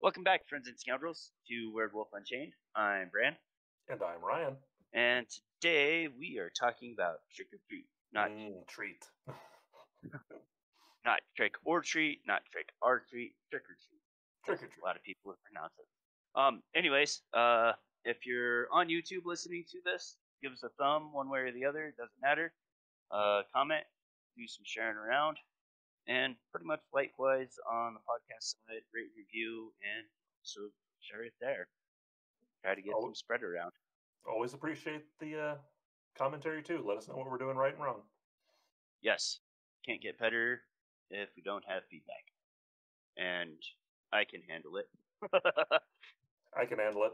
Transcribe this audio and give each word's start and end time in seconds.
Welcome 0.00 0.22
back, 0.22 0.48
friends 0.48 0.68
and 0.68 0.78
scoundrels, 0.78 1.30
to 1.48 1.72
Werewolf 1.74 2.08
Unchained. 2.12 2.52
I'm 2.74 3.08
Bran, 3.08 3.36
And 3.88 4.00
I'm 4.02 4.22
Ryan. 4.22 4.56
and 4.92 5.26
today 5.60 6.08
we 6.08 6.38
are 6.38 6.50
talking 6.50 6.92
about 6.96 7.20
trick 7.34 7.48
or 7.52 7.58
treat. 7.68 7.86
Not 8.12 8.30
Mm, 8.30 8.66
treat. 8.68 9.04
not 11.04 11.20
trick 11.36 11.54
or 11.64 11.82
treat, 11.82 12.20
not 12.26 12.42
trick 12.52 12.70
or 12.80 13.00
treat, 13.10 13.34
trick 13.50 13.62
or 13.64 13.74
treat. 13.74 14.02
Trick 14.44 14.62
or 14.62 14.66
treat. 14.68 14.82
A 14.82 14.84
lot 14.84 14.96
of 14.96 15.02
people 15.02 15.30
would 15.30 15.42
pronounce 15.42 15.72
it. 15.78 15.86
Um. 16.34 16.62
Anyways, 16.74 17.22
uh, 17.32 17.72
if 18.04 18.24
you're 18.24 18.70
on 18.72 18.88
YouTube 18.88 19.24
listening 19.24 19.64
to 19.70 19.80
this, 19.84 20.16
give 20.42 20.52
us 20.52 20.62
a 20.62 20.68
thumb 20.70 21.12
one 21.12 21.28
way 21.28 21.40
or 21.40 21.52
the 21.52 21.64
other. 21.64 21.86
It 21.88 21.96
doesn't 21.96 22.20
matter. 22.20 22.52
Uh, 23.10 23.42
comment, 23.52 23.84
do 24.36 24.46
some 24.46 24.64
sharing 24.64 24.96
around, 24.96 25.38
and 26.08 26.34
pretty 26.50 26.66
much 26.66 26.80
likewise 26.92 27.54
on 27.70 27.94
the 27.94 28.00
podcast 28.00 28.56
side, 28.66 28.82
rate, 28.94 29.12
review, 29.16 29.72
and 29.82 30.06
so 30.42 30.62
share 31.00 31.22
it 31.24 31.34
there. 31.40 31.68
Try 32.64 32.74
to 32.74 32.82
get 32.82 32.94
Oh. 32.96 33.02
some 33.02 33.14
spread 33.14 33.42
around. 33.42 33.72
Always 34.28 34.52
appreciate 34.54 35.04
the 35.20 35.38
uh, 35.38 35.54
commentary 36.16 36.62
too. 36.62 36.82
Let 36.86 36.98
us 36.98 37.08
know 37.08 37.14
what 37.16 37.30
we're 37.30 37.38
doing 37.38 37.56
right 37.56 37.72
and 37.74 37.82
wrong. 37.82 38.02
Yes, 39.00 39.38
can't 39.86 40.02
get 40.02 40.18
better 40.18 40.62
if 41.10 41.28
we 41.36 41.42
don't 41.42 41.64
have 41.68 41.82
feedback, 41.90 42.24
and 43.16 43.56
I 44.12 44.24
can 44.24 44.42
handle 44.48 44.76
it. 44.76 44.88
I 46.58 46.64
can 46.66 46.78
handle 46.78 47.04
it. 47.04 47.12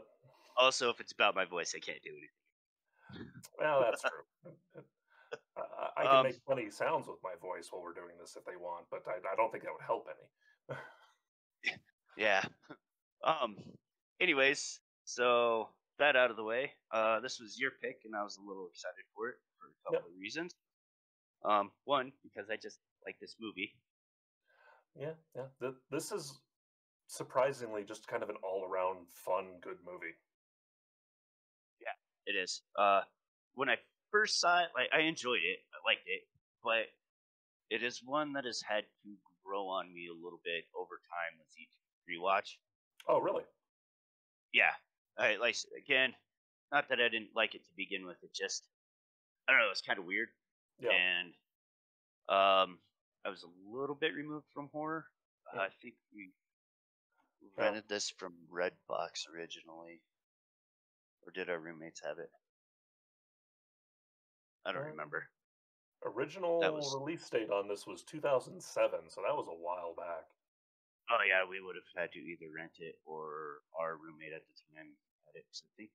also, 0.57 0.89
if 0.89 0.99
it's 0.99 1.11
about 1.11 1.35
my 1.35 1.45
voice, 1.45 1.73
I 1.75 1.79
can't 1.79 2.01
do 2.01 2.09
anything. 2.11 3.29
Well, 3.59 3.81
that's 3.83 4.01
true. 4.43 4.83
I, 5.57 5.89
I 5.97 6.03
can 6.03 6.15
Um, 6.17 6.23
make 6.23 6.39
funny 6.47 6.69
sounds 6.69 7.07
with 7.07 7.19
my 7.23 7.33
voice 7.41 7.67
while 7.71 7.81
we're 7.81 7.93
doing 7.93 8.15
this 8.19 8.35
if 8.35 8.45
they 8.45 8.55
want, 8.57 8.85
but 8.91 9.03
I, 9.07 9.17
I 9.31 9.35
don't 9.35 9.51
think 9.51 9.63
that 9.63 9.73
would 9.73 9.85
help 9.85 10.07
any. 10.09 10.77
Yeah. 12.17 12.43
Um. 13.23 13.55
Anyways, 14.21 14.79
so 15.05 15.69
that 15.97 16.15
out 16.15 16.29
of 16.29 16.37
the 16.37 16.43
way, 16.43 16.73
uh, 16.91 17.19
this 17.21 17.39
was 17.39 17.57
your 17.59 17.71
pick, 17.81 18.01
and 18.05 18.15
I 18.15 18.21
was 18.21 18.37
a 18.37 18.47
little 18.47 18.67
excited 18.69 19.03
for 19.15 19.29
it 19.29 19.35
for 19.57 19.67
a 19.67 19.93
couple 19.95 20.11
of 20.11 20.19
reasons. 20.19 20.53
Um, 21.43 21.71
one 21.85 22.11
because 22.21 22.51
I 22.51 22.57
just 22.57 22.77
like 23.03 23.15
this 23.19 23.35
movie. 23.39 23.73
Yeah, 24.95 25.13
yeah. 25.35 25.47
Th- 25.59 25.73
this 25.89 26.11
is 26.11 26.39
surprisingly 27.07 27.83
just 27.83 28.07
kind 28.07 28.21
of 28.21 28.29
an 28.29 28.35
all-around 28.43 29.07
fun, 29.25 29.45
good 29.61 29.77
movie. 29.85 30.13
Yeah, 31.81 31.95
it 32.31 32.37
is. 32.37 32.61
Uh, 32.77 33.01
when 33.55 33.69
I 33.69 33.77
first 34.11 34.39
saw 34.39 34.59
it, 34.61 34.69
like 34.75 34.89
I 34.93 35.01
enjoyed 35.01 35.41
it, 35.43 35.59
I 35.73 35.77
liked 35.89 36.07
it, 36.07 36.21
but 36.63 36.85
it 37.69 37.83
is 37.83 38.01
one 38.03 38.33
that 38.33 38.45
has 38.45 38.61
had 38.61 38.83
to 39.03 39.09
grow 39.43 39.67
on 39.67 39.93
me 39.93 40.07
a 40.07 40.13
little 40.13 40.39
bit 40.43 40.65
over 40.77 40.99
time 41.09 41.37
with 41.39 41.47
each 41.59 41.73
rewatch. 42.09 42.55
Oh, 43.07 43.19
really? 43.19 43.43
yeah, 44.53 44.71
I 45.17 45.35
like 45.37 45.55
again. 45.77 46.13
Not 46.71 46.89
that 46.89 46.99
I 46.99 47.09
didn't 47.09 47.35
like 47.35 47.53
it 47.55 47.63
to 47.65 47.71
begin 47.77 48.05
with. 48.05 48.17
It 48.23 48.33
just 48.33 48.67
I 49.47 49.51
don't 49.51 49.61
know. 49.61 49.69
It's 49.71 49.81
kind 49.81 49.99
of 49.99 50.05
weird, 50.05 50.29
Yeah. 50.79 50.89
and 50.91 51.27
um, 52.27 52.79
I 53.25 53.29
was 53.29 53.43
a 53.43 53.77
little 53.77 53.95
bit 53.95 54.13
removed 54.15 54.47
from 54.53 54.69
horror. 54.71 55.05
Yeah. 55.53 55.61
I 55.61 55.69
think 55.81 55.93
we 56.13 56.31
Yeah. 57.57 57.65
rented 57.65 57.87
this 57.87 58.09
from 58.09 58.33
Redbox 58.51 59.27
originally, 59.33 60.01
or 61.21 61.31
did 61.31 61.49
our 61.49 61.59
roommates 61.59 62.01
have 62.03 62.17
it? 62.17 62.31
I 64.65 64.71
don't 64.71 64.85
remember. 64.85 65.27
Original 66.03 66.59
was- 66.59 66.93
release 66.93 67.27
date 67.29 67.49
on 67.49 67.67
this 67.67 67.87
was 67.87 68.03
2007, 68.03 69.09
so 69.09 69.21
that 69.21 69.35
was 69.35 69.47
a 69.47 69.51
while 69.51 69.93
back. 69.95 70.25
Oh 71.09 71.21
yeah, 71.27 71.45
we 71.47 71.61
would 71.61 71.75
have 71.75 71.89
had 71.95 72.11
to 72.13 72.19
either 72.19 72.49
rent 72.55 72.77
it 72.79 72.97
or 73.05 73.61
our 73.79 73.95
roommate 73.97 74.33
at 74.33 74.41
the 74.41 74.55
time 74.73 74.89
had 75.25 75.35
it. 75.37 75.45
I 75.53 75.69
think 75.77 75.91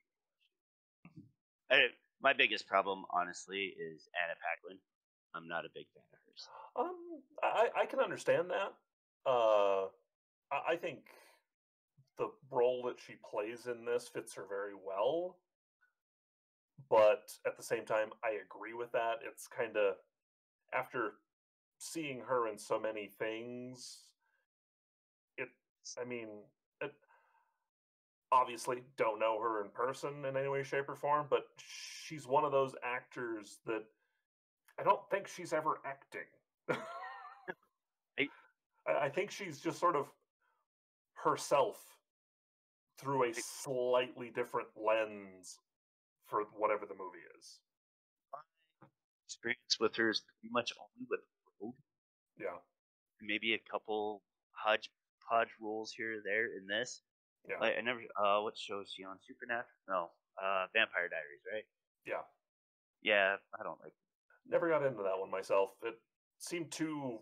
I, 1.70 1.76
my 2.20 2.32
biggest 2.32 2.66
problem, 2.66 3.04
honestly, 3.10 3.74
is 3.78 4.08
Anna 4.14 4.34
Paquin. 4.38 4.78
I'm 5.34 5.48
not 5.48 5.64
a 5.64 5.70
big 5.74 5.86
fan 5.94 6.02
of 6.12 6.18
hers. 6.26 6.48
Um, 6.76 7.22
I, 7.42 7.82
I 7.82 7.86
can 7.86 8.00
understand 8.00 8.50
that. 8.50 8.74
Uh, 9.24 9.86
I, 10.52 10.72
I 10.72 10.76
think 10.76 11.00
the 12.18 12.30
role 12.50 12.82
that 12.86 12.98
she 13.04 13.14
plays 13.28 13.66
in 13.66 13.84
this 13.84 14.08
fits 14.08 14.34
her 14.34 14.44
very 14.48 14.74
well. 14.74 15.36
But 16.88 17.30
at 17.46 17.56
the 17.56 17.62
same 17.62 17.84
time, 17.84 18.10
I 18.24 18.38
agree 18.44 18.74
with 18.74 18.92
that. 18.92 19.18
It's 19.24 19.46
kind 19.46 19.76
of 19.76 19.94
after 20.72 21.14
seeing 21.78 22.20
her 22.20 22.48
in 22.48 22.58
so 22.58 22.78
many 22.78 23.06
things. 23.06 24.04
It, 25.36 25.48
I 26.00 26.04
mean, 26.04 26.28
it, 26.80 26.92
obviously 28.32 28.84
don't 28.96 29.18
know 29.18 29.40
her 29.40 29.64
in 29.64 29.70
person 29.70 30.24
in 30.24 30.36
any 30.36 30.48
way, 30.48 30.62
shape, 30.62 30.88
or 30.88 30.94
form. 30.94 31.26
But 31.28 31.48
she's 31.58 32.26
one 32.26 32.44
of 32.44 32.52
those 32.52 32.74
actors 32.82 33.58
that 33.66 33.84
I 34.78 34.82
don't 34.82 35.08
think 35.10 35.26
she's 35.28 35.52
ever 35.52 35.80
acting. 35.84 36.26
I- 38.18 38.28
I, 38.86 38.92
I 39.04 39.08
think 39.08 39.30
she's 39.30 39.60
just 39.60 39.78
sort 39.78 39.96
of 39.96 40.06
herself 41.14 41.98
through 42.98 43.24
a 43.30 43.34
slightly 43.34 44.30
different 44.30 44.68
lens 44.76 45.58
for 46.30 46.44
whatever 46.56 46.86
the 46.86 46.94
movie 46.94 47.26
is. 47.38 47.58
Experience 49.26 49.76
with 49.78 49.94
her 49.96 50.10
is 50.10 50.22
pretty 50.40 50.52
much 50.52 50.72
only 50.78 51.06
with 51.10 51.20
Road, 51.60 51.74
Yeah, 52.38 52.58
maybe 53.20 53.54
a 53.54 53.58
couple 53.70 54.22
hodgepodge 54.52 55.50
roles 55.60 55.92
here 55.96 56.18
or 56.18 56.22
there 56.24 56.46
in 56.56 56.66
this. 56.66 57.02
yeah, 57.48 57.56
Like 57.60 57.74
I 57.78 57.80
never. 57.82 58.00
Uh, 58.18 58.40
what 58.42 58.56
show 58.56 58.80
is 58.80 58.90
she 58.94 59.04
on? 59.04 59.16
Supernatural? 59.26 59.66
No. 59.88 60.10
Uh, 60.42 60.66
Vampire 60.72 61.08
Diaries, 61.08 61.42
right? 61.52 61.64
yeah. 62.06 62.22
Yeah, 63.02 63.36
I 63.58 63.62
don't 63.62 63.80
like. 63.82 63.92
Never 64.46 64.68
got 64.68 64.84
into 64.84 65.02
that 65.02 65.18
one 65.18 65.30
myself. 65.30 65.70
It 65.82 65.94
seemed 66.38 66.70
too 66.70 67.20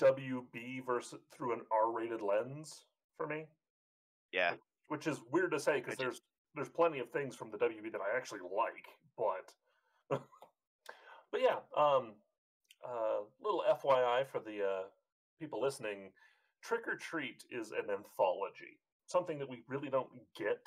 WB 0.00 0.84
versus 0.84 1.20
through 1.32 1.52
an 1.52 1.60
R-rated 1.70 2.20
lens 2.20 2.84
for 3.16 3.26
me, 3.28 3.46
Yeah, 4.32 4.54
which 4.88 5.06
is 5.06 5.20
weird 5.30 5.50
to 5.52 5.60
say 5.60 5.80
because 5.80 5.96
there's 5.98 6.22
there's 6.54 6.68
plenty 6.68 6.98
of 6.98 7.10
things 7.10 7.36
from 7.36 7.50
the 7.50 7.58
WB 7.58 7.92
that 7.92 8.00
I 8.00 8.16
actually 8.16 8.40
like, 8.40 8.86
but 9.16 10.18
but 11.32 11.40
yeah, 11.40 11.58
um, 11.76 12.14
uh, 12.86 13.20
little 13.42 13.62
FYI 13.68 14.26
for 14.26 14.40
the 14.40 14.64
uh, 14.64 14.82
people 15.38 15.60
listening, 15.60 16.10
Trick 16.62 16.86
or 16.88 16.96
Treat 16.96 17.44
is 17.50 17.70
an 17.70 17.90
anthology, 17.90 18.80
something 19.06 19.38
that 19.38 19.48
we 19.48 19.62
really 19.68 19.88
don't 19.88 20.10
get 20.36 20.66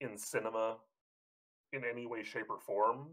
in 0.00 0.16
cinema 0.16 0.76
in 1.72 1.82
any 1.84 2.06
way, 2.06 2.24
shape, 2.24 2.50
or 2.50 2.58
form, 2.58 3.08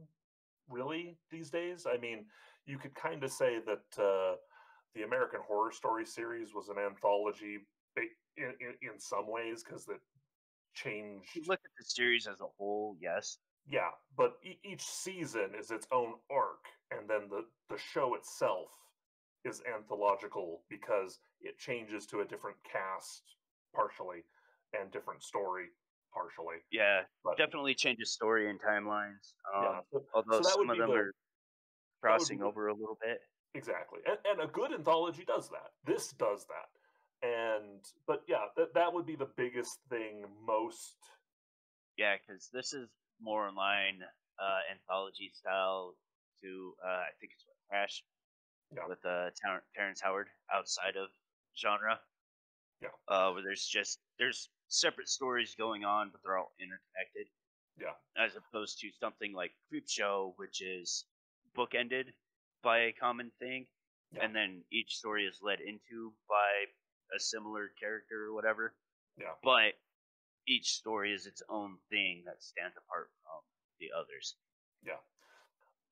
really 0.70 1.18
these 1.32 1.50
days. 1.50 1.86
I 1.92 1.98
mean, 1.98 2.26
you 2.66 2.78
could 2.78 2.96
kind 2.96 3.24
of 3.24 3.32
say 3.32 3.60
that 3.66 4.04
uh, 4.04 4.36
the 4.96 5.04
American 5.04 5.40
Horror 5.48 5.72
Story 5.72 6.06
series 6.06 6.54
was 6.54 6.70
an 6.70 6.78
anthology 6.80 7.60
in, 8.38 8.54
in, 8.60 8.74
in 8.82 9.00
some 9.00 9.30
ways 9.30 9.64
because 9.64 9.88
it 9.88 10.02
changed 10.84 11.26
if 11.30 11.36
you 11.36 11.42
look 11.48 11.60
at 11.64 11.72
the 11.78 11.86
series 11.86 12.28
as 12.28 12.40
a 12.42 12.48
whole, 12.58 12.96
yes. 13.02 13.38
yeah, 13.70 13.90
but 14.16 14.38
e- 14.44 14.60
each 14.64 14.82
season 14.84 15.50
is 15.60 15.72
its 15.72 15.88
own 15.92 16.14
arc, 16.32 16.66
and 16.92 17.10
then 17.10 17.28
the 17.30 17.46
the 17.70 17.78
show 17.78 18.16
itself 18.16 18.70
is 19.44 19.62
anthological 19.74 20.62
because 20.70 21.20
it 21.42 21.58
changes 21.58 22.06
to 22.08 22.20
a 22.22 22.26
different 22.26 22.58
cast 22.72 23.24
partially 23.74 24.24
and 24.80 24.92
different 24.92 25.24
story 25.24 25.68
partially. 26.14 26.58
Yeah, 26.72 27.02
But 27.24 27.38
definitely 27.38 27.76
changes 27.76 28.12
story 28.12 28.50
and 28.50 28.60
timelines. 28.60 29.34
Um, 29.56 29.64
yeah, 29.64 29.80
so, 29.92 30.04
although 30.14 30.38
that 30.40 30.46
some 30.46 30.70
of 30.70 30.78
them 30.78 30.90
the- 30.90 30.96
are 30.96 31.12
crossing 32.02 32.40
the- 32.40 32.46
over 32.46 32.68
a 32.68 32.74
little 32.74 32.98
bit. 33.02 33.20
exactly, 33.54 34.00
and, 34.06 34.18
and 34.26 34.42
a 34.42 34.52
good 34.52 34.72
anthology 34.74 35.24
does 35.26 35.50
that. 35.50 35.72
This 35.86 36.12
does 36.14 36.46
that, 36.48 36.70
and 37.22 37.80
but 38.06 38.24
yeah, 38.28 38.46
that 38.56 38.74
that 38.74 38.94
would 38.94 39.06
be 39.06 39.16
the 39.16 39.30
biggest 39.38 39.80
thing. 39.90 40.26
Most 40.46 40.96
Yeah, 41.98 42.16
because 42.18 42.50
this 42.54 42.74
is 42.74 42.90
more 43.22 43.48
in 43.48 43.56
line 43.56 44.02
uh, 44.40 44.60
anthology 44.72 45.31
style 45.34 45.96
to 46.42 46.74
uh, 46.86 46.88
I 47.10 47.10
think 47.19 47.31
it's 47.34 47.46
what 47.48 47.58
Crash 47.69 48.04
Yeah. 48.75 48.88
with 48.88 49.04
uh, 49.06 49.31
Ter- 49.42 49.64
Terrence 49.75 50.02
Howard 50.02 50.28
outside 50.54 50.96
of 50.96 51.10
genre. 51.58 52.00
Yeah. 52.80 52.90
uh, 53.08 53.31
where 53.31 53.42
there's 53.42 53.66
just 53.66 53.98
there's 54.20 54.50
separate 54.68 55.10
stories 55.10 55.56
going 55.56 55.84
on, 55.84 56.10
but 56.12 56.22
they're 56.24 56.38
all 56.38 56.54
interconnected, 56.60 57.25
yeah, 57.81 57.96
as 58.16 58.36
opposed 58.36 58.80
to 58.81 58.92
something 59.00 59.34
like 59.34 59.50
Creepshow, 59.66 60.34
which 60.38 60.62
is 60.62 61.06
bookended 61.58 62.13
by 62.62 62.78
a 62.81 62.92
common 62.94 63.31
thing, 63.40 63.66
Yeah. 64.12 64.25
and 64.25 64.36
then 64.36 64.63
each 64.72 64.96
story 64.96 65.25
is 65.25 65.40
led 65.42 65.60
into 65.60 66.13
by 66.30 66.66
a 67.15 67.19
similar 67.19 67.71
character 67.80 68.25
or 68.30 68.33
whatever 68.33 68.74
yeah. 69.18 69.33
but 69.44 69.74
each 70.48 70.74
story 70.74 71.13
is 71.13 71.25
its 71.25 71.42
own 71.50 71.77
thing 71.89 72.24
that 72.25 72.42
stands 72.42 72.75
apart 72.77 73.09
from 73.24 73.42
the 73.80 73.88
others. 73.98 74.36
Yeah. 74.86 75.01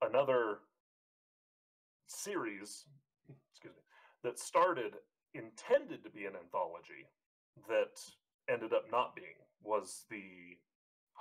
Another 0.01 0.59
series, 2.07 2.85
excuse 3.51 3.73
me, 3.73 3.81
that 4.23 4.39
started 4.39 4.93
intended 5.33 6.03
to 6.03 6.09
be 6.09 6.25
an 6.25 6.33
anthology 6.41 7.09
that 7.67 7.99
ended 8.49 8.71
up 8.73 8.85
not 8.91 9.15
being 9.15 9.35
was 9.61 10.05
the 10.09 10.57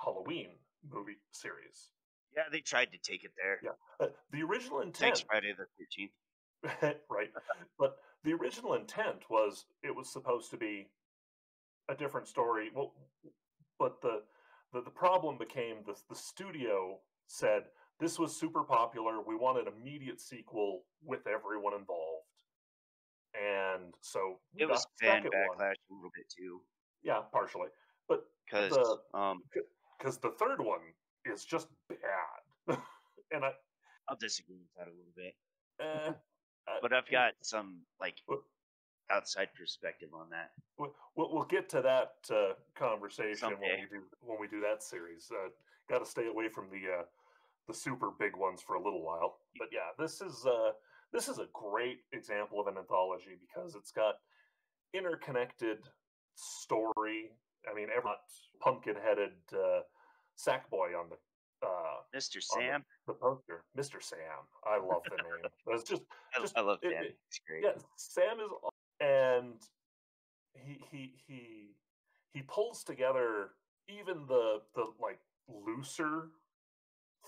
Halloween 0.01 0.49
movie 0.89 1.17
series. 1.31 1.89
Yeah, 2.35 2.43
they 2.51 2.59
tried 2.59 2.91
to 2.91 2.97
take 2.97 3.23
it 3.23 3.31
there. 3.41 3.59
Yeah, 3.63 4.05
uh, 4.05 4.09
the 4.31 4.43
original 4.43 4.79
intent. 4.79 4.97
Thanks, 4.97 5.21
Friday 5.21 5.53
the 5.57 5.65
Thirteenth. 5.79 6.11
right, 7.09 7.31
but 7.77 7.97
the 8.23 8.33
original 8.33 8.73
intent 8.73 9.29
was 9.29 9.65
it 9.83 9.95
was 9.95 10.11
supposed 10.11 10.49
to 10.51 10.57
be 10.57 10.87
a 11.89 11.95
different 11.95 12.27
story. 12.27 12.71
Well, 12.73 12.93
but 13.79 14.01
the 14.01 14.23
the, 14.73 14.81
the 14.81 14.89
problem 14.89 15.37
became 15.37 15.77
the 15.85 15.95
the 16.09 16.15
studio 16.15 16.99
said 17.27 17.63
this 17.99 18.17
was 18.19 18.35
super 18.35 18.63
popular. 18.63 19.21
We 19.21 19.35
wanted 19.35 19.67
immediate 19.67 20.19
sequel 20.19 20.83
with 21.03 21.27
everyone 21.27 21.73
involved, 21.73 22.25
and 23.33 23.93
so 24.01 24.39
It 24.57 24.67
was 24.67 24.85
fan 24.99 25.23
second 25.23 25.31
one. 25.47 25.57
backlash 25.57 25.75
a 25.89 25.93
little 25.93 26.11
bit 26.15 26.25
too, 26.35 26.61
Yeah, 27.03 27.21
partially, 27.31 27.69
but 28.07 28.25
because 28.45 28.69
The- 28.71 29.19
um, 29.19 29.41
because 29.97 30.17
the 30.17 30.31
third 30.31 30.59
one 30.61 30.81
is 31.25 31.45
just 31.45 31.67
bad, 31.87 31.97
and 33.31 33.45
I. 33.45 33.51
I'll 34.07 34.17
disagree 34.17 34.57
with 34.57 34.73
that 34.77 34.87
a 34.87 34.91
little 34.91 35.13
bit. 35.15 35.35
Uh, 35.79 36.13
But 36.81 36.93
I've 36.93 37.09
got 37.09 37.33
some 37.41 37.81
like 37.99 38.15
outside 39.11 39.49
perspective 39.57 40.09
on 40.13 40.29
that. 40.31 40.51
We'll, 40.77 40.93
we'll 41.15 41.45
get 41.45 41.69
to 41.69 41.81
that 41.81 42.15
uh, 42.29 42.53
conversation 42.75 43.49
when 43.49 43.59
we 43.59 43.97
do 43.97 44.03
when 44.21 44.39
we 44.39 44.47
do 44.47 44.61
that 44.61 44.83
series. 44.83 45.31
Uh, 45.31 45.49
Got 45.87 45.99
to 45.99 46.05
stay 46.09 46.27
away 46.27 46.49
from 46.49 46.65
the 46.71 46.81
uh, 46.91 47.03
the 47.67 47.73
super 47.73 48.09
big 48.19 48.35
ones 48.35 48.61
for 48.65 48.75
a 48.75 48.83
little 48.83 49.03
while. 49.03 49.37
But 49.59 49.67
yeah, 49.71 49.93
this 49.99 50.19
is 50.19 50.43
uh, 50.45 50.71
this 51.13 51.27
is 51.27 51.37
a 51.37 51.45
great 51.53 51.99
example 52.11 52.59
of 52.59 52.65
an 52.65 52.77
anthology 52.77 53.37
because 53.39 53.75
it's 53.75 53.91
got 53.91 54.15
interconnected 54.95 55.77
story. 56.33 57.29
I 57.71 57.75
mean, 57.75 57.89
every 57.95 58.11
pumpkin 58.59 58.95
headed 58.95 59.33
uh, 59.53 59.81
sack 60.35 60.69
boy 60.71 60.97
on 60.97 61.09
the 61.09 61.17
uh, 61.63 62.01
Mr. 62.15 62.41
Sam, 62.41 62.83
the 63.07 63.13
poster, 63.13 63.63
Mister 63.75 63.99
Sam. 64.01 64.19
I 64.65 64.77
love 64.77 65.01
the 65.09 65.17
name. 65.17 65.51
It's 65.67 65.83
just 65.89 66.03
I, 66.35 66.41
just- 66.41 66.57
I 66.57 66.61
love 66.61 66.79
it- 66.81 66.91
Sam. 66.91 67.03
it- 67.03 67.17
great. 67.47 67.63
yeah, 67.63 67.71
Sam 67.97 68.39
is, 68.39 68.51
and 68.99 69.53
he 70.53 70.79
he 70.91 71.13
he 71.27 71.69
he 72.33 72.41
pulls 72.43 72.83
together 72.83 73.49
even 73.87 74.25
the 74.27 74.61
the 74.75 74.85
like 75.01 75.19
looser 75.47 76.29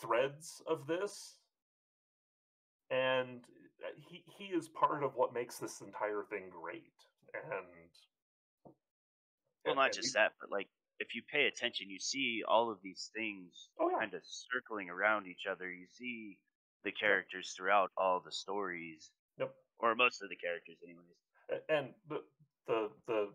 threads 0.01 0.61
of 0.67 0.87
this, 0.87 1.37
and 2.89 3.41
uh, 3.83 3.89
he 4.09 4.23
he 4.27 4.45
is 4.45 4.67
part 4.69 5.03
of 5.03 5.15
what 5.15 5.33
makes 5.33 5.57
this 5.57 5.81
entire 5.81 6.23
thing 6.29 6.43
great. 6.49 6.93
And 7.33 7.43
Well, 8.65 8.73
and- 9.65 9.75
not 9.75 9.85
and 9.87 9.93
just 9.93 10.07
he- 10.09 10.13
that, 10.19 10.33
but 10.39 10.49
like 10.51 10.69
if 10.99 11.13
you 11.15 11.21
pay 11.31 11.47
attention, 11.47 11.89
you 11.89 11.99
see 11.99 12.43
all 12.47 12.71
of 12.71 12.77
these 12.83 13.09
things 13.15 13.69
Oh 13.79 13.89
yeah, 13.89 13.99
kind 13.99 14.13
of 14.13 14.21
circling 14.23 14.89
around 14.89 15.27
each 15.27 15.45
other. 15.49 15.71
You 15.71 15.87
see 15.87 16.39
the 16.83 16.91
characters 16.91 17.53
throughout 17.55 17.91
all 17.97 18.21
the 18.23 18.31
stories, 18.31 19.11
Yep. 19.39 19.53
or 19.79 19.95
most 19.95 20.21
of 20.21 20.29
the 20.29 20.35
characters, 20.35 20.77
anyways. 20.83 21.63
And 21.69 21.89
the 22.09 22.23
the 22.67 22.89
the 23.07 23.29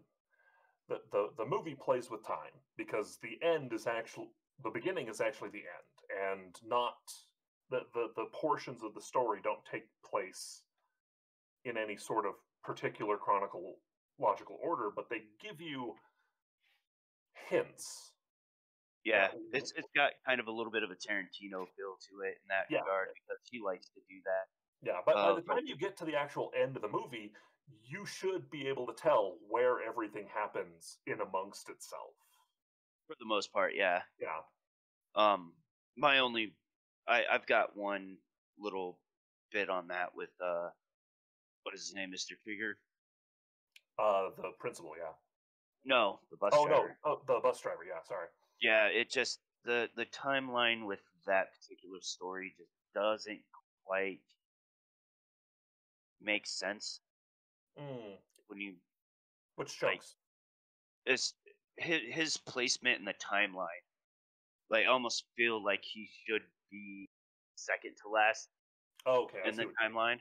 the 0.88 1.00
the, 1.12 1.30
the 1.38 1.46
movie 1.46 1.74
plays 1.74 2.10
with 2.10 2.26
time 2.26 2.52
because 2.76 3.18
the 3.22 3.38
end 3.46 3.72
is 3.72 3.86
actually 3.86 4.28
the 4.64 4.70
beginning 4.70 5.08
is 5.08 5.20
actually 5.20 5.50
the 5.50 5.58
end 5.58 6.34
and 6.34 6.54
not 6.66 6.96
the, 7.70 7.80
the 7.94 8.08
the 8.16 8.26
portions 8.32 8.82
of 8.82 8.94
the 8.94 9.00
story 9.00 9.40
don't 9.42 9.64
take 9.64 9.86
place 10.04 10.62
in 11.64 11.76
any 11.76 11.96
sort 11.96 12.26
of 12.26 12.32
particular 12.62 13.16
chronological 13.16 13.76
logical 14.18 14.58
order 14.62 14.90
but 14.94 15.08
they 15.08 15.22
give 15.40 15.60
you 15.60 15.94
hints 17.52 18.12
Yeah, 19.04 19.28
it's 19.52 19.72
it's 19.76 19.88
got 19.94 20.12
kind 20.26 20.40
of 20.40 20.46
a 20.46 20.52
little 20.52 20.72
bit 20.72 20.82
of 20.86 20.90
a 20.90 20.94
Tarantino 21.04 21.66
feel 21.76 21.94
to 22.08 22.12
it 22.28 22.34
in 22.42 22.46
that 22.48 22.66
Yeah. 22.70 22.80
regard 22.80 23.08
because 23.14 23.40
he 23.50 23.60
likes 23.60 23.88
to 23.96 24.00
do 24.08 24.18
that. 24.30 24.44
yeah 24.88 25.00
but 25.06 25.14
by 25.14 25.20
Uh, 25.30 25.34
the 25.34 25.42
time 25.42 25.64
you 25.66 25.76
get 25.76 25.96
to 25.98 26.04
the 26.04 26.16
actual 26.16 26.52
end 26.56 26.76
of 26.76 26.82
the 26.82 26.88
movie 26.88 27.32
you 27.94 28.04
should 28.06 28.50
be 28.50 28.66
able 28.68 28.86
to 28.86 28.94
tell 28.94 29.38
where 29.48 29.80
everything 29.82 30.26
happens 30.28 30.98
in 31.06 31.20
amongst 31.20 31.68
itself 31.70 32.14
For 33.06 33.16
the 33.18 33.26
most 33.34 33.52
part, 33.52 33.72
yeah. 33.74 34.02
yeah 34.18 34.40
Um, 35.14 35.54
my 35.96 36.18
only, 36.18 36.44
I 37.06 37.18
I've 37.30 37.46
got 37.46 37.76
one 37.76 38.18
little 38.58 39.00
bit 39.52 39.68
on 39.68 39.88
that 39.88 40.14
with 40.14 40.30
uh, 40.40 40.70
what 41.62 41.74
is 41.74 41.82
his 41.86 41.94
name, 41.94 42.10
Mister 42.10 42.34
Kreeger? 42.46 42.74
uh 43.98 44.30
the 44.36 44.50
principal 44.58 44.92
yeah 44.96 45.12
No, 45.84 46.20
the 46.30 46.36
bus 46.36 46.52
oh 46.56 46.66
driver. 46.68 46.96
no 47.04 47.10
oh, 47.12 47.20
the 47.26 47.40
bus 47.42 47.60
driver 47.60 47.84
yeah 47.86 48.00
sorry 48.06 48.28
Yeah, 48.60 48.86
it 48.86 49.10
just 49.10 49.40
the 49.64 49.88
the 49.96 50.06
timeline 50.06 50.86
with 50.86 51.00
that 51.26 51.48
particular 51.60 51.98
story 52.00 52.54
just 52.56 52.70
doesn't 52.94 53.40
quite 53.84 54.20
make 56.20 56.46
sense 56.46 57.00
Mm, 57.80 58.18
when 58.48 58.60
you 58.60 58.74
which 59.56 59.82
Like- 59.82 59.92
chunks? 59.94 60.14
his 61.06 61.34
his, 61.78 62.02
his 62.14 62.36
placement 62.36 62.98
in 62.98 63.04
the 63.06 63.14
timeline. 63.14 63.82
Like, 64.68 64.84
I 64.84 64.88
almost 64.90 65.24
feel 65.36 65.62
like 65.64 65.82
he 65.82 66.06
should 66.26 66.42
be 66.70 67.08
second 67.56 67.96
to 68.02 68.08
last 68.10 68.48
Oh, 69.06 69.24
okay, 69.24 69.40
in 69.48 69.56
the 69.56 69.64
timeline, 69.82 70.20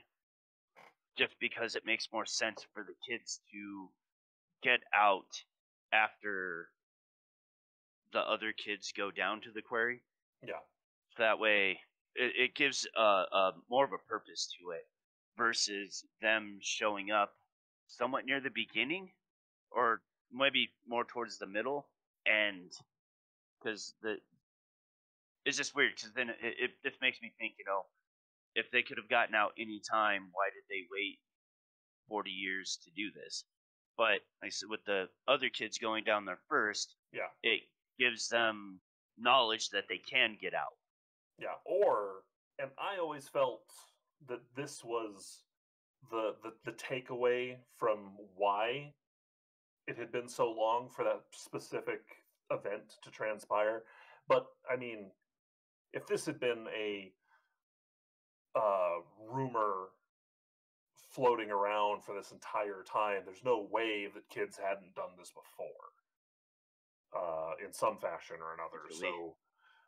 just 1.16 1.38
because 1.40 1.76
it 1.76 1.84
makes 1.84 2.08
more 2.10 2.24
sense 2.26 2.64
for 2.72 2.84
the 2.84 2.94
kids 3.06 3.40
to 3.52 3.90
get 4.62 4.80
out 4.94 5.44
after 5.92 6.68
the 8.12 8.20
other 8.20 8.52
kids 8.52 8.92
go 8.96 9.10
down 9.10 9.40
to 9.42 9.50
the 9.52 9.62
quarry. 9.62 10.02
yeah, 10.46 10.60
So 11.16 11.22
that 11.22 11.38
way, 11.38 11.80
it, 12.14 12.32
it 12.36 12.54
gives 12.54 12.86
uh, 12.96 13.24
uh, 13.32 13.52
more 13.70 13.84
of 13.84 13.92
a 13.92 13.98
purpose 14.08 14.48
to 14.58 14.70
it 14.72 14.86
versus 15.36 16.04
them 16.20 16.58
showing 16.60 17.10
up 17.10 17.32
somewhat 17.86 18.26
near 18.26 18.40
the 18.40 18.50
beginning 18.50 19.10
or 19.70 20.02
maybe 20.32 20.70
more 20.86 21.04
towards 21.04 21.38
the 21.38 21.46
middle. 21.46 21.86
And 22.26 22.70
because 23.58 23.94
the 24.02 24.16
it's 25.44 25.56
just 25.56 25.74
weird 25.74 25.92
because 25.96 26.12
then 26.12 26.30
it, 26.30 26.36
it 26.42 26.70
just 26.84 27.00
makes 27.00 27.20
me 27.20 27.32
think, 27.38 27.54
you 27.58 27.64
know, 27.66 27.82
if 28.54 28.70
they 28.70 28.82
could 28.82 28.98
have 28.98 29.08
gotten 29.08 29.34
out 29.34 29.52
any 29.58 29.80
time, 29.80 30.28
why 30.32 30.48
did 30.52 30.62
they 30.68 30.86
wait 30.90 31.18
40 32.08 32.30
years 32.30 32.78
to 32.84 32.90
do 32.90 33.10
this? 33.12 33.44
But 33.96 34.20
like 34.42 34.44
I 34.44 34.48
said, 34.48 34.68
with 34.70 34.84
the 34.84 35.08
other 35.28 35.48
kids 35.48 35.78
going 35.78 36.04
down 36.04 36.24
there 36.24 36.38
first, 36.48 36.96
yeah, 37.12 37.28
it 37.42 37.60
gives 37.98 38.28
them 38.28 38.80
knowledge 39.18 39.70
that 39.70 39.84
they 39.88 39.98
can 39.98 40.36
get 40.40 40.54
out. 40.54 40.76
yeah. 41.38 41.56
Or, 41.64 42.24
and 42.58 42.70
I 42.78 42.98
always 42.98 43.28
felt 43.28 43.62
that 44.28 44.40
this 44.56 44.82
was 44.84 45.42
the 46.10 46.34
the, 46.42 46.52
the 46.64 46.72
takeaway 46.72 47.56
from 47.76 48.12
why 48.36 48.92
it 49.86 49.98
had 49.98 50.12
been 50.12 50.28
so 50.28 50.50
long 50.50 50.88
for 50.88 51.04
that 51.04 51.22
specific 51.32 52.02
event 52.50 52.96
to 53.02 53.10
transpire. 53.10 53.82
But 54.28 54.46
I 54.70 54.76
mean, 54.76 55.10
if 55.92 56.06
this 56.06 56.24
had 56.26 56.40
been 56.40 56.66
a 56.74 57.12
uh, 58.54 59.00
rumor 59.30 59.88
floating 61.12 61.50
around 61.50 62.04
for 62.04 62.14
this 62.14 62.32
entire 62.32 62.82
time, 62.82 63.22
there's 63.24 63.44
no 63.44 63.68
way 63.70 64.08
that 64.12 64.28
kids 64.28 64.56
hadn't 64.56 64.94
done 64.94 65.12
this 65.18 65.30
before, 65.30 65.92
uh, 67.14 67.52
in 67.64 67.72
some 67.72 67.98
fashion 67.98 68.36
or 68.40 68.54
another. 68.54 68.80
Definitely. 68.88 69.12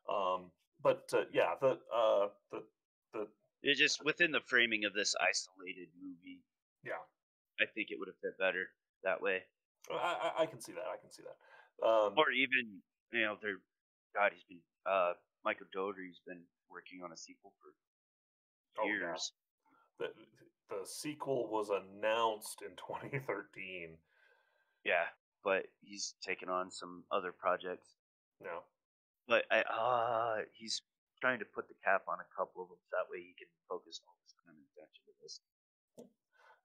So, 0.07 0.15
um, 0.15 0.51
but 0.83 1.09
uh, 1.13 1.25
yeah, 1.33 1.55
the 1.61 1.79
uh, 1.93 2.29
the 2.53 2.63
the 3.13 3.27
It 3.63 3.77
just 3.77 4.05
within 4.05 4.33
the 4.33 4.41
framing 4.45 4.85
of 4.85 4.93
this 4.93 5.15
isolated 5.17 5.89
movie, 5.97 6.45
yeah, 6.85 7.01
I 7.61 7.65
think 7.75 7.89
it 7.91 7.99
would 7.99 8.09
have 8.09 8.21
fit 8.21 8.37
better 8.39 8.69
that 9.03 9.23
way. 9.23 9.43
I, 9.91 10.33
I, 10.39 10.43
I 10.43 10.47
can 10.47 10.61
see 10.61 10.73
that. 10.73 10.85
I 10.93 11.01
can 11.01 11.11
see 11.11 11.23
that. 11.25 11.39
Um, 11.85 12.15
Or 12.17 12.31
even, 12.31 12.81
you 13.13 13.23
know, 13.23 13.37
they're 13.41 13.61
God, 14.15 14.33
he's 14.33 14.45
been 14.45 14.61
uh 14.87 15.13
Michael 15.45 15.67
Dougherty's 15.73 16.21
been 16.27 16.41
working 16.71 17.03
on 17.05 17.13
a 17.13 17.17
sequel 17.17 17.53
for 17.61 17.73
Oh, 18.77 18.87
yeah. 18.91 19.15
The, 20.71 20.87
sequel 20.87 21.49
was 21.51 21.71
announced 21.71 22.63
in 22.63 22.71
2013. 22.77 23.97
yeah. 24.85 25.05
But 25.43 25.67
he's 25.83 26.15
taken 26.23 26.49
on 26.49 26.71
some 26.71 27.05
other 27.13 27.31
projects. 27.31 27.97
No, 28.43 28.65
But 29.29 29.45
I 29.51 29.61
uh 29.61 30.43
he's 30.53 30.81
trying 31.21 31.39
to 31.39 31.45
put 31.45 31.69
the 31.69 31.75
cap 31.85 32.03
on 32.09 32.19
a 32.21 32.29
couple 32.37 32.63
of 32.63 32.69
them 32.71 32.79
so 32.81 32.97
that 32.97 33.11
way 33.13 33.21
he 33.21 33.35
can 33.39 33.49
focus 33.69 34.01
all 34.07 34.17
his 34.25 34.33
time 34.45 34.57
and 34.57 34.65
attention 34.73 35.05
to 35.05 35.13
this. 35.23 35.41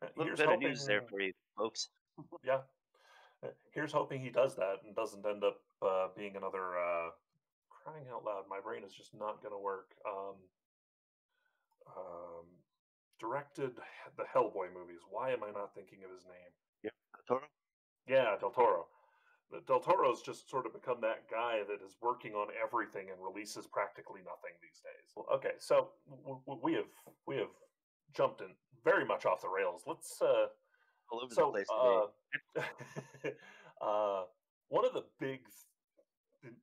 Uh, 0.02 0.08
A 0.08 0.16
little 0.18 0.36
bit 0.36 0.48
hoping, 0.48 0.66
of 0.66 0.72
news 0.72 0.86
there 0.86 1.02
for 1.02 1.20
you 1.20 1.34
folks. 1.58 1.90
Yeah, 2.44 2.62
Uh, 3.44 3.50
here's 3.74 3.92
hoping 3.92 4.22
he 4.22 4.30
does 4.30 4.56
that 4.56 4.78
and 4.86 4.96
doesn't 4.96 5.26
end 5.26 5.44
up 5.44 5.60
uh, 5.82 6.08
being 6.16 6.36
another. 6.38 6.80
Uh, 6.80 7.10
crying 7.70 8.08
out 8.12 8.24
loud, 8.24 8.44
my 8.50 8.60
brain 8.60 8.84
is 8.84 8.94
just 8.94 9.14
not 9.14 9.42
going 9.44 9.54
to 9.54 9.60
work. 9.60 9.92
Um, 10.08 10.36
um, 11.96 12.46
directed 13.20 13.72
the 14.18 14.24
Hellboy 14.24 14.74
movies. 14.74 15.02
Why 15.10 15.32
am 15.32 15.44
I 15.44 15.52
not 15.52 15.76
thinking 15.76 16.00
of 16.04 16.12
his 16.12 16.26
name? 16.26 16.52
Yeah, 16.84 16.96
Del 17.14 17.38
Toro? 17.38 17.48
Yeah, 18.08 18.36
Del 18.40 18.52
Toro. 18.52 18.88
Del 19.68 19.80
Toro's 19.80 20.22
just 20.22 20.50
sort 20.50 20.66
of 20.66 20.74
become 20.74 21.02
that 21.02 21.30
guy 21.30 21.62
that 21.68 21.84
is 21.84 21.98
working 22.02 22.34
on 22.34 22.48
everything 22.62 23.10
and 23.10 23.18
releases 23.22 23.66
practically 23.66 24.22
nothing 24.22 24.54
these 24.62 24.82
days. 24.86 25.26
Okay, 25.34 25.58
so 25.58 25.90
we 26.64 26.74
have 26.74 26.86
we 27.26 27.36
have 27.38 27.50
jumped 28.16 28.42
in 28.42 28.50
very 28.84 29.06
much 29.06 29.26
off 29.26 29.42
the 29.42 29.50
rails. 29.50 29.84
Let's 29.88 30.22
uh, 30.22 30.48
All 31.12 31.22
over 31.24 31.34
so 31.34 31.46
the 31.48 31.52
place 31.52 31.68
uh, 32.62 33.26
uh, 33.86 34.24
one 34.70 34.86
of 34.86 34.94
the 34.94 35.06
big 35.20 35.40
th- 36.44 36.54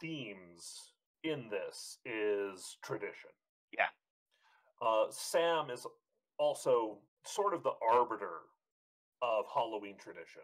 themes 0.00 0.92
in 1.24 1.48
this 1.50 1.98
is 2.04 2.76
tradition. 2.82 3.30
Yeah. 3.72 3.86
Uh, 4.80 5.06
Sam 5.10 5.70
is 5.70 5.86
also 6.38 6.98
sort 7.24 7.54
of 7.54 7.62
the 7.62 7.72
arbiter 7.90 8.40
of 9.22 9.44
Halloween 9.52 9.96
tradition. 9.98 10.42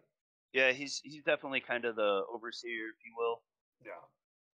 yeah, 0.53 0.73
he's 0.73 1.00
he's 1.05 1.23
definitely 1.23 1.61
kind 1.61 1.85
of 1.85 1.97
the 1.97 2.25
overseer, 2.33 2.88
if 2.88 3.05
you 3.05 3.14
will, 3.17 3.43
Yeah. 3.85 4.03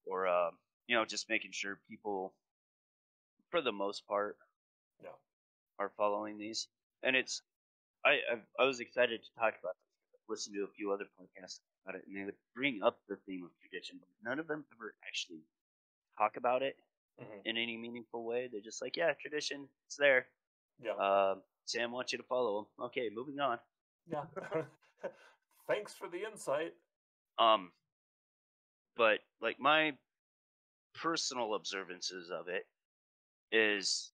or 0.06 0.26
uh, 0.26 0.50
you 0.86 0.96
know, 0.96 1.04
just 1.04 1.28
making 1.28 1.52
sure 1.52 1.80
people, 1.88 2.34
for 3.50 3.62
the 3.62 3.72
most 3.72 4.06
part, 4.06 4.36
Yeah. 5.02 5.10
are 5.78 5.90
following 5.96 6.36
these. 6.38 6.68
And 7.02 7.16
it's, 7.16 7.42
I 8.04 8.18
I've, 8.30 8.46
I 8.58 8.64
was 8.64 8.80
excited 8.80 9.22
to 9.22 9.30
talk 9.38 9.54
about 9.60 9.74
this. 10.12 10.20
Listen 10.28 10.52
to 10.54 10.64
a 10.64 10.68
few 10.76 10.92
other 10.92 11.06
podcasts 11.18 11.60
about 11.84 11.98
it, 11.98 12.04
and 12.06 12.16
they 12.16 12.24
would 12.24 12.34
bring 12.54 12.82
up 12.82 13.00
the 13.08 13.16
theme 13.26 13.44
of 13.44 13.50
tradition, 13.60 13.98
but 13.98 14.08
none 14.28 14.38
of 14.38 14.46
them 14.46 14.64
ever 14.76 14.94
actually 15.06 15.40
talk 16.18 16.36
about 16.36 16.62
it 16.62 16.76
Mhm. 17.20 17.42
in 17.44 17.56
any 17.56 17.76
meaningful 17.76 18.24
way. 18.24 18.48
They're 18.48 18.60
just 18.60 18.80
like, 18.82 18.96
yeah, 18.96 19.12
tradition, 19.14 19.68
it's 19.86 19.96
there. 19.96 20.26
Yeah. 20.82 20.92
Um, 20.94 21.42
Sam 21.66 21.92
wants 21.92 22.12
you 22.12 22.18
to 22.18 22.24
follow 22.24 22.60
him. 22.60 22.66
Okay, 22.86 23.10
moving 23.12 23.38
on. 23.40 23.58
yeah. 24.06 24.24
Thanks 25.66 25.94
for 25.94 26.08
the 26.08 26.24
insight. 26.24 26.74
Um, 27.38 27.72
but 28.96 29.20
like 29.40 29.60
my 29.60 29.96
personal 30.94 31.54
observances 31.54 32.30
of 32.30 32.48
it 32.48 32.66
is 33.52 34.12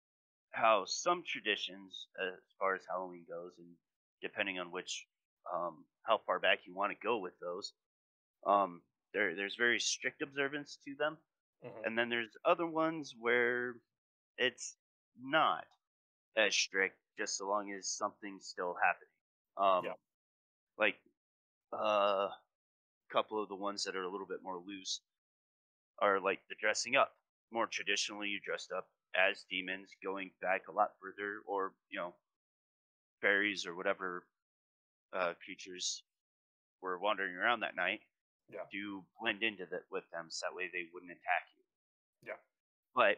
how 0.51 0.85
some 0.85 1.23
traditions, 1.25 2.07
as 2.21 2.33
far 2.59 2.75
as 2.75 2.81
Halloween 2.89 3.25
goes, 3.29 3.53
and 3.57 3.67
depending 4.21 4.59
on 4.59 4.71
which, 4.71 5.07
um, 5.53 5.85
how 6.03 6.17
far 6.25 6.39
back 6.39 6.59
you 6.65 6.73
want 6.73 6.91
to 6.91 6.97
go 7.05 7.17
with 7.17 7.33
those, 7.39 7.73
um, 8.45 8.81
there 9.13 9.35
there's 9.35 9.55
very 9.55 9.79
strict 9.79 10.21
observance 10.21 10.77
to 10.85 10.95
them, 10.95 11.17
Mhm. 11.61 11.85
and 11.85 11.97
then 11.97 12.09
there's 12.09 12.37
other 12.45 12.67
ones 12.67 13.15
where 13.17 13.75
it's 14.37 14.77
not 15.17 15.67
as 16.37 16.55
strict, 16.55 16.97
just 17.17 17.37
so 17.37 17.47
long 17.49 17.71
as 17.73 17.89
something's 17.89 18.47
still 18.47 18.75
happening. 18.75 19.09
Um, 19.57 19.85
Yeah. 19.85 19.95
Like, 20.77 21.01
uh, 21.73 22.31
a 22.31 22.37
couple 23.09 23.41
of 23.41 23.49
the 23.49 23.55
ones 23.55 23.83
that 23.85 23.95
are 23.95 24.03
a 24.03 24.09
little 24.11 24.27
bit 24.27 24.43
more 24.43 24.59
loose 24.59 25.01
are 25.99 26.19
like 26.21 26.47
the 26.47 26.55
dressing 26.55 26.95
up. 26.95 27.17
More 27.51 27.67
traditionally, 27.67 28.29
you 28.29 28.39
dressed 28.39 28.71
up 28.71 28.89
as 29.15 29.45
demons, 29.49 29.95
going 30.03 30.33
back 30.41 30.67
a 30.67 30.71
lot 30.71 30.97
further, 31.01 31.41
or 31.45 31.75
you 31.89 31.99
know, 31.99 32.15
fairies 33.21 33.65
or 33.65 33.75
whatever 33.75 34.27
uh, 35.13 35.33
creatures 35.43 36.03
were 36.81 36.99
wandering 36.99 37.35
around 37.35 37.61
that 37.61 37.75
night. 37.75 38.01
Yeah. 38.51 38.61
To 38.71 39.03
blend 39.19 39.41
into 39.43 39.65
that 39.71 39.83
with 39.91 40.03
them, 40.11 40.27
so 40.29 40.45
that 40.45 40.55
way 40.55 40.69
they 40.71 40.85
wouldn't 40.93 41.11
attack 41.11 41.49
you. 41.57 41.63
Yeah. 42.27 42.39
But 42.93 43.17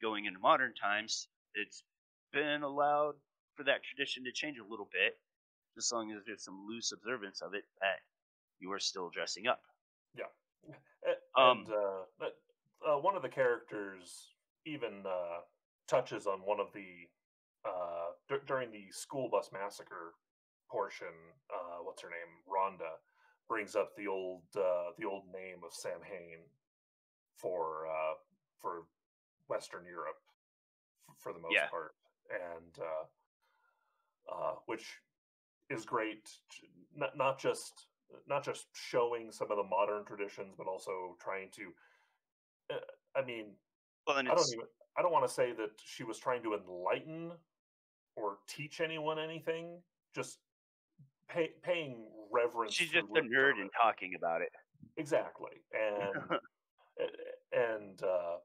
going 0.00 0.26
into 0.26 0.38
modern 0.38 0.74
times, 0.74 1.28
it's 1.54 1.82
been 2.32 2.62
allowed 2.62 3.14
for 3.56 3.64
that 3.64 3.82
tradition 3.82 4.24
to 4.24 4.32
change 4.32 4.58
a 4.58 4.70
little 4.70 4.88
bit, 4.92 5.18
as 5.76 5.90
long 5.92 6.12
as 6.12 6.22
there's 6.24 6.44
some 6.44 6.66
loose 6.68 6.92
observance 6.92 7.40
of 7.42 7.54
it 7.54 7.64
that 7.80 7.98
you 8.60 8.70
are 8.72 8.78
still 8.78 9.10
dressing 9.10 9.46
up. 9.48 9.60
A- 11.06 11.40
Um, 11.40 11.58
and 11.66 11.68
uh, 11.72 12.04
that- 12.18 12.36
uh, 12.86 12.98
one 12.98 13.16
of 13.16 13.22
the 13.22 13.28
characters 13.28 14.34
even 14.66 15.04
uh, 15.06 15.40
touches 15.88 16.26
on 16.26 16.40
one 16.40 16.60
of 16.60 16.72
the 16.72 17.08
uh, 17.64 18.10
dur- 18.28 18.42
during 18.46 18.70
the 18.72 18.90
school 18.90 19.28
bus 19.28 19.50
massacre 19.52 20.14
portion. 20.70 21.14
Uh, 21.52 21.78
what's 21.82 22.02
her 22.02 22.10
name? 22.10 22.42
Rhonda 22.46 22.98
brings 23.48 23.74
up 23.74 23.96
the 23.96 24.06
old 24.06 24.42
uh, 24.56 24.92
the 24.98 25.04
old 25.06 25.24
name 25.32 25.58
of 25.64 25.72
Samhain 25.72 26.38
for 27.36 27.86
uh, 27.86 28.14
for 28.60 28.86
Western 29.48 29.84
Europe 29.86 30.20
f- 31.08 31.16
for 31.18 31.32
the 31.32 31.38
most 31.38 31.54
Yeah. 31.54 31.68
part, 31.70 31.94
and 32.30 32.78
uh, 32.78 34.32
uh, 34.32 34.54
which 34.66 35.00
is 35.70 35.84
great. 35.84 36.30
Not 36.94 37.16
not 37.16 37.38
just 37.38 37.86
not 38.26 38.44
just 38.44 38.66
showing 38.74 39.32
some 39.32 39.50
of 39.50 39.56
the 39.56 39.64
modern 39.64 40.04
traditions, 40.04 40.54
but 40.56 40.66
also 40.66 41.16
trying 41.20 41.50
to. 41.52 41.72
Uh, 42.70 42.80
I 43.16 43.24
mean, 43.24 43.56
Well, 44.06 44.16
I 44.16 44.22
don't 44.22 44.52
even. 44.52 44.66
I 44.96 45.02
don't 45.02 45.12
want 45.12 45.26
to 45.26 45.32
say 45.32 45.52
that 45.52 45.70
she 45.84 46.02
was 46.04 46.18
trying 46.18 46.42
to 46.42 46.54
enlighten 46.54 47.32
or 48.16 48.38
teach 48.48 48.80
anyone 48.80 49.18
anything. 49.18 49.82
Just 50.14 50.38
pay, 51.28 51.50
paying 51.62 52.10
reverence. 52.32 52.74
she's 52.74 52.90
just 52.90 53.06
a 53.14 53.20
nerd 53.20 53.60
and 53.60 53.70
talking 53.80 54.14
about 54.16 54.42
it. 54.42 54.50
Exactly, 54.96 55.62
and 55.72 56.38
and 57.52 58.02
uh, 58.02 58.36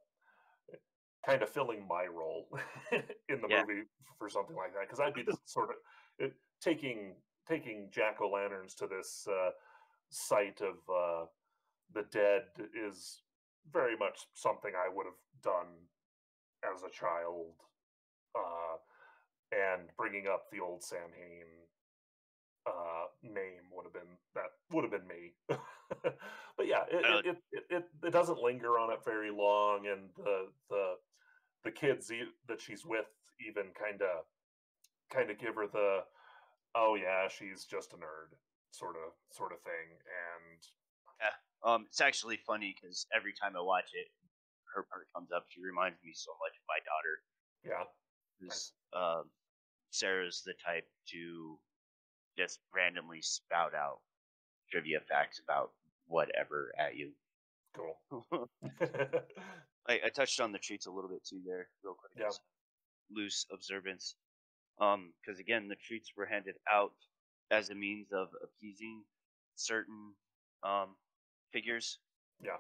kind 1.26 1.42
of 1.42 1.50
filling 1.50 1.88
my 1.88 2.06
role 2.06 2.48
in 3.30 3.42
the 3.42 3.48
Yeah. 3.48 3.64
movie 3.68 3.84
for 4.20 4.30
something 4.30 4.56
like 4.56 4.74
that 4.74 4.82
because 4.82 5.00
I'd 5.00 5.14
be 5.14 5.24
the 5.24 5.38
sort 5.46 5.70
of 5.70 5.76
uh, 6.26 6.30
taking 6.62 7.16
taking 7.48 7.90
jack 7.92 8.22
o' 8.22 8.30
lanterns 8.30 8.74
to 8.76 8.88
this 8.88 9.28
uh, 9.30 9.50
site 10.10 10.62
of 10.62 10.76
uh, 10.90 11.26
the 11.94 12.04
dead 12.12 12.44
is 12.74 13.22
very 13.72 13.98
much 13.98 14.28
something 14.34 14.72
I 14.76 14.94
would 14.94 15.06
have 15.06 15.14
done 15.42 15.68
as 16.64 16.84
a 16.84 16.90
child, 16.90 17.56
uh, 18.36 18.78
and 19.52 19.90
bringing 19.98 20.28
up 20.28 20.46
the 20.52 20.60
old 20.60 20.84
Samhain 20.84 21.48
uh, 22.66 23.06
name 23.24 23.68
would 23.72 23.86
have 23.86 23.94
been 23.94 24.18
that 24.36 24.52
would 24.72 24.84
have 24.84 24.92
been 24.92 25.08
me. 25.08 25.34
but 25.48 26.68
yeah, 26.68 26.84
it, 26.90 27.26
it, 27.26 27.38
it, 27.52 27.64
it, 27.70 27.84
it, 28.04 28.12
doesn't 28.12 28.40
linger 28.40 28.80
on 28.80 28.92
it 28.92 29.00
very 29.06 29.32
long, 29.32 29.88
and 29.88 30.10
the 30.18 30.48
the 30.70 30.94
the 31.64 31.72
kids 31.72 32.12
that 32.48 32.62
she's 32.62 32.86
with 32.86 33.06
even 33.48 33.72
kind 33.74 34.02
of 34.02 34.26
kind 35.12 35.30
of 35.30 35.38
give 35.40 35.56
her 35.56 35.68
the 35.68 36.00
oh 36.76 36.96
yeah 36.96 37.28
she's 37.28 37.66
just 37.66 37.94
a 37.94 37.98
nerd 37.98 38.34
sort 38.72 38.96
of 38.96 39.14
sort 39.32 39.52
of 39.52 39.60
thing 39.62 39.94
and 39.94 40.60
Yeah. 41.22 41.36
Um, 41.64 41.86
it's 41.88 42.02
actually 42.02 42.38
funny 42.46 42.76
because 42.76 43.06
every 43.16 43.32
time 43.32 43.56
I 43.56 43.62
watch 43.62 43.92
it, 43.94 44.08
her 44.76 44.84
part 44.84 45.08
comes 45.16 45.32
up. 45.32 45.46
She 45.48 45.62
reminds 45.62 46.02
me 46.04 46.12
so 46.14 46.32
much 46.42 46.52
of 46.58 46.66
my 46.68 46.80
daughter. 46.84 47.16
yeah 47.64 47.86
um, 48.94 49.30
Sarah's 49.92 50.42
the 50.46 50.54
type 50.66 50.88
to 51.12 51.58
just 52.38 52.60
randomly 52.74 53.22
spout 53.22 53.74
out 53.76 54.00
trivia 54.72 55.00
facts 55.08 55.40
about 55.44 55.72
whatever 56.08 56.74
at 56.80 56.96
you. 56.96 57.12
cool 57.76 58.50
I, 59.88 60.00
I 60.06 60.10
touched 60.10 60.40
on 60.40 60.52
the 60.52 60.60
treats 60.60 60.86
a 60.86 60.92
little 60.92 61.10
bit 61.10 61.26
too 61.26 61.42
there, 61.46 61.68
real 61.84 61.96
quick. 61.96 62.12
Yeah. 62.18 62.32
Loose 63.12 63.46
observance. 63.52 64.16
Um, 64.80 65.14
because 65.22 65.40
again, 65.40 65.68
the 65.68 65.76
treats 65.76 66.12
were 66.16 66.26
handed 66.26 66.56
out 66.72 66.94
as 67.52 67.70
a 67.70 67.76
means 67.76 68.08
of 68.14 68.30
appeasing 68.44 69.04
certain 69.56 70.14
um 70.64 70.96
figures 71.52 72.00
yeah 72.44 72.58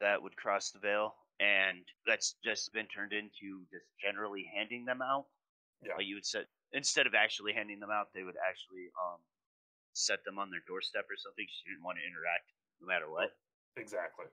that 0.00 0.22
would 0.22 0.34
cross 0.36 0.70
the 0.70 0.78
veil, 0.78 1.14
and 1.38 1.84
that's 2.06 2.34
just 2.42 2.72
been 2.72 2.86
turned 2.86 3.12
into 3.12 3.64
just 3.70 3.84
generally 4.02 4.50
handing 4.54 4.84
them 4.84 5.02
out. 5.02 5.26
yeah 5.84 5.94
Like 5.96 6.06
you 6.06 6.16
would 6.16 6.26
set 6.26 6.46
instead 6.72 7.06
of 7.06 7.14
actually 7.14 7.52
handing 7.52 7.80
them 7.80 7.90
out, 7.90 8.12
they 8.14 8.22
would 8.22 8.38
actually 8.40 8.90
um 8.98 9.20
set 9.92 10.22
them 10.24 10.38
on 10.38 10.50
their 10.50 10.62
doorstep 10.66 11.04
or 11.10 11.18
something. 11.18 11.44
She 11.48 11.70
didn't 11.70 11.82
want 11.84 11.98
to 11.98 12.04
interact 12.06 12.50
no 12.80 12.86
matter 12.88 13.10
what, 13.10 13.36
exactly 13.76 14.26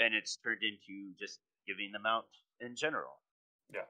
and 0.00 0.14
it's 0.14 0.36
turned 0.42 0.62
into 0.62 1.12
just 1.18 1.38
giving 1.66 1.92
them 1.92 2.06
out 2.06 2.26
in 2.60 2.74
general. 2.74 3.20
yeah 3.72 3.86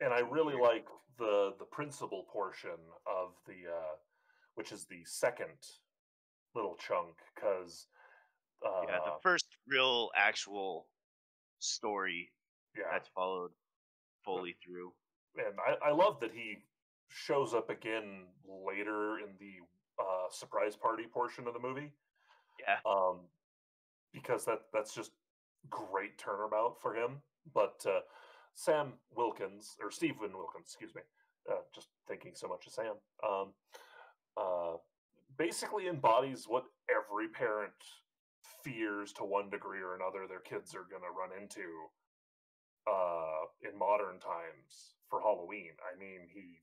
and 0.00 0.12
i 0.12 0.18
really 0.18 0.58
like 0.60 0.86
the 1.18 1.54
the 1.58 1.64
principal 1.64 2.26
portion 2.32 2.78
of 3.06 3.30
the 3.46 3.70
uh 3.70 3.94
which 4.56 4.72
is 4.72 4.84
the 4.86 5.02
second 5.04 5.56
little 6.54 6.76
chunk 6.76 7.14
because 7.34 7.86
uh 8.66 8.82
yeah, 8.88 8.98
the 9.04 9.12
first 9.22 9.46
real 9.68 10.10
actual 10.16 10.86
story 11.60 12.30
yeah 12.76 12.84
that's 12.92 13.08
followed 13.14 13.52
fully 14.24 14.54
through. 14.64 14.92
and 15.36 15.54
I, 15.66 15.88
I 15.88 15.92
love 15.92 16.18
that 16.20 16.30
he 16.32 16.58
shows 17.12 17.54
up 17.54 17.70
again 17.70 18.24
later 18.66 19.18
in 19.18 19.34
the 19.38 19.60
uh, 20.02 20.28
surprise 20.30 20.76
party 20.76 21.04
portion 21.12 21.46
of 21.46 21.54
the 21.54 21.60
movie, 21.60 21.92
Yeah, 22.60 22.76
um, 22.90 23.20
because 24.12 24.44
that 24.46 24.62
that's 24.72 24.94
just 24.94 25.12
great 25.70 26.18
turnabout 26.18 26.80
for 26.80 26.94
him. 26.94 27.22
But 27.54 27.84
uh, 27.86 28.00
Sam 28.54 28.94
Wilkins 29.14 29.76
or 29.80 29.90
Steven 29.90 30.32
Wilkins, 30.32 30.66
excuse 30.66 30.94
me, 30.94 31.02
uh, 31.50 31.62
just 31.74 31.88
thinking 32.08 32.32
so 32.34 32.48
much 32.48 32.66
of 32.66 32.72
Sam, 32.72 32.94
um, 33.28 33.52
uh, 34.36 34.76
basically 35.36 35.88
embodies 35.88 36.46
what 36.48 36.64
every 36.90 37.28
parent 37.28 37.72
fears 38.62 39.12
to 39.14 39.24
one 39.24 39.50
degree 39.50 39.80
or 39.80 39.94
another 39.94 40.26
their 40.28 40.40
kids 40.40 40.74
are 40.74 40.86
going 40.88 41.02
to 41.02 41.10
run 41.18 41.30
into 41.40 41.66
uh, 42.86 43.46
in 43.68 43.78
modern 43.78 44.18
times 44.18 44.94
for 45.08 45.20
Halloween. 45.20 45.72
I 45.82 45.98
mean, 45.98 46.20
he 46.32 46.58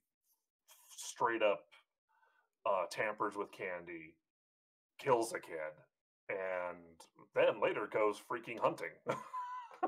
straight 0.99 1.41
up 1.41 1.65
uh, 2.65 2.85
tampers 2.91 3.35
with 3.35 3.51
candy, 3.51 4.15
kills 4.99 5.33
a 5.33 5.39
kid, 5.39 5.73
and 6.29 6.77
then 7.35 7.61
later 7.61 7.87
goes 7.91 8.21
freaking 8.29 8.59
hunting. 8.59 8.91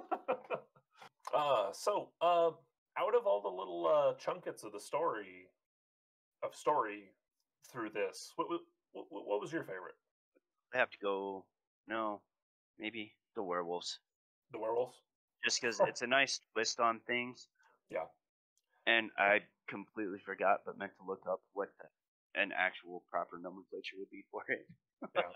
uh, 1.36 1.72
so, 1.74 2.10
uh, 2.22 2.51
out 2.98 3.15
of 3.15 3.25
all 3.25 3.41
the 3.41 3.50
little 3.50 3.88
uh, 3.88 4.13
chunkets 4.18 4.63
of 4.63 4.72
the 4.72 4.80
story, 4.80 5.48
of 6.44 6.56
story 6.56 7.12
through 7.72 7.89
this, 7.89 8.32
what, 8.36 8.48
what, 8.94 9.06
what 9.10 9.41
was 9.41 9.51
your 9.51 9.63
favorite? 9.63 9.96
I 10.74 10.77
have 10.77 10.89
to 10.91 10.98
go. 11.01 11.46
No, 11.88 12.22
maybe 12.80 13.13
the 13.36 13.44
werewolves. 13.44 14.00
The 14.51 14.60
werewolves. 14.60 14.98
Just 15.44 15.62
because 15.62 15.82
it's 15.88 16.01
a 16.01 16.08
nice 16.08 16.39
twist 16.53 16.80
on 16.80 17.00
things. 17.08 17.48
Yeah. 17.89 18.06
And 18.86 19.10
I 19.18 19.39
completely 19.72 20.20
forgot, 20.20 20.68
but 20.68 20.78
meant 20.78 20.92
to 21.00 21.08
look 21.08 21.24
up 21.32 21.40
what 21.54 21.70
the, 21.80 21.88
an 22.40 22.51
actual 22.51 23.04
proper 23.10 23.40
nomenclature 23.40 23.96
would 23.98 24.12
be 24.12 24.28
for 24.30 24.44
it. 24.51 24.68
yeah. 25.16 25.32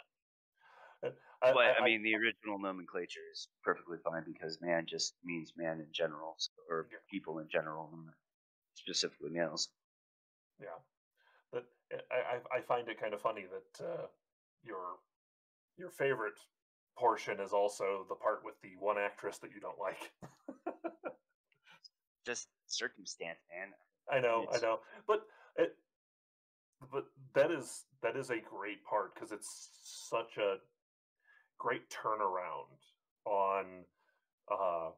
I, 1.41 1.53
but 1.53 1.57
I, 1.57 1.73
I, 1.79 1.85
mean, 1.85 2.03
the 2.03 2.15
original 2.15 2.59
nomenclature 2.59 3.23
is 3.31 3.47
perfectly 3.63 3.97
fine 4.03 4.23
because 4.25 4.59
man 4.61 4.85
just 4.87 5.13
means 5.23 5.53
man 5.55 5.79
in 5.79 5.87
general, 5.93 6.35
or 6.69 6.87
yeah. 6.91 6.97
people 7.09 7.39
in 7.39 7.47
general, 7.51 7.89
specifically 8.75 9.29
males. 9.31 9.69
Yeah, 10.59 10.79
but 11.51 11.65
I 12.11 12.57
I 12.57 12.61
find 12.61 12.87
it 12.89 12.99
kind 12.99 13.13
of 13.13 13.21
funny 13.21 13.43
that 13.43 13.85
uh, 13.85 14.07
your 14.63 14.97
your 15.77 15.91
favorite 15.91 16.39
portion 16.97 17.39
is 17.39 17.51
also 17.51 18.05
the 18.09 18.15
part 18.15 18.41
with 18.43 18.55
the 18.63 18.71
one 18.79 18.97
actress 18.97 19.37
that 19.39 19.51
you 19.53 19.59
don't 19.59 19.79
like. 19.79 20.11
just 22.25 22.47
circumstance, 22.67 23.39
man. 23.53 23.73
I 24.11 24.19
know. 24.19 24.45
I 24.53 24.59
know, 24.59 24.79
but 25.07 25.21
it, 25.57 25.75
but 26.91 27.05
that 27.33 27.51
is 27.51 27.85
that 28.01 28.15
is 28.15 28.29
a 28.29 28.37
great 28.39 28.83
part 28.83 29.15
because 29.15 29.31
it's 29.31 29.69
such 30.09 30.37
a 30.37 30.57
great 31.57 31.89
turnaround 31.89 32.77
on 33.25 33.65
uh, 34.51 34.89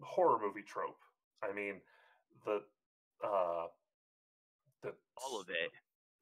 horror 0.00 0.38
movie 0.40 0.62
trope. 0.66 0.98
I 1.42 1.52
mean, 1.54 1.74
the 2.44 2.62
uh, 3.24 3.66
the 4.82 4.92
all 5.16 5.40
of 5.40 5.48
it. 5.48 5.70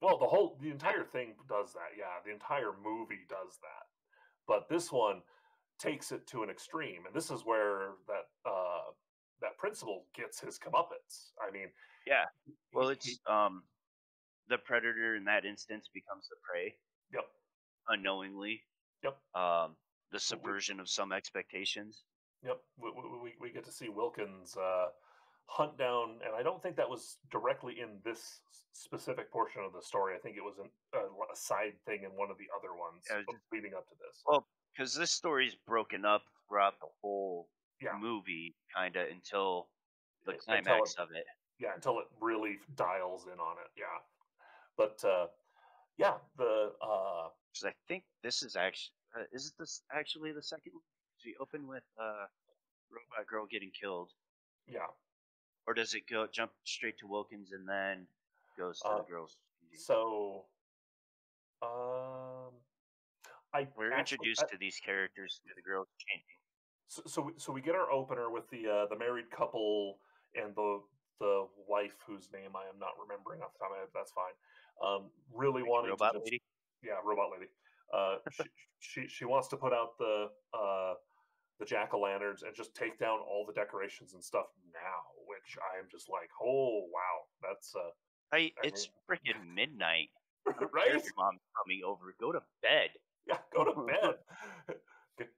Well, 0.01 0.17
the 0.17 0.27
whole 0.27 0.57
the 0.61 0.69
entire 0.69 1.03
thing 1.03 1.33
does 1.47 1.73
that. 1.73 1.97
Yeah, 1.97 2.05
the 2.25 2.31
entire 2.31 2.73
movie 2.83 3.25
does 3.29 3.57
that. 3.61 3.87
But 4.47 4.69
this 4.69 4.91
one 4.91 5.21
takes 5.79 6.11
it 6.11 6.27
to 6.27 6.43
an 6.43 6.49
extreme, 6.49 7.05
and 7.05 7.15
this 7.15 7.31
is 7.31 7.45
where 7.45 7.91
that 8.07 8.49
uh, 8.49 8.91
that 9.41 9.57
principal 9.57 10.05
gets 10.15 10.39
his 10.39 10.57
comeuppance. 10.57 11.31
I 11.41 11.51
mean, 11.51 11.67
yeah. 12.05 12.25
Well, 12.73 12.89
it's 12.89 13.19
um, 13.29 13.63
the 14.49 14.57
predator 14.57 15.15
in 15.15 15.25
that 15.25 15.45
instance 15.45 15.89
becomes 15.93 16.27
the 16.29 16.35
prey. 16.43 16.75
Yep. 17.13 17.25
Unknowingly. 17.89 18.61
Yep. 19.03 19.17
Um, 19.35 19.75
the 20.11 20.19
subversion 20.19 20.79
of 20.79 20.89
some 20.89 21.11
expectations. 21.11 22.03
Yep. 22.43 22.59
We, 22.79 22.91
we, 23.23 23.33
we 23.39 23.51
get 23.51 23.65
to 23.65 23.71
see 23.71 23.89
Wilkins 23.89 24.55
uh, 24.55 24.87
hunt 25.47 25.77
down, 25.77 26.19
and 26.25 26.35
I 26.35 26.43
don't 26.43 26.61
think 26.61 26.75
that 26.77 26.89
was 26.89 27.17
directly 27.31 27.79
in 27.81 27.99
this 28.05 28.41
specific 28.73 29.31
portion 29.31 29.63
of 29.65 29.73
the 29.73 29.81
story. 29.81 30.15
I 30.15 30.19
think 30.19 30.37
it 30.37 30.43
was 30.43 30.59
an, 30.59 30.69
a, 30.93 30.99
a, 30.99 31.35
side 31.35 31.73
thing 31.85 32.03
in 32.03 32.11
one 32.11 32.29
of 32.29 32.37
the 32.37 32.47
other 32.55 32.77
ones 32.77 33.03
yeah, 33.09 33.21
just, 33.29 33.43
leading 33.51 33.73
up 33.73 33.87
to 33.89 33.95
this. 33.95 34.21
Well, 34.25 34.45
because 34.75 34.93
this 34.93 35.11
story 35.11 35.47
is 35.47 35.55
broken 35.65 36.05
up 36.05 36.21
throughout 36.47 36.79
the 36.79 36.87
whole 37.01 37.47
yeah. 37.81 37.91
movie, 37.99 38.55
kind 38.73 38.95
of 38.95 39.07
until 39.11 39.67
the 40.25 40.33
climax 40.33 40.95
it, 40.97 41.01
of 41.01 41.09
it. 41.11 41.25
Yeah, 41.59 41.69
until 41.75 41.99
it 41.99 42.05
really 42.21 42.57
dials 42.75 43.25
in 43.25 43.39
on 43.39 43.57
it. 43.57 43.71
Yeah, 43.77 43.99
but 44.77 45.03
uh, 45.07 45.27
yeah, 45.97 46.15
the 46.37 46.71
uh, 46.81 47.29
I 47.65 47.71
think 47.87 48.03
this 48.23 48.43
is 48.43 48.55
actually 48.55 48.93
uh, 49.17 49.23
is 49.33 49.47
it 49.47 49.53
this 49.59 49.81
actually 49.91 50.31
the 50.31 50.43
second 50.43 50.73
one? 50.73 50.83
we 51.25 51.35
open 51.41 51.67
with 51.67 51.83
uh, 51.99 52.25
robot 52.89 53.27
girl 53.27 53.45
getting 53.49 53.71
killed. 53.71 54.11
Yeah. 54.67 54.87
Or 55.67 55.73
does 55.73 55.93
it 55.93 56.03
go 56.09 56.27
jump 56.31 56.51
straight 56.63 56.97
to 56.99 57.07
Wilkins 57.07 57.51
and 57.51 57.67
then 57.67 58.07
goes 58.57 58.79
to 58.79 58.87
uh, 58.87 58.97
the 58.99 59.03
girls? 59.03 59.35
So, 59.75 60.45
um, 61.61 62.55
I 63.53 63.67
we're 63.75 63.91
actually, 63.91 64.15
introduced 64.23 64.45
I, 64.47 64.51
to 64.53 64.57
these 64.57 64.79
characters 64.83 65.41
to 65.47 65.53
the 65.55 65.61
girls 65.61 65.87
changing. 65.99 66.39
So, 66.87 67.01
so 67.05 67.21
we, 67.21 67.31
so 67.37 67.51
we 67.51 67.61
get 67.61 67.75
our 67.75 67.91
opener 67.91 68.31
with 68.31 68.49
the 68.49 68.67
uh, 68.67 68.85
the 68.87 68.97
married 68.97 69.29
couple 69.31 69.99
and 70.35 70.55
the 70.55 70.81
the 71.19 71.47
wife 71.67 71.97
whose 72.05 72.29
name 72.31 72.55
I 72.55 72.69
am 72.69 72.79
not 72.79 72.93
remembering 73.01 73.41
off 73.41 73.53
the 73.53 73.59
top 73.59 73.71
of 73.71 73.75
my 73.75 73.79
head. 73.79 73.89
That's 73.93 74.11
fine. 74.11 74.35
Um, 74.79 75.09
really 75.33 75.63
wanting 75.63 75.91
robot 75.91 76.13
to 76.13 76.19
just, 76.19 76.25
lady. 76.25 76.41
Yeah, 76.83 77.01
robot 77.03 77.31
lady. 77.33 77.49
Uh, 77.91 78.17
she, 78.31 78.43
she 78.79 79.07
she 79.07 79.25
wants 79.25 79.47
to 79.49 79.57
put 79.57 79.73
out 79.73 79.97
the 79.97 80.29
uh, 80.53 80.93
the 81.59 81.65
jack 81.65 81.93
o' 81.93 81.99
lanterns 81.99 82.43
and 82.43 82.55
just 82.55 82.75
take 82.75 82.99
down 82.99 83.19
all 83.19 83.45
the 83.45 83.53
decorations 83.53 84.13
and 84.13 84.23
stuff 84.23 84.45
now, 84.73 85.01
which 85.25 85.57
I 85.57 85.79
am 85.79 85.85
just 85.91 86.09
like, 86.09 86.29
oh 86.41 86.85
wow, 86.93 87.25
that's 87.41 87.73
uh, 87.75 87.91
I, 88.31 88.51
it's 88.63 88.89
freaking 89.09 89.53
midnight. 89.53 90.09
right? 90.73 90.87
Your 90.87 91.01
mom's 91.17 91.41
coming 91.57 91.81
over. 91.85 92.13
Go 92.19 92.31
to 92.31 92.41
bed. 92.61 92.89
Yeah, 93.27 93.37
go 93.53 93.63
to 93.63 93.71
bed. 93.87 94.77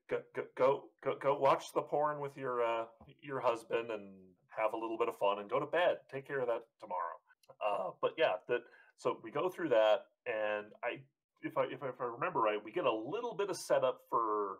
Go, 0.08 0.18
go, 0.56 0.82
go, 1.02 1.14
go, 1.20 1.38
watch 1.38 1.72
the 1.74 1.82
porn 1.82 2.20
with 2.20 2.36
your 2.36 2.62
uh, 2.62 2.84
your 3.22 3.40
husband 3.40 3.90
and 3.90 4.12
have 4.48 4.72
a 4.72 4.76
little 4.76 4.98
bit 4.98 5.08
of 5.08 5.16
fun 5.18 5.38
and 5.38 5.48
go 5.48 5.60
to 5.60 5.66
bed. 5.66 5.96
Take 6.12 6.26
care 6.26 6.40
of 6.40 6.46
that 6.48 6.62
tomorrow. 6.80 7.16
Uh, 7.64 7.90
but 8.00 8.12
yeah, 8.18 8.34
that 8.48 8.60
so 8.98 9.18
we 9.22 9.30
go 9.30 9.48
through 9.48 9.70
that, 9.70 10.06
and 10.26 10.66
I, 10.84 11.00
if 11.42 11.56
I 11.56 11.64
if 11.64 11.82
I, 11.82 11.88
if 11.88 12.00
I 12.00 12.04
remember 12.04 12.40
right, 12.40 12.58
we 12.62 12.72
get 12.72 12.84
a 12.84 12.92
little 12.92 13.34
bit 13.34 13.50
of 13.50 13.56
setup 13.56 14.00
for 14.10 14.58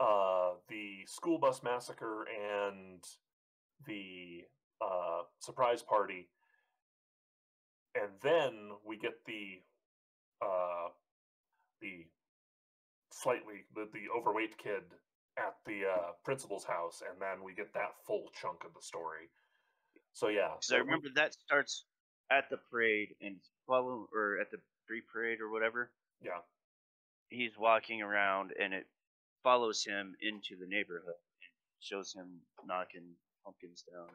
uh, 0.00 0.52
the 0.68 1.04
school 1.06 1.38
bus 1.38 1.62
massacre 1.62 2.24
and 2.28 3.02
the 3.86 4.42
uh, 4.80 5.22
surprise 5.40 5.82
party, 5.82 6.28
and 7.94 8.10
then 8.22 8.70
we 8.86 8.96
get 8.98 9.14
the 9.26 9.60
uh, 10.40 10.88
the 11.80 12.06
slightly 13.12 13.64
the, 13.74 13.88
the 13.92 14.08
overweight 14.16 14.58
kid 14.58 14.82
at 15.38 15.56
the 15.66 15.82
uh, 15.86 16.12
principal's 16.24 16.64
house, 16.64 17.02
and 17.08 17.20
then 17.20 17.44
we 17.44 17.54
get 17.54 17.72
that 17.74 17.94
full 18.06 18.28
chunk 18.40 18.64
of 18.64 18.74
the 18.74 18.82
story. 18.82 19.30
So 20.12 20.28
yeah, 20.28 20.60
so 20.60 20.76
I 20.76 20.78
remember 20.80 21.08
that 21.14 21.34
starts 21.34 21.84
at 22.30 22.50
the 22.50 22.58
parade 22.70 23.14
and 23.20 23.36
follow 23.66 24.08
or 24.14 24.38
at 24.40 24.50
the 24.50 24.58
street 24.84 25.04
parade 25.12 25.40
or 25.40 25.50
whatever. 25.50 25.90
Yeah, 26.22 26.44
he's 27.28 27.52
walking 27.58 28.02
around, 28.02 28.52
and 28.60 28.74
it 28.74 28.86
follows 29.42 29.84
him 29.84 30.14
into 30.20 30.60
the 30.60 30.66
neighborhood 30.66 31.16
and 31.16 31.52
shows 31.80 32.12
him 32.12 32.40
knocking 32.66 33.16
pumpkins 33.44 33.84
down. 33.90 34.08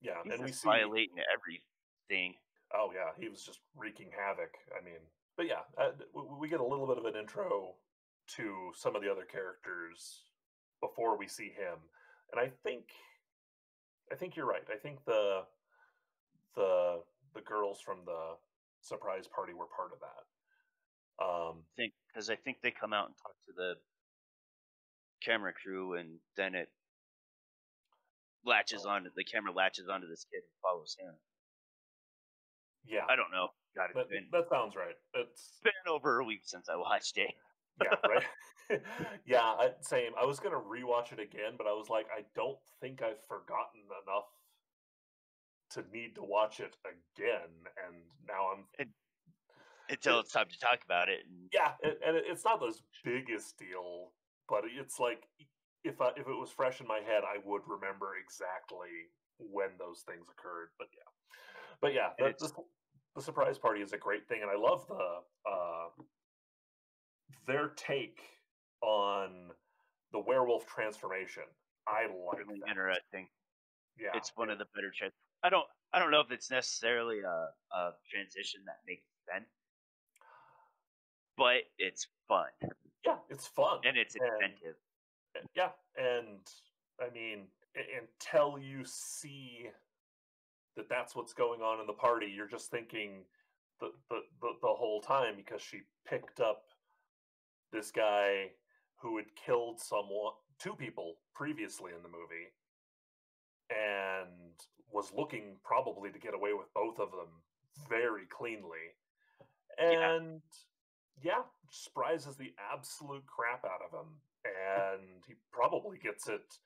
Yeah, 0.00 0.22
he's 0.24 0.34
and 0.34 0.44
we 0.44 0.52
see 0.52 0.66
violating 0.66 1.16
everything. 1.32 2.34
Oh 2.74 2.90
yeah, 2.94 3.12
he 3.18 3.28
was 3.28 3.44
just 3.44 3.60
wreaking 3.76 4.10
havoc. 4.16 4.50
I 4.72 4.82
mean, 4.82 5.00
but 5.36 5.46
yeah, 5.46 5.68
uh, 5.78 5.92
we 6.40 6.48
get 6.48 6.60
a 6.60 6.66
little 6.66 6.86
bit 6.86 6.98
of 6.98 7.04
an 7.04 7.14
intro 7.14 7.74
to 8.36 8.72
some 8.74 8.96
of 8.96 9.02
the 9.02 9.10
other 9.10 9.24
characters 9.24 10.24
before 10.80 11.18
we 11.18 11.26
see 11.26 11.48
him. 11.48 11.78
And 12.32 12.40
I 12.40 12.50
think 12.62 12.84
I 14.12 14.14
think 14.14 14.36
you're 14.36 14.46
right. 14.46 14.66
I 14.72 14.78
think 14.78 15.04
the 15.04 15.42
the 16.54 17.02
the 17.34 17.40
girls 17.42 17.80
from 17.80 17.98
the 18.04 18.36
surprise 18.80 19.26
party 19.26 19.52
were 19.52 19.66
part 19.66 19.92
of 19.92 20.00
that. 20.00 21.24
Um, 21.24 21.62
I 21.78 21.82
think 21.82 21.92
because 22.08 22.30
I 22.30 22.36
think 22.36 22.58
they 22.62 22.70
come 22.70 22.92
out 22.92 23.06
and 23.06 23.14
talk 23.16 23.34
to 23.46 23.52
the 23.56 23.74
camera 25.22 25.52
crew, 25.52 25.94
and 25.94 26.18
then 26.36 26.54
it 26.54 26.68
latches 28.44 28.84
oh. 28.86 28.90
on 28.90 29.06
the 29.16 29.24
camera 29.24 29.52
latches 29.52 29.88
onto 29.88 30.08
this 30.08 30.26
kid 30.30 30.38
and 30.38 30.60
follows 30.62 30.96
him. 30.98 31.14
Yeah, 32.86 33.04
I 33.08 33.16
don't 33.16 33.32
know. 33.32 33.48
Got 33.74 33.90
it. 33.90 33.96
That, 33.96 34.08
that 34.32 34.48
sounds 34.48 34.76
right. 34.76 34.94
It's 35.14 35.58
been 35.62 35.72
over 35.92 36.20
a 36.20 36.24
week 36.24 36.42
since 36.44 36.68
I 36.68 36.76
watched 36.76 37.18
it. 37.18 37.34
Yeah, 37.82 37.94
right. 38.08 38.82
yeah, 39.26 39.40
I, 39.42 39.70
same. 39.80 40.12
I 40.20 40.24
was 40.24 40.40
gonna 40.40 40.56
rewatch 40.56 41.12
it 41.12 41.20
again, 41.20 41.54
but 41.56 41.66
I 41.66 41.72
was 41.72 41.88
like, 41.88 42.06
I 42.16 42.22
don't 42.34 42.58
think 42.80 43.02
I've 43.02 43.22
forgotten 43.26 43.82
enough 44.04 44.28
to 45.70 45.84
need 45.92 46.14
to 46.14 46.22
watch 46.22 46.60
it 46.60 46.76
again. 46.84 47.50
And 47.86 47.96
now 48.26 48.50
I'm 48.54 48.64
it, 48.78 48.88
until 49.88 50.20
it's 50.20 50.32
time 50.32 50.46
to 50.50 50.58
talk 50.58 50.80
about 50.84 51.08
it. 51.08 51.20
And... 51.28 51.48
Yeah, 51.52 51.72
it, 51.82 52.00
and 52.06 52.16
it's 52.16 52.44
not 52.44 52.60
the 52.60 52.74
biggest 53.04 53.58
deal, 53.58 54.12
but 54.48 54.62
it's 54.64 54.98
like 54.98 55.24
if 55.84 56.00
I, 56.00 56.10
if 56.16 56.26
it 56.26 56.38
was 56.38 56.50
fresh 56.50 56.80
in 56.80 56.86
my 56.86 57.00
head, 57.06 57.22
I 57.24 57.38
would 57.44 57.62
remember 57.66 58.12
exactly 58.22 59.10
when 59.38 59.68
those 59.78 60.02
things 60.06 60.26
occurred. 60.30 60.70
But 60.78 60.88
yeah, 60.94 61.10
but 61.80 61.94
yeah, 61.94 62.10
that, 62.18 62.38
this, 62.38 62.52
the 63.14 63.22
surprise 63.22 63.58
party 63.58 63.80
is 63.80 63.92
a 63.92 63.98
great 63.98 64.26
thing, 64.28 64.40
and 64.42 64.50
I 64.50 64.56
love 64.56 64.86
the 64.88 65.22
uh, 65.50 65.65
their 67.46 67.68
take 67.76 68.20
on 68.82 69.50
the 70.12 70.20
werewolf 70.20 70.66
transformation. 70.66 71.42
I 71.88 72.02
like 72.06 72.46
Really 72.46 72.60
that. 72.60 72.70
interesting. 72.70 73.28
Yeah, 73.98 74.10
It's 74.14 74.32
one 74.36 74.50
of 74.50 74.58
the 74.58 74.66
better 74.74 74.92
trans. 74.96 75.12
I 75.42 75.48
don't. 75.48 75.66
I 75.92 75.98
don't 75.98 76.10
know 76.10 76.20
if 76.20 76.30
it's 76.30 76.50
necessarily 76.50 77.20
a, 77.20 77.48
a 77.76 77.90
transition 78.10 78.60
that 78.66 78.78
makes 78.86 79.04
sense, 79.32 79.46
but 81.36 81.62
it's 81.78 82.06
fun 82.28 82.46
yeah, 83.04 83.16
it's 83.30 83.46
fun. 83.46 83.78
and 83.84 83.96
it's 83.96 84.16
And- 84.16 84.24
inventive. 84.24 84.76
Eh, 85.36 85.40
yeah, 85.54 85.70
and 85.96 86.40
I 87.00 87.08
mean, 87.14 87.46
until 88.02 88.58
you 88.58 88.84
see 88.84 89.68
that 90.76 90.88
that's 90.88 91.14
what's 91.14 91.32
going 91.32 91.62
on 91.62 91.80
in 91.80 91.86
the 91.86 91.92
party, 91.92 92.26
you're 92.26 92.48
just 92.48 92.70
thinking 92.70 93.24
the 93.80 93.92
the 94.10 94.20
the, 94.42 94.48
the 94.60 94.68
whole 94.74 95.00
time 95.00 95.34
because 95.36 95.62
she 95.62 95.82
picked 96.06 96.40
up 96.40 96.64
this 97.72 97.90
guy 97.90 98.50
who 98.96 99.16
had 99.16 99.26
killed 99.36 99.80
someone, 99.80 100.32
two 100.58 100.74
people 100.74 101.16
previously 101.34 101.92
in 101.94 102.02
the 102.02 102.08
movie, 102.08 102.52
and 103.70 104.52
was 104.92 105.12
looking 105.12 105.56
probably 105.64 106.10
to 106.10 106.18
get 106.18 106.34
away 106.34 106.52
with 106.54 106.72
both 106.74 106.98
of 106.98 107.10
them 107.10 107.28
very 107.88 108.26
cleanly, 108.26 108.94
Yeah. 109.78 110.14
and 110.14 110.42
yeah, 111.22 111.42
surprises 111.70 112.36
the 112.36 112.54
absolute 112.72 113.24
crap 113.26 113.64
out 113.64 113.80
of 113.82 113.92
him, 113.92 114.20
and 114.44 115.24
he 115.26 115.34
probably 115.52 115.98
gets 115.98 116.28
it 116.28 116.58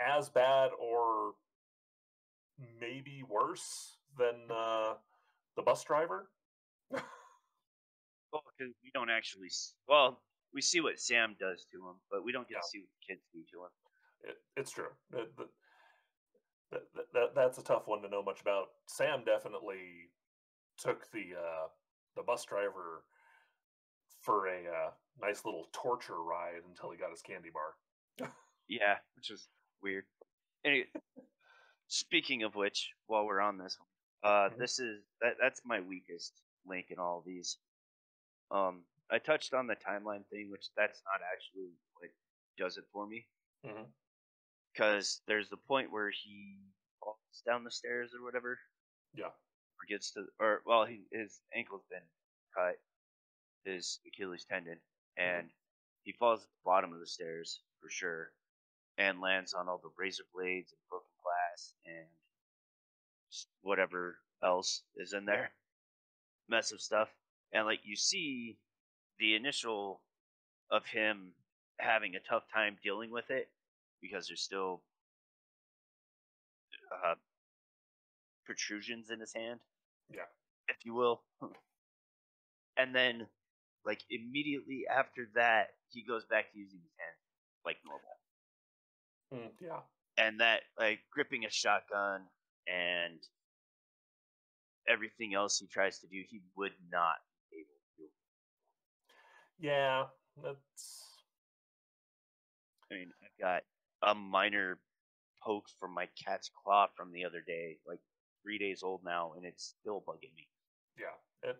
as 0.00 0.28
bad 0.28 0.70
or 0.80 1.34
maybe 2.80 3.22
worse 3.28 3.96
than 4.16 4.50
uh, 4.50 4.94
the 5.56 5.62
bus 5.62 5.82
driver. 5.84 6.30
Well, 8.32 8.42
because 8.56 8.74
we 8.82 8.90
don't 8.92 9.10
actually. 9.10 9.46
s- 9.46 9.74
Well, 9.86 10.22
we 10.52 10.60
see 10.62 10.80
what 10.80 10.98
Sam 10.98 11.36
does 11.38 11.66
to 11.72 11.78
him, 11.78 11.96
but 12.10 12.24
we 12.24 12.32
don't 12.32 12.48
get 12.48 12.56
Yeah. 12.56 12.60
to 12.60 12.68
see 12.68 12.80
what 12.80 12.88
the 12.90 13.14
kids 13.14 13.26
do 13.32 13.44
to 13.52 13.64
him. 13.64 13.70
It, 14.22 14.36
it's 14.56 14.70
true. 14.70 14.90
That, 15.10 15.36
that, 15.36 16.82
that, 16.94 17.12
that, 17.14 17.34
that's 17.34 17.58
a 17.58 17.62
tough 17.62 17.86
one 17.86 18.02
to 18.02 18.08
know 18.08 18.22
much 18.22 18.40
about. 18.40 18.68
Sam 18.86 19.24
definitely 19.24 20.10
took 20.76 21.10
the 21.12 21.34
uh, 21.38 21.68
the 22.16 22.22
bus 22.22 22.44
driver 22.44 23.04
for 24.20 24.46
a 24.48 24.58
uh, 24.68 24.90
nice 25.20 25.44
little 25.44 25.68
torture 25.72 26.22
ride 26.22 26.62
until 26.68 26.90
he 26.90 26.98
got 26.98 27.10
his 27.10 27.22
candy 27.22 27.50
bar. 27.50 28.30
Yeah, 28.68 28.96
which 29.16 29.30
is 29.30 29.48
weird. 29.82 30.04
Anyway, 30.64 30.88
speaking 31.86 32.42
of 32.42 32.54
which, 32.54 32.90
while 33.06 33.24
we're 33.24 33.40
on 33.40 33.56
this, 33.56 33.78
uh, 34.22 34.50
Mhm. 34.50 34.58
this 34.58 34.78
is 34.78 35.02
that 35.22 35.36
that's 35.40 35.62
my 35.64 35.80
weakest 35.80 36.42
link 36.66 36.90
in 36.90 36.98
all 36.98 37.22
these. 37.24 37.58
Um, 38.50 38.82
I 39.10 39.18
touched 39.18 39.54
on 39.54 39.66
the 39.66 39.76
timeline 39.76 40.26
thing, 40.30 40.48
which 40.50 40.66
that's 40.76 41.02
not 41.04 41.20
actually 41.32 41.70
what 42.00 42.10
does 42.58 42.76
it 42.76 42.84
for 42.92 43.06
me. 43.06 43.26
Because 44.72 45.20
there's 45.26 45.48
the 45.48 45.56
point 45.56 45.90
where 45.92 46.10
he 46.10 46.58
falls 47.00 47.16
down 47.46 47.64
the 47.64 47.70
stairs 47.70 48.12
or 48.14 48.24
whatever, 48.24 48.58
Yeah. 49.14 49.26
or 49.26 49.86
gets 49.88 50.12
to, 50.12 50.26
or 50.38 50.62
well, 50.66 50.84
he, 50.84 51.02
his 51.12 51.40
ankle's 51.54 51.84
been 51.90 52.06
cut, 52.56 52.76
his 53.64 53.98
Achilles 54.06 54.44
tendon, 54.44 54.78
and 55.16 55.50
he 56.04 56.12
falls 56.12 56.42
at 56.42 56.48
the 56.48 56.64
bottom 56.64 56.92
of 56.92 57.00
the 57.00 57.06
stairs 57.06 57.60
for 57.80 57.88
sure, 57.90 58.32
and 58.98 59.20
lands 59.20 59.52
on 59.54 59.68
all 59.68 59.78
the 59.78 59.90
razor 59.98 60.24
blades 60.34 60.72
and 60.72 60.80
broken 60.88 61.10
glass 61.22 61.74
and 61.86 62.06
whatever 63.62 64.18
else 64.42 64.82
is 64.96 65.12
in 65.12 65.24
there, 65.24 65.50
mess 66.48 66.72
of 66.72 66.80
stuff, 66.80 67.08
and 67.52 67.66
like 67.66 67.80
you 67.84 67.96
see 67.96 68.58
the 69.18 69.34
initial 69.34 70.00
of 70.70 70.86
him 70.86 71.32
having 71.78 72.14
a 72.16 72.20
tough 72.20 72.44
time 72.52 72.76
dealing 72.82 73.10
with 73.10 73.30
it 73.30 73.48
because 74.02 74.28
there's 74.28 74.42
still 74.42 74.82
uh, 76.92 77.14
protrusions 78.44 79.10
in 79.10 79.20
his 79.20 79.34
hand 79.34 79.60
Yeah. 80.10 80.26
if 80.68 80.76
you 80.84 80.94
will. 80.94 81.22
And 82.76 82.94
then, 82.94 83.26
like 83.84 84.02
immediately 84.10 84.84
after 84.88 85.28
that, 85.34 85.68
he 85.90 86.02
goes 86.02 86.24
back 86.26 86.52
to 86.52 86.58
using 86.58 86.80
his 86.82 86.92
hand 86.98 87.16
like 87.64 87.78
normal. 87.84 88.18
Mm, 89.34 89.52
yeah. 89.60 89.80
And 90.18 90.40
that, 90.40 90.62
like 90.78 91.00
gripping 91.12 91.44
a 91.44 91.50
shotgun 91.50 92.22
and 92.66 93.20
everything 94.88 95.34
else 95.34 95.58
he 95.58 95.66
tries 95.66 95.98
to 96.00 96.06
do, 96.06 96.22
he 96.28 96.40
would 96.56 96.72
not 96.90 97.16
be 97.50 97.58
able 97.58 97.78
to. 97.96 98.02
do. 98.02 98.08
Yeah. 99.58 100.04
That's. 100.42 101.04
I 102.90 102.94
mean, 102.94 103.10
I've 103.22 103.40
got 103.40 103.62
a 104.02 104.14
minor 104.14 104.78
poke 105.42 105.66
from 105.78 105.92
my 105.94 106.08
cat's 106.24 106.50
claw 106.64 106.86
from 106.96 107.12
the 107.12 107.24
other 107.24 107.42
day, 107.46 107.78
like 107.86 108.00
three 108.42 108.58
days 108.58 108.82
old 108.82 109.02
now, 109.04 109.32
and 109.36 109.44
it's 109.44 109.74
still 109.80 110.02
bugging 110.06 110.34
me. 110.36 110.48
Yeah. 110.98 111.50
It, 111.50 111.56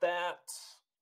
that. 0.00 0.38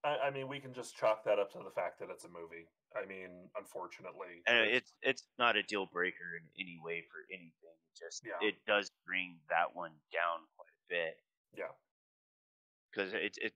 I, 0.02 0.28
I 0.28 0.30
mean, 0.30 0.48
we 0.48 0.60
can 0.60 0.72
just 0.72 0.96
chalk 0.96 1.24
that 1.24 1.38
up 1.38 1.52
to 1.52 1.58
the 1.58 1.70
fact 1.70 2.00
that 2.00 2.08
it's 2.10 2.24
a 2.24 2.28
movie. 2.28 2.64
I 2.96 3.06
mean, 3.06 3.50
unfortunately. 3.58 4.42
And 4.46 4.64
it's- 4.66 4.94
it's 5.02 5.28
not 5.38 5.56
a 5.56 5.62
deal 5.62 5.86
breaker 5.86 6.36
in 6.40 6.48
any 6.58 6.78
way 6.82 7.02
for 7.02 7.18
anything. 7.30 7.52
It 7.84 7.98
just 7.98 8.24
Yeah. 8.24 8.38
it 8.40 8.64
does 8.66 8.90
bring 9.04 9.38
that 9.50 9.74
one 9.74 9.92
down 10.10 10.46
quite 10.56 10.72
a 10.72 10.88
bit 10.88 11.22
Yeah. 11.52 11.70
because 12.90 13.12
it's 13.12 13.36
it 13.38 13.54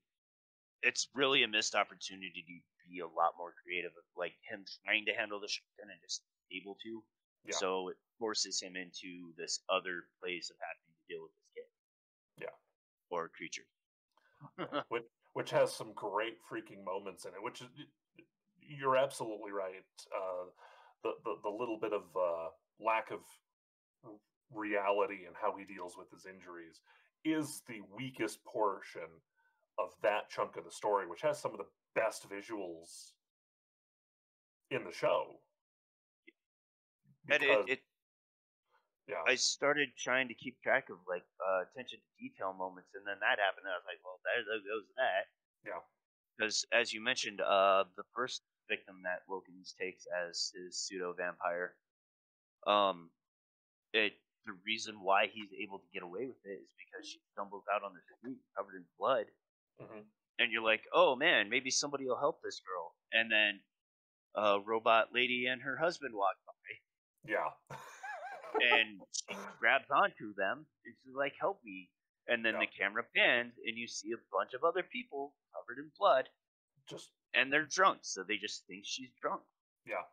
it's 0.85 1.09
really 1.15 1.43
a 1.43 1.49
missed 1.49 1.75
opportunity 1.75 2.45
to 2.47 2.91
be 2.91 3.01
a 3.01 3.07
lot 3.07 3.33
more 3.39 3.55
creative. 3.65 3.93
Of 3.97 4.05
like 4.17 4.35
him 4.49 4.65
trying 4.85 5.05
to 5.07 5.15
handle 5.15 5.41
the 5.41 5.49
shotgun 5.49 5.91
and 5.91 6.01
just 6.03 6.23
able 6.53 6.77
to, 6.85 7.03
Yeah. 7.49 7.57
so 7.57 7.89
it 7.89 7.97
forces 8.19 8.61
him 8.61 8.77
into 8.77 9.33
this 9.37 9.61
other 9.69 10.05
place 10.21 10.51
of 10.51 10.57
having 10.61 10.85
to 10.93 11.03
deal 11.09 11.23
with 11.25 11.33
this 11.33 11.49
kid. 11.57 11.69
Yeah. 12.45 12.55
or 13.11 13.29
creature. 13.29 13.67
which 14.89 15.05
which 15.33 15.51
has 15.51 15.73
some 15.75 15.93
great 15.95 16.37
freaking 16.51 16.85
moments 16.85 17.25
in 17.25 17.33
it. 17.33 17.43
Which 17.43 17.61
is 17.63 17.69
you're 18.61 18.97
absolutely 18.97 19.53
right. 19.53 19.85
Uh, 20.15 20.47
the, 21.03 21.13
the 21.25 21.35
the 21.45 21.51
little 21.51 21.79
bit 21.81 21.93
of 21.93 22.03
uh, 22.17 22.49
lack 22.81 23.11
of 23.11 23.21
reality 24.53 25.25
and 25.27 25.35
how 25.41 25.57
he 25.57 25.65
deals 25.65 25.97
with 25.97 26.11
his 26.11 26.27
injuries 26.27 26.81
is 27.25 27.63
the 27.67 27.81
weakest 27.97 28.45
portion 28.45 29.09
of 29.79 29.91
that 30.03 30.31
chunk 30.31 30.57
of 30.57 30.65
the 30.65 30.71
story, 30.71 31.07
which 31.07 31.23
has 31.23 31.41
some 31.41 31.53
of 31.53 31.59
the 31.59 31.67
best 31.95 32.29
visuals 32.29 33.13
in 34.71 34.85
the 34.85 34.93
show. 34.93 35.41
and 37.31 37.43
it, 37.43 37.59
it 37.69 37.81
yeah, 39.09 39.21
I 39.29 39.35
started 39.35 39.91
trying 39.99 40.29
to 40.29 40.35
keep 40.35 40.57
track 40.63 40.89
of 40.89 40.97
like 41.09 41.25
uh, 41.37 41.69
attention 41.69 42.01
to 42.01 42.11
detail 42.17 42.57
moments, 42.57 42.89
and 42.95 43.05
then 43.05 43.21
that 43.21 43.37
happened. 43.37 43.69
And 43.69 43.77
I 43.77 43.81
was 43.81 43.89
like, 43.89 44.01
well, 44.01 44.17
there, 44.25 44.41
there 44.49 44.65
goes 44.65 44.89
that. 44.97 45.29
Yeah. 45.61 45.83
Because 46.37 46.65
as 46.73 46.93
you 46.93 47.05
mentioned, 47.05 47.41
uh, 47.45 47.85
the 47.97 48.09
first 48.17 48.43
victim 48.69 49.05
that 49.05 49.23
Wilkins 49.29 49.77
takes 49.79 50.09
as 50.09 50.51
his 50.57 50.81
pseudo 50.81 51.13
vampire, 51.13 51.77
um, 52.67 53.11
it 53.93 54.17
the 54.47 54.57
reason 54.65 55.01
why 55.01 55.29
he's 55.29 55.53
able 55.57 55.79
to 55.81 55.89
get 55.93 56.03
away 56.03 56.29
with 56.29 56.41
it 56.45 56.61
is 56.61 56.73
because 56.77 57.09
she 57.09 57.21
stumbles 57.33 57.65
out 57.73 57.85
on 57.85 57.93
the 57.93 58.05
street 58.17 58.41
covered 58.57 58.77
in 58.77 58.85
blood, 58.99 59.25
mhm, 59.81 60.05
and 60.39 60.53
you're 60.53 60.63
like, 60.63 60.85
oh 60.93 61.17
man, 61.17 61.49
maybe 61.51 61.71
somebody 61.71 62.07
will 62.07 62.19
help 62.19 62.41
this 62.43 62.61
girl. 62.61 62.95
And 63.13 63.31
then 63.31 63.61
a 64.37 64.61
robot 64.61 65.09
lady 65.15 65.47
and 65.47 65.63
her 65.63 65.79
husband 65.79 66.15
walk 66.15 66.37
by, 66.47 66.75
yeah, 67.27 67.51
and 68.61 69.03
she 69.13 69.39
grabs 69.61 69.91
onto 69.91 70.35
them 70.35 70.67
and 70.85 70.95
she's 71.03 71.15
like, 71.15 71.35
"Help 71.39 71.63
me!" 71.65 71.91
And 72.27 72.45
then 72.45 72.55
Yeah. 72.55 72.61
the 72.61 72.67
camera 72.67 73.05
pans, 73.15 73.55
and 73.65 73.77
you 73.79 73.87
see 73.87 74.13
a 74.13 74.19
bunch 74.33 74.55
of 74.55 74.65
other 74.65 74.83
people 74.83 75.37
covered 75.55 75.79
in 75.79 75.93
blood, 75.99 76.29
just 76.89 77.11
and 77.35 77.53
they're 77.53 77.67
drunk, 77.67 78.01
so 78.05 78.25
they 78.25 78.37
just 78.39 78.67
think 78.67 78.85
she's 78.87 79.13
drunk. 79.21 79.43
yeah, 79.87 80.05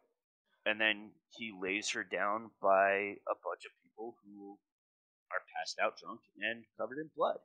And 0.65 0.81
then 0.81 1.13
he 1.29 1.51
lays 1.51 1.91
her 1.91 2.03
down 2.03 2.49
by 2.59 3.17
a 3.27 3.35
bunch 3.43 3.65
of 3.65 3.71
people 3.83 4.17
who 4.23 4.57
are 5.31 5.41
passed 5.55 5.79
out 5.79 5.97
drunk 5.97 6.21
and 6.39 6.65
covered 6.77 6.99
in 6.99 7.09
blood. 7.15 7.39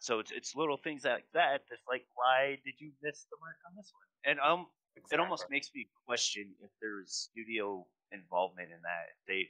So 0.00 0.18
it's 0.18 0.32
it's 0.32 0.56
little 0.56 0.76
things 0.78 1.04
like 1.04 1.26
that 1.34 1.62
that's 1.68 1.82
like, 1.88 2.04
why 2.14 2.58
did 2.64 2.74
you 2.78 2.90
miss 3.02 3.26
the 3.30 3.36
mark 3.40 3.56
on 3.68 3.76
this 3.76 3.92
one? 3.92 4.32
And 4.32 4.40
um, 4.40 4.66
exactly. 4.96 5.14
it 5.16 5.20
almost 5.20 5.44
makes 5.50 5.70
me 5.74 5.88
question 6.06 6.48
if 6.62 6.70
there's 6.80 7.28
studio 7.30 7.86
involvement 8.10 8.68
in 8.72 8.80
that. 8.82 9.12
If 9.12 9.26
they, 9.28 9.48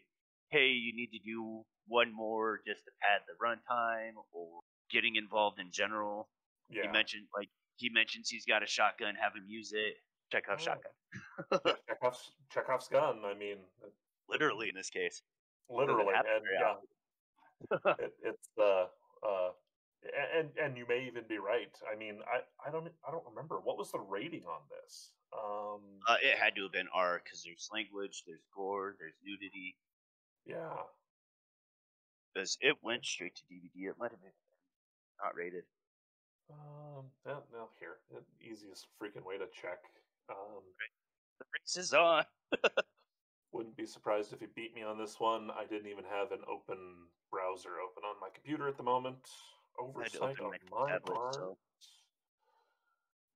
hey, 0.50 0.68
you 0.68 0.92
need 0.94 1.10
to 1.12 1.20
do 1.24 1.62
one 1.86 2.12
more 2.12 2.60
just 2.66 2.84
to 2.84 2.90
pad 3.00 3.22
the 3.26 3.34
runtime, 3.38 4.18
or 4.32 4.60
getting 4.90 5.14
involved 5.16 5.60
in 5.60 5.70
general. 5.70 6.28
yeah. 6.68 6.82
He 6.82 6.88
mentioned 6.88 7.26
like 7.36 7.48
he 7.76 7.88
mentions 7.88 8.28
he's 8.28 8.44
got 8.44 8.62
a 8.62 8.66
shotgun, 8.66 9.14
have 9.14 9.34
him 9.34 9.44
use 9.48 9.72
it. 9.72 9.94
Check 10.32 10.44
out 10.50 10.58
Oh. 10.60 10.64
shotgun. 10.64 11.74
Chekhov's, 11.88 12.32
Chekhov's 12.52 12.88
gun. 12.88 13.22
I 13.24 13.34
mean, 13.34 13.56
Literally 14.28 14.68
in 14.68 14.74
this 14.76 14.90
case. 14.90 15.22
literally, 15.68 16.12
and 16.14 16.44
yeah, 16.60 16.74
it, 17.98 18.12
it's 18.22 18.48
uh, 18.60 18.86
Uh, 19.26 19.50
and 20.38 20.48
and 20.62 20.76
you 20.76 20.86
may 20.88 21.04
even 21.06 21.24
be 21.28 21.38
right. 21.38 21.70
I 21.92 21.96
mean, 21.96 22.20
I 22.26 22.40
I 22.66 22.70
don't 22.72 22.88
I 23.06 23.10
don't 23.10 23.24
remember 23.28 23.60
what 23.62 23.76
was 23.78 23.92
the 23.92 23.98
rating 24.00 24.44
on 24.46 24.60
this. 24.70 25.12
Um, 25.32 25.80
Uh, 26.08 26.16
it 26.22 26.38
had 26.38 26.54
to 26.56 26.62
have 26.64 26.72
been 26.72 26.88
R 26.94 27.20
because 27.22 27.42
there's 27.44 27.68
language, 27.72 28.24
there's 28.26 28.44
gore, 28.54 28.96
there's 28.98 29.14
nudity. 29.24 29.76
yeah, 30.46 30.74
Because 32.34 32.58
it 32.60 32.76
went 32.82 33.04
straight 33.04 33.36
to 33.36 33.42
DVD. 33.52 33.90
It 33.90 33.98
might 33.98 34.10
have 34.10 34.20
been 34.22 34.32
not 35.22 35.34
rated. 35.36 35.64
um, 36.50 37.04
no, 37.26 37.42
no, 37.52 37.68
here, 37.78 37.98
the 38.10 38.22
easiest 38.44 38.88
freaking 39.00 39.24
way 39.24 39.38
to 39.38 39.46
check. 39.52 39.78
Um, 40.28 40.62
The 41.38 41.44
race 41.54 41.76
is 41.76 41.92
on. 41.92 42.24
wouldn't 43.52 43.76
be 43.76 43.86
surprised 43.86 44.32
if 44.32 44.40
you 44.40 44.48
beat 44.54 44.74
me 44.74 44.82
on 44.82 44.98
this 44.98 45.18
one. 45.20 45.50
I 45.50 45.64
didn't 45.66 45.90
even 45.90 46.04
have 46.10 46.32
an 46.32 46.40
open 46.50 46.78
browser 47.30 47.78
open 47.84 48.02
on 48.04 48.14
my 48.20 48.28
computer 48.34 48.66
at 48.68 48.76
the 48.76 48.82
moment. 48.82 49.18
I 49.80 49.82
Oversight 49.82 50.40
on 50.40 50.50
my 50.70 50.90
tablet, 50.90 51.14
part. 51.14 51.34
so- 51.34 51.58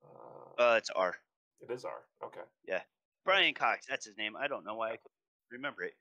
Uh, 0.04 0.62
Uh, 0.62 0.76
it's 0.76 0.90
R. 0.90 1.16
it 1.61 1.70
is 1.70 1.85
R. 1.85 2.04
Okay. 2.22 2.40
Yeah. 2.64 2.83
Brian 3.24 3.54
Cox, 3.54 3.87
that's 3.87 4.04
his 4.04 4.16
name. 4.18 4.37
I 4.37 4.46
don't 4.48 4.64
know 4.64 4.74
why 4.74 4.88
I 4.92 4.96
couldn't 4.96 5.11
remember 5.50 5.83
it. 5.83 5.94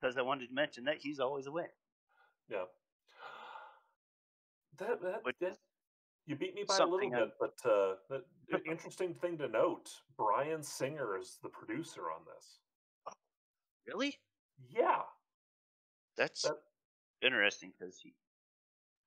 Because 0.00 0.16
I 0.16 0.22
wanted 0.22 0.48
to 0.48 0.54
mention 0.54 0.84
that 0.84 0.96
he's 0.98 1.20
always 1.20 1.46
a 1.46 1.52
winner. 1.52 1.74
Yeah. 2.48 2.64
That 4.78 5.02
that, 5.02 5.24
Which 5.24 5.36
that 5.40 5.58
you 6.24 6.36
beat 6.36 6.54
me 6.54 6.64
by 6.64 6.78
a 6.78 6.86
little 6.86 7.10
bit, 7.10 7.32
but 7.38 7.66
uh, 7.70 7.96
interesting 8.64 9.14
thing 9.14 9.36
to 9.38 9.48
note: 9.48 9.90
Bryan 10.16 10.62
Singer 10.62 11.18
is 11.18 11.36
the 11.42 11.50
producer 11.50 12.10
on 12.10 12.24
this. 12.24 12.60
Really? 13.86 14.18
Yeah, 14.68 15.02
That's 16.16 16.42
That- 16.42 16.62
interesting 17.20 17.72
because 17.78 18.00
he. 18.00 18.14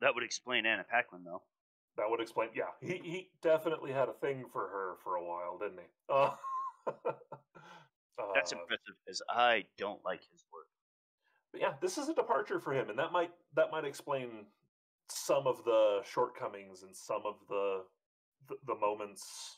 That 0.03 0.13
would 0.15 0.23
explain 0.23 0.65
Anna 0.65 0.83
Paquin, 0.83 1.23
though. 1.23 1.41
that 1.95 2.09
would 2.09 2.19
explain. 2.19 2.49
Yeah, 2.53 2.71
he 2.81 2.97
he 3.03 3.29
definitely 3.41 3.93
had 3.93 4.09
a 4.09 4.13
thing 4.13 4.45
for 4.51 4.61
her 4.67 4.95
for 5.01 5.15
a 5.15 5.23
while, 5.23 5.57
didn't 5.57 5.79
he? 5.79 5.87
Uh, 8.19 8.25
That's 8.35 8.51
impressive 8.51 8.93
because 9.03 9.23
I 9.27 9.63
don't 9.77 9.99
like 10.05 10.21
his 10.31 10.45
work. 10.53 10.67
But 11.51 11.61
yeah, 11.61 11.73
this 11.81 11.97
is 11.97 12.09
a 12.09 12.13
departure 12.13 12.59
for 12.59 12.71
him, 12.71 12.89
and 12.91 12.99
that 12.99 13.11
might 13.11 13.31
that 13.55 13.71
might 13.71 13.85
explain 13.85 14.45
some 15.09 15.47
of 15.47 15.63
the 15.65 16.01
shortcomings 16.05 16.83
and 16.83 16.95
some 16.95 17.21
of 17.25 17.35
the 17.49 17.83
the, 18.49 18.55
the 18.67 18.75
moments. 18.75 19.57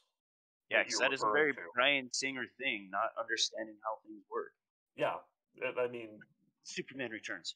Yeah, 0.70 0.80
because 0.84 0.94
you're 1.00 1.10
that 1.10 1.14
is 1.14 1.22
a 1.22 1.32
very 1.34 1.52
to. 1.54 1.60
Bryan 1.76 2.10
Singer 2.14 2.46
thing, 2.58 2.90
not 2.92 3.10
understanding 3.20 3.76
how 3.84 3.98
things 4.08 4.24
work. 4.32 4.54
Yeah, 4.96 5.16
I- 5.62 5.82
I 5.82 5.88
mean, 5.90 6.20
Superman 6.64 7.12
Returns. 7.12 7.56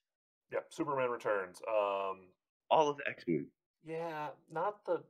yeah, 0.52 0.60
Superman 0.70 1.10
Returns. 1.12 1.62
Um, 1.68 2.28
All 2.72 2.90
of 2.90 2.98
the 2.98 3.08
X 3.10 3.24
Men. 3.28 3.48
yeah, 3.86 4.30
not 4.52 4.86
the. 4.86 5.02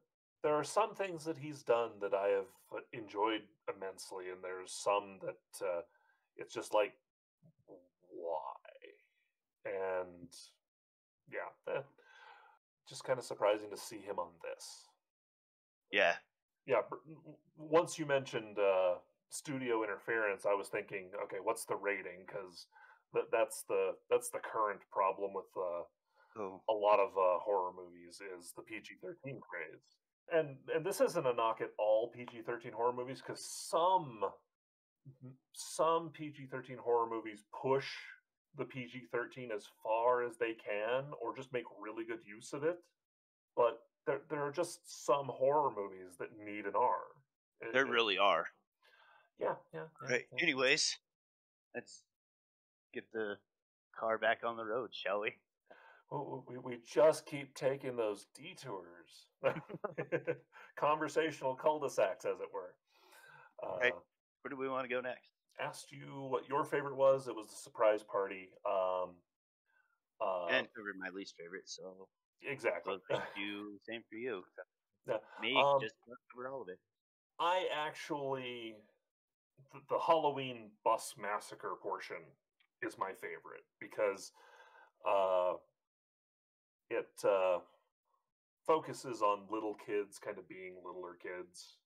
There 0.44 0.54
are 0.54 0.64
some 0.64 0.96
things 0.96 1.26
that 1.26 1.38
he's 1.38 1.64
done 1.64 1.92
that 2.02 2.14
I 2.14 2.30
have 2.30 2.48
uh, 2.74 2.80
enjoyed 2.94 3.42
immensely, 3.76 4.30
and 4.32 4.42
there's 4.42 4.72
some 4.72 5.20
that 5.22 5.66
uh, 5.66 5.82
it's 6.38 6.54
just 6.54 6.74
like, 6.74 6.94
why? 8.10 8.56
And 9.66 10.30
yeah, 11.32 11.50
that, 11.68 11.86
just 12.88 13.04
kind 13.04 13.20
of 13.20 13.26
surprising 13.26 13.70
to 13.70 13.78
see 13.78 13.98
him 14.00 14.18
on 14.18 14.30
this. 14.42 14.86
Yeah. 15.92 16.14
yeah 16.66 16.82
br- 16.88 16.96
w- 17.04 17.20
w- 17.20 17.38
once 17.58 17.98
you 18.00 18.06
mentioned 18.06 18.58
uh 18.60 18.96
studio 19.30 19.84
interference 19.84 20.46
i 20.46 20.54
was 20.54 20.68
thinking 20.68 21.10
okay 21.24 21.38
what's 21.42 21.66
the 21.66 21.76
rating 21.76 22.26
because 22.28 22.68
th- 23.14 23.26
that's 23.32 23.64
the 23.68 23.94
that's 24.10 24.30
the 24.30 24.38
current 24.40 24.80
problem 24.92 25.34
with 25.34 25.50
uh 25.58 25.82
Oh. 26.38 26.62
a 26.70 26.74
lot 26.74 27.00
of 27.00 27.10
uh, 27.18 27.40
horror 27.40 27.72
movies 27.76 28.22
is 28.40 28.54
the 28.56 28.62
PG-13 28.62 29.40
craze. 29.40 29.98
And 30.32 30.58
and 30.74 30.86
this 30.86 31.02
isn't 31.02 31.26
a 31.26 31.34
knock 31.34 31.60
at 31.62 31.72
all 31.80 32.12
PG-13 32.16 32.72
horror 32.72 32.94
movies 32.94 33.22
because 33.26 33.44
some 33.44 34.22
some 35.54 36.12
PG-13 36.14 36.78
horror 36.78 37.10
movies 37.10 37.44
push 37.62 37.88
the 38.58 38.66
PG-13 38.66 39.52
as 39.56 39.66
far 39.84 40.24
as 40.24 40.38
they 40.38 40.54
can 40.54 41.06
or 41.22 41.36
just 41.36 41.52
make 41.54 41.64
really 41.82 42.04
good 42.06 42.20
use 42.26 42.54
of 42.54 42.64
it. 42.64 42.78
But 43.56 43.80
there 44.06 44.22
there 44.30 44.42
are 44.44 44.52
just 44.52 45.06
some 45.06 45.28
horror 45.28 45.72
movies 45.76 46.16
that 46.20 46.30
need 46.38 46.66
an 46.66 46.74
R. 46.76 46.98
It- 47.62 47.74
There 47.74 47.86
it- 47.86 47.90
really 47.90 48.18
are. 48.18 48.46
yeah, 49.40 49.56
yeah. 49.74 49.82
yeah, 50.02 50.10
Right. 50.10 50.28
yeah. 50.32 50.44
Anyways, 50.44 50.98
let's 51.76 52.04
get 52.94 53.12
the 53.12 53.38
car 54.00 54.18
back 54.18 54.44
on 54.44 54.58
the 54.58 54.66
road, 54.66 54.90
shall 54.94 55.22
we? 55.22 55.36
W- 56.12 56.44
We, 56.48 56.58
we 56.58 56.78
just 56.86 57.26
keep 57.26 57.54
taking 57.56 57.96
those 57.96 58.28
detours, 58.36 59.28
conversational 60.76 61.56
cul-de-sacs, 61.56 62.26
as 62.26 62.40
it 62.40 62.48
were. 62.54 62.76
Uh. 63.64 63.92
Where 64.42 64.50
do 64.50 64.58
we 64.58 64.70
want 64.70 64.88
to 64.88 64.94
go 64.94 65.02
next? 65.02 65.32
Asked 65.60 65.92
you 65.92 66.28
what 66.30 66.48
your 66.48 66.64
favorite 66.64 66.96
was. 66.96 67.28
It 67.28 67.36
was 67.36 67.48
the 67.48 67.56
surprise 67.56 68.04
party. 68.04 68.50
Um, 68.66 69.16
uh, 70.22 70.48
and 70.50 70.68
covered 70.76 70.96
my 70.98 71.10
least 71.14 71.36
favorite, 71.38 71.68
so 71.68 72.08
exactly. 72.42 72.96
so 73.10 73.22
you. 73.36 73.78
Same 73.88 74.02
for 74.10 74.16
you. 74.16 74.44
Yeah, 75.08 75.16
Me, 75.42 75.56
um, 75.56 75.80
just 75.82 75.96
covered 76.32 76.50
all 76.50 76.62
of 76.62 76.68
it. 76.68 76.78
I 77.40 77.66
actually, 77.74 78.76
the, 79.74 79.80
the 79.90 79.98
Halloween 79.98 80.70
bus 80.84 81.16
massacre 81.18 81.74
portion 81.82 82.18
is 82.84 82.98
my 83.00 83.14
favorite 83.14 83.64
because 83.80 84.32
uh, 85.10 85.54
it 86.90 87.10
uh, 87.24 87.60
focuses 88.66 89.22
on 89.22 89.42
little 89.50 89.76
kids 89.76 90.20
kind 90.20 90.38
of 90.38 90.48
being 90.48 90.76
littler 90.86 91.16
kids, 91.22 91.78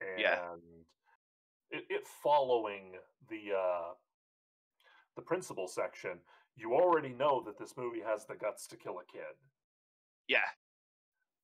and 0.00 0.20
Yeah. 0.20 0.54
it, 1.70 1.84
it 1.90 2.06
following 2.22 2.94
the 3.28 3.52
uh, 3.56 3.94
the 5.16 5.22
principal 5.22 5.68
section. 5.68 6.18
You 6.56 6.74
already 6.74 7.10
know 7.10 7.42
that 7.46 7.58
this 7.58 7.76
movie 7.76 8.00
has 8.04 8.26
the 8.26 8.34
guts 8.34 8.66
to 8.68 8.76
kill 8.76 8.98
a 8.98 9.04
kid, 9.12 9.36
Yeah, 10.26 10.38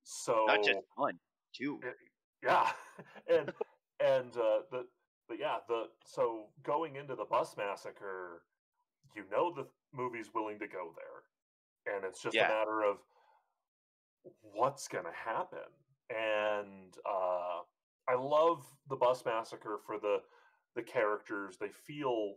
so 0.03 0.45
not 0.47 0.65
just 0.65 0.81
one, 0.97 1.19
two. 1.55 1.81
it- 1.83 1.97
yeah 2.43 2.73
and 3.29 3.53
and 4.01 4.37
uh 4.37 4.61
the 4.71 4.85
but 5.29 5.39
yeah 5.39 5.59
the 5.69 5.85
so 6.05 6.49
going 6.63 6.97
into 6.97 7.15
the 7.15 7.25
bus 7.25 7.57
massacre 7.57 8.43
you 9.17 9.23
know 9.31 9.51
the 9.55 9.67
movie's 9.95 10.35
willing 10.35 10.59
to 10.59 10.67
go 10.67 10.93
there 10.97 11.14
and 11.87 12.05
it's 12.05 12.23
just 12.23 12.35
Yeah. 12.35 12.47
a 12.47 12.49
matter 12.49 12.83
of 12.83 12.99
what's 14.41 14.89
gonna 14.89 15.13
happen 15.13 15.59
and 16.11 16.97
uh 17.07 17.61
i 18.09 18.15
love 18.15 18.65
the 18.89 18.97
bus 18.97 19.25
massacre 19.25 19.79
for 19.87 19.99
the 19.99 20.23
the 20.77 20.83
characters 20.83 21.57
they 21.59 21.69
feel 21.69 22.37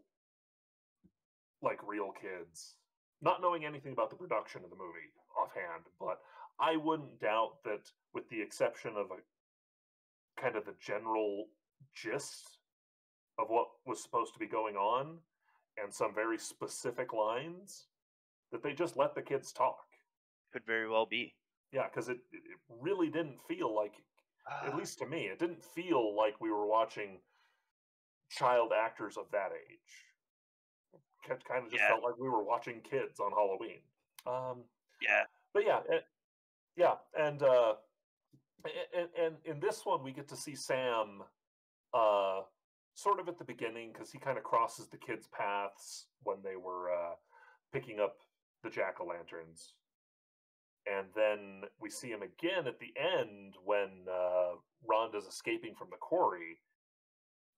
like 1.62 1.80
real 1.88 2.12
kids 2.12 2.76
not 3.22 3.42
knowing 3.42 3.66
anything 3.66 3.94
about 3.94 4.10
the 4.10 4.16
production 4.16 4.64
of 4.64 4.70
the 4.70 4.76
movie 4.76 5.12
offhand 5.42 5.84
but 6.00 6.20
i 6.60 6.76
wouldn't 6.76 7.20
doubt 7.20 7.64
that 7.64 7.90
with 8.14 8.28
the 8.30 8.42
exception 8.42 8.96
of 8.98 9.12
a 9.12 10.42
kind 10.42 10.56
of 10.56 10.66
the 10.66 10.76
general 10.80 11.48
gist 11.94 12.60
of 13.40 13.50
what 13.50 13.68
was 13.86 14.02
supposed 14.02 14.34
to 14.34 14.40
be 14.40 14.48
going 14.48 14.76
on 14.76 15.18
and 15.82 15.94
some 15.94 16.14
very 16.14 16.38
specific 16.38 17.14
lines 17.14 17.88
that 18.52 18.64
they 18.64 18.74
just 18.74 18.98
let 18.98 19.14
the 19.16 19.22
kids 19.22 19.52
talk. 19.52 19.86
Could 20.54 20.66
very 20.66 20.88
well 20.90 21.06
be. 21.06 21.36
yeah 21.74 21.88
because 21.90 22.08
it, 22.10 22.20
it 22.32 22.58
really 22.70 23.10
didn't 23.10 23.42
feel 23.48 23.76
like 23.76 23.94
at 24.66 24.74
Ah, 24.74 24.78
least 24.78 24.98
to 25.00 25.06
me 25.06 25.26
it 25.28 25.40
didn't 25.40 25.62
feel 25.62 26.16
like 26.16 26.40
we 26.40 26.50
were 26.50 26.66
watching 26.66 27.22
child 28.30 28.72
actors 28.74 29.18
of 29.18 29.30
that 29.32 29.52
age. 29.52 30.06
It 31.30 31.44
kind 31.44 31.66
of 31.66 31.72
just 31.72 31.82
Yeah. 31.82 31.90
felt 31.90 32.04
like 32.04 32.18
we 32.18 32.30
were 32.30 32.44
watching 32.44 32.82
kids 32.82 33.20
on 33.20 33.32
halloween. 33.32 33.82
Um 34.26 34.64
yeah, 35.02 35.26
but 35.54 35.66
yeah, 35.66 35.82
it, 35.90 36.06
yeah, 36.78 36.96
and 37.20 37.44
uh, 37.44 37.76
and, 38.96 39.10
and 39.20 39.36
in 39.46 39.60
this 39.60 39.86
one 39.86 40.04
we 40.04 40.12
get 40.12 40.28
to 40.30 40.36
see 40.36 40.56
Sam, 40.56 41.24
uh, 41.94 42.42
sort 42.94 43.20
of 43.20 43.28
at 43.28 43.38
the 43.38 43.44
beginning 43.44 43.92
because 43.94 44.12
he 44.12 44.18
kind 44.20 44.38
of 44.38 44.44
crosses 44.44 44.88
the 44.88 44.98
kids' 44.98 45.28
paths 45.28 46.08
when 46.24 46.42
they 46.42 46.56
were 46.56 46.92
uh, 46.92 47.16
picking 47.72 48.00
up 48.00 48.18
the 48.64 48.70
jack 48.70 48.98
o' 49.00 49.06
lanterns, 49.06 49.74
and 50.86 51.08
then 51.16 51.64
we 51.80 51.90
see 51.90 52.10
him 52.10 52.22
again 52.22 52.68
at 52.68 52.80
the 52.80 52.94
end 52.98 53.56
when 53.64 54.06
uh, 54.10 54.56
Rhonda's 54.90 55.28
escaping 55.28 55.76
from 55.76 55.90
the 55.92 55.98
quarry, 55.98 56.60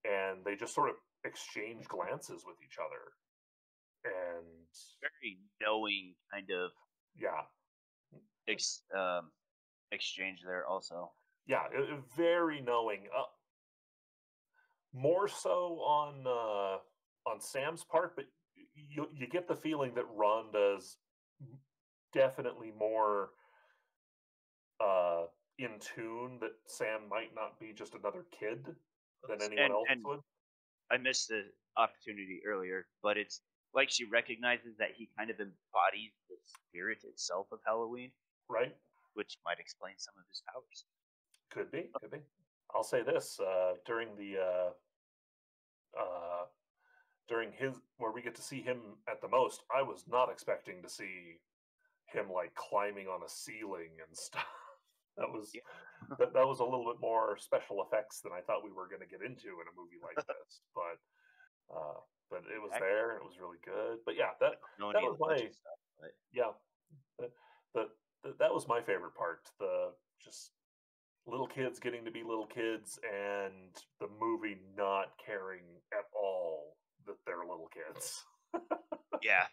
and 0.03 0.43
they 0.45 0.55
just 0.55 0.75
sort 0.75 0.89
of 0.89 0.95
exchange 1.25 1.88
glances 1.88 2.43
with 2.45 2.57
each 2.65 2.77
other, 2.79 3.13
and 4.05 4.45
very 5.01 5.39
knowing 5.62 6.15
kind 6.31 6.49
of 6.51 6.71
yeah, 7.17 7.43
ex, 8.47 8.81
um, 8.97 9.31
exchange 9.91 10.39
there. 10.45 10.65
Also, 10.65 11.12
yeah, 11.47 11.63
very 12.15 12.62
knowing. 12.62 13.07
Uh, 13.15 13.23
more 14.93 15.27
so 15.27 15.81
on 15.85 16.25
uh, 16.25 17.29
on 17.29 17.39
Sam's 17.39 17.83
part, 17.83 18.15
but 18.15 18.25
you 18.75 19.07
you 19.13 19.27
get 19.27 19.47
the 19.47 19.55
feeling 19.55 19.93
that 19.95 20.05
Rhonda's 20.15 20.97
definitely 22.13 22.71
more 22.77 23.29
uh, 24.83 25.23
in 25.57 25.71
tune 25.79 26.37
that 26.41 26.51
Sam 26.67 27.01
might 27.09 27.35
not 27.35 27.59
be 27.59 27.73
just 27.73 27.93
another 27.95 28.25
kid 28.31 28.65
than 29.27 29.41
anyone 29.41 29.63
And- 29.65 29.71
else 29.73 29.87
and- 29.89 30.03
would. 30.05 30.19
I 30.91 30.97
missed 30.97 31.27
the 31.27 31.43
opportunity 31.77 32.41
earlier, 32.47 32.87
but 33.03 33.15
it's 33.15 33.41
like 33.75 33.91
she 33.91 34.05
recognizes 34.05 34.75
that 34.77 34.89
he 34.95 35.07
kind 35.15 35.29
of 35.29 35.39
embodies 35.39 36.13
the 36.29 36.35
spirit 36.43 37.03
itself 37.03 37.45
of 37.51 37.59
Halloween, 37.63 38.11
Right? 38.47 38.75
which 39.13 39.37
might 39.45 39.59
explain 39.59 39.93
some 39.99 40.15
of 40.17 40.23
his 40.27 40.41
powers. 40.51 40.85
Could 41.51 41.69
be, 41.71 41.91
could 42.01 42.09
be. 42.09 42.17
I'll 42.73 42.83
say 42.83 43.03
this: 43.03 43.39
uh, 43.39 43.73
during 43.85 44.15
the 44.17 44.37
uh, 44.39 45.99
uh, 45.99 46.45
during 47.29 47.51
his 47.53 47.75
where 47.97 48.11
we 48.11 48.21
get 48.21 48.35
to 48.35 48.41
see 48.41 48.61
him 48.61 48.79
at 49.07 49.21
the 49.21 49.27
most, 49.29 49.61
I 49.73 49.83
was 49.83 50.03
not 50.09 50.29
expecting 50.31 50.81
to 50.81 50.89
see 50.89 51.37
him 52.11 52.25
like 52.33 52.53
climbing 52.55 53.07
on 53.07 53.21
a 53.23 53.29
ceiling 53.29 53.93
and 54.05 54.11
stuff. 54.17 54.49
That 55.17 55.29
was 55.29 55.51
Yeah. 55.53 55.61
that, 56.17 56.33
that 56.33 56.47
was 56.47 56.59
a 56.59 56.63
little 56.65 56.85
bit 56.91 56.99
more 56.99 57.37
special 57.37 57.83
effects 57.85 58.21
than 58.21 58.31
I 58.33 58.41
thought 58.41 58.63
we 58.63 58.71
were 58.73 58.87
going 58.89 59.01
to 59.05 59.07
get 59.07 59.21
into 59.21 59.61
in 59.61 59.67
a 59.69 59.75
movie 59.77 60.01
like 60.01 60.15
this. 60.27 60.61
But 60.73 60.97
uh, 61.69 61.99
but 62.31 62.41
it 62.49 62.61
was 62.61 62.71
there. 62.79 63.17
It 63.17 63.23
was 63.23 63.37
really 63.39 63.61
good. 63.63 63.99
But 64.05 64.15
yeah, 64.17 64.33
that 64.41 64.57
No 64.79 64.91
That 64.91 65.03
was 65.03 65.17
the 65.19 65.25
my- 65.27 65.37
stuff, 65.37 65.79
but 66.01 66.11
yeah, 66.33 66.51
that 67.19 67.31
that 67.75 67.87
that 68.39 68.53
was 68.53 68.67
my 68.67 68.81
favorite 68.81 69.13
part. 69.13 69.45
The 69.59 69.91
just 70.23 70.51
little 71.27 71.47
kids 71.47 71.79
getting 71.79 72.05
to 72.05 72.11
be 72.11 72.23
little 72.23 72.47
kids, 72.47 72.97
and 73.05 73.69
the 73.99 74.07
movie 74.19 74.57
not 74.75 75.13
caring 75.23 75.61
at 75.93 76.05
all 76.15 76.75
that 77.09 77.17
they're 77.25 77.39
little 77.39 77.69
kids. 77.73 78.23
yeah. 79.23 79.43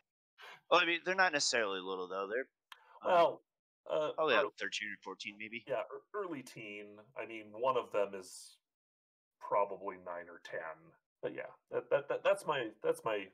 Well, 0.71 0.81
I 0.81 0.87
mean, 0.87 1.01
they're 1.05 1.15
not 1.15 1.33
necessarily 1.33 1.81
little 1.81 2.09
though. 2.09 2.29
They're 2.31 2.49
um, 3.05 3.13
Well, 3.13 3.43
uh, 3.91 4.13
probably 4.13 4.35
ear- 4.35 4.43
thirteen 4.59 4.89
or 4.89 4.99
fourteen, 5.03 5.37
maybe. 5.39 5.65
yeah, 5.67 5.83
early 6.15 6.43
teen. 6.43 6.97
I 7.21 7.27
mean, 7.27 7.47
one 7.53 7.77
of 7.77 7.91
them 7.93 8.19
is 8.19 8.57
probably 9.41 9.97
nine 10.05 10.27
or 10.29 10.41
ten. 10.45 10.61
But 11.23 11.35
yeah, 11.35 11.51
that, 11.71 11.89
that, 11.91 12.09
that 12.09 12.25
that's 12.25 12.47
my 12.47 12.69
that's 12.83 13.01
my. 13.05 13.25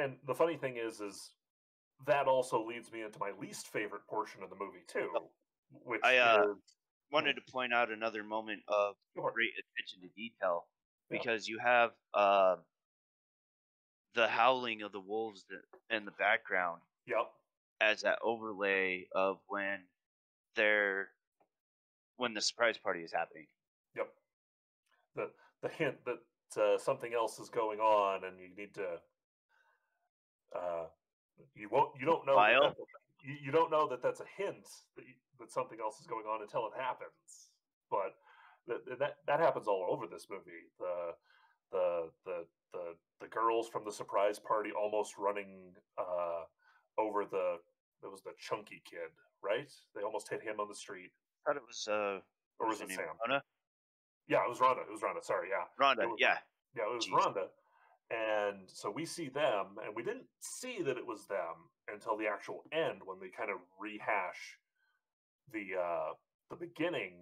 And 0.00 0.16
the 0.26 0.34
funny 0.34 0.56
thing 0.56 0.76
is, 0.76 1.00
is 1.00 1.32
that 2.06 2.26
also 2.26 2.64
leads 2.64 2.92
me 2.92 3.02
into 3.02 3.18
my 3.18 3.32
least 3.40 3.68
favorite 3.68 4.06
portion 4.08 4.42
of 4.42 4.50
the 4.50 4.56
movie 4.56 4.84
too, 4.86 5.08
which 5.84 6.00
I, 6.04 6.18
uh, 6.18 6.42
is 6.42 6.56
Wanted 7.10 7.34
to 7.34 7.52
point 7.52 7.72
out 7.72 7.90
another 7.90 8.22
moment 8.22 8.60
of 8.68 8.94
Sure. 9.16 9.32
great 9.34 9.50
attention 9.58 10.02
to 10.02 10.14
detail 10.14 10.66
Yeah. 11.10 11.18
because 11.18 11.48
you 11.48 11.58
have 11.58 11.90
uh, 12.14 12.56
the 14.14 14.28
howling 14.28 14.82
of 14.82 14.92
the 14.92 15.00
wolves 15.00 15.44
that- 15.44 15.64
in 15.94 16.04
the 16.04 16.10
background 16.12 16.82
Yep. 17.06 17.32
as 17.80 18.02
that 18.02 18.18
overlay 18.22 19.08
of 19.12 19.40
when 19.46 19.88
they're 20.54 21.10
when 22.16 22.34
the 22.34 22.40
surprise 22.40 22.76
party 22.76 23.02
is 23.04 23.12
happening. 23.12 23.46
Yep. 23.94 24.12
The 25.14 25.32
the 25.62 25.68
hint 25.68 26.04
that 26.04 26.18
uh, 26.60 26.78
something 26.78 27.14
else 27.14 27.38
is 27.38 27.48
going 27.48 27.80
on, 27.80 28.24
and 28.24 28.38
you 28.40 28.48
need 28.56 28.74
to. 28.74 29.00
Uh, 30.54 30.86
you 31.54 31.68
won't. 31.68 31.98
You 31.98 32.06
don't 32.06 32.26
know. 32.26 32.36
That 32.36 32.74
you, 33.22 33.34
you 33.44 33.52
don't 33.52 33.70
know 33.70 33.88
that 33.88 34.02
that's 34.02 34.20
a 34.20 34.26
hint 34.36 34.66
that 34.96 35.06
you, 35.06 35.14
that 35.38 35.52
something 35.52 35.78
else 35.80 36.00
is 36.00 36.06
going 36.06 36.26
on 36.26 36.42
until 36.42 36.66
it 36.66 36.72
happens. 36.80 37.50
But 37.90 38.16
that 38.66 38.98
that 38.98 39.16
that 39.26 39.40
happens 39.40 39.66
all 39.68 39.86
over 39.88 40.06
this 40.06 40.26
movie. 40.30 40.66
The 40.78 41.14
the 41.70 42.10
the 42.24 42.46
the 42.72 42.94
the 43.20 43.26
girls 43.28 43.68
from 43.68 43.84
the 43.84 43.92
surprise 43.92 44.38
party 44.38 44.70
almost 44.72 45.14
running 45.18 45.74
uh, 45.98 46.44
over 46.98 47.24
the. 47.24 47.56
It 48.02 48.10
was 48.10 48.22
the 48.22 48.30
chunky 48.38 48.80
kid, 48.88 49.10
right? 49.42 49.70
They 49.96 50.02
almost 50.02 50.28
hit 50.28 50.40
him 50.42 50.60
on 50.60 50.68
the 50.68 50.74
street. 50.74 51.10
I 51.46 51.50
thought 51.50 51.56
it 51.56 51.66
was 51.66 51.88
uh, 51.88 52.20
Or 52.60 52.66
what 52.66 52.68
was 52.68 52.80
it? 52.80 52.90
Sam? 52.90 53.06
Rhonda. 53.28 53.40
Yeah, 54.28 54.44
it 54.44 54.48
was 54.48 54.58
Rhonda. 54.58 54.82
It 54.82 54.92
was 54.92 55.00
Rhonda. 55.00 55.24
Sorry, 55.24 55.48
yeah. 55.50 55.64
Rhonda. 55.84 56.06
Was- 56.06 56.16
Yeah. 56.20 56.36
Yeah, 56.76 56.84
it 56.84 56.94
was 56.94 57.06
Jeez. 57.06 57.12
Rhonda. 57.12 57.46
And 58.10 58.70
so 58.70 58.88
we 58.90 59.04
see 59.04 59.28
them, 59.28 59.76
and 59.84 59.94
we 59.96 60.02
didn't 60.04 60.26
see 60.40 60.80
that 60.82 60.96
it 60.96 61.04
was 61.04 61.26
them 61.26 61.68
until 61.92 62.16
the 62.16 62.26
actual 62.28 62.62
end 62.72 63.00
when 63.04 63.18
they 63.20 63.28
kind 63.28 63.50
of 63.50 63.58
rehash 63.80 64.58
the 65.52 65.76
uh, 65.80 66.12
the 66.50 66.56
beginning 66.56 67.14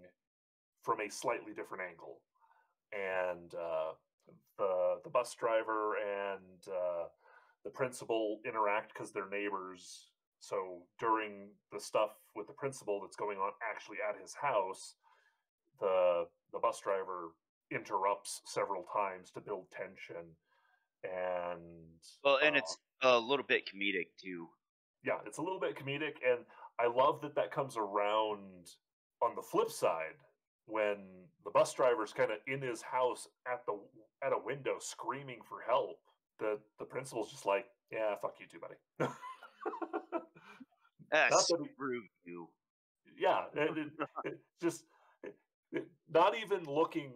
from 0.83 1.01
a 1.01 1.09
slightly 1.11 1.55
different 1.55 1.85
angle. 1.89 2.21
And 2.93 3.53
uh, 3.55 3.93
the 4.59 5.01
the 5.05 5.11
bus 5.11 5.35
driver 5.39 5.95
and 5.97 6.69
uh, 6.69 7.05
the 7.65 7.71
principal 7.71 8.41
interact 8.47 8.93
because 8.93 9.13
they're 9.13 9.29
neighbors. 9.29 10.09
So 10.41 10.83
during 11.01 11.49
the 11.73 11.81
stuff 11.81 12.11
with 12.35 12.47
the 12.47 12.53
principal 12.53 13.01
that's 13.01 13.17
going 13.17 13.39
on 13.39 13.51
actually 13.69 13.99
at 14.09 14.21
his 14.21 14.35
house, 14.35 14.95
the 15.81 16.27
the 16.53 16.59
bus 16.59 16.81
driver 16.81 17.33
interrupts 17.71 18.43
several 18.47 18.85
times 18.93 19.31
to 19.33 19.41
build 19.41 19.67
tension 19.71 20.25
and 21.05 21.61
Well, 22.25 22.39
and 22.43 22.55
uh, 22.55 22.59
it's 22.59 22.77
a 23.03 23.19
little 23.19 23.45
bit 23.45 23.65
comedic 23.69 24.07
too. 24.23 24.49
yeah 25.05 25.19
it's 25.27 25.39
a 25.39 25.43
little 25.43 25.61
bit 25.61 25.77
comedic 25.77 26.15
and 26.27 26.45
i 26.79 26.87
love 26.87 27.21
that 27.23 27.35
that 27.35 27.51
comes 27.51 27.77
around 27.77 28.69
on 29.21 29.35
the 29.35 29.43
flip 29.43 29.71
side 29.71 30.15
when 30.67 30.97
the 31.45 31.51
bus 31.51 31.73
driver's 31.75 32.13
kind 32.13 32.31
of 32.31 32.39
in 32.47 32.61
his 32.61 32.83
house 32.83 33.29
at 33.51 33.65
the 33.67 33.79
at 34.25 34.33
a 34.33 34.39
window 34.39 34.77
screaming 34.81 35.39
for 35.49 35.61
help 35.67 35.99
the 36.39 36.59
the 36.79 36.85
principal's 36.85 37.31
just 37.31 37.47
like 37.47 37.67
yeah 37.93 38.15
fuck 38.21 38.35
you 38.41 38.47
too 38.47 38.59
buddy 38.59 38.75
screw 41.39 42.03
you. 42.25 42.49
yeah 43.19 43.45
it, 43.55 43.79
it- 43.79 43.93
it 44.25 44.39
just 44.61 44.85
not 46.09 46.37
even 46.37 46.65
looking 46.65 47.13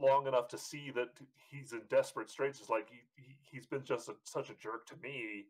long 0.00 0.26
enough 0.26 0.48
to 0.48 0.58
see 0.58 0.90
that 0.90 1.08
he's 1.50 1.72
in 1.72 1.82
desperate 1.90 2.30
straits 2.30 2.58
it's 2.60 2.70
like 2.70 2.88
he, 2.90 2.98
he 3.16 3.36
he's 3.50 3.66
been 3.66 3.84
just 3.84 4.08
a, 4.08 4.14
such 4.24 4.50
a 4.50 4.54
jerk 4.54 4.86
to 4.86 4.96
me 5.02 5.44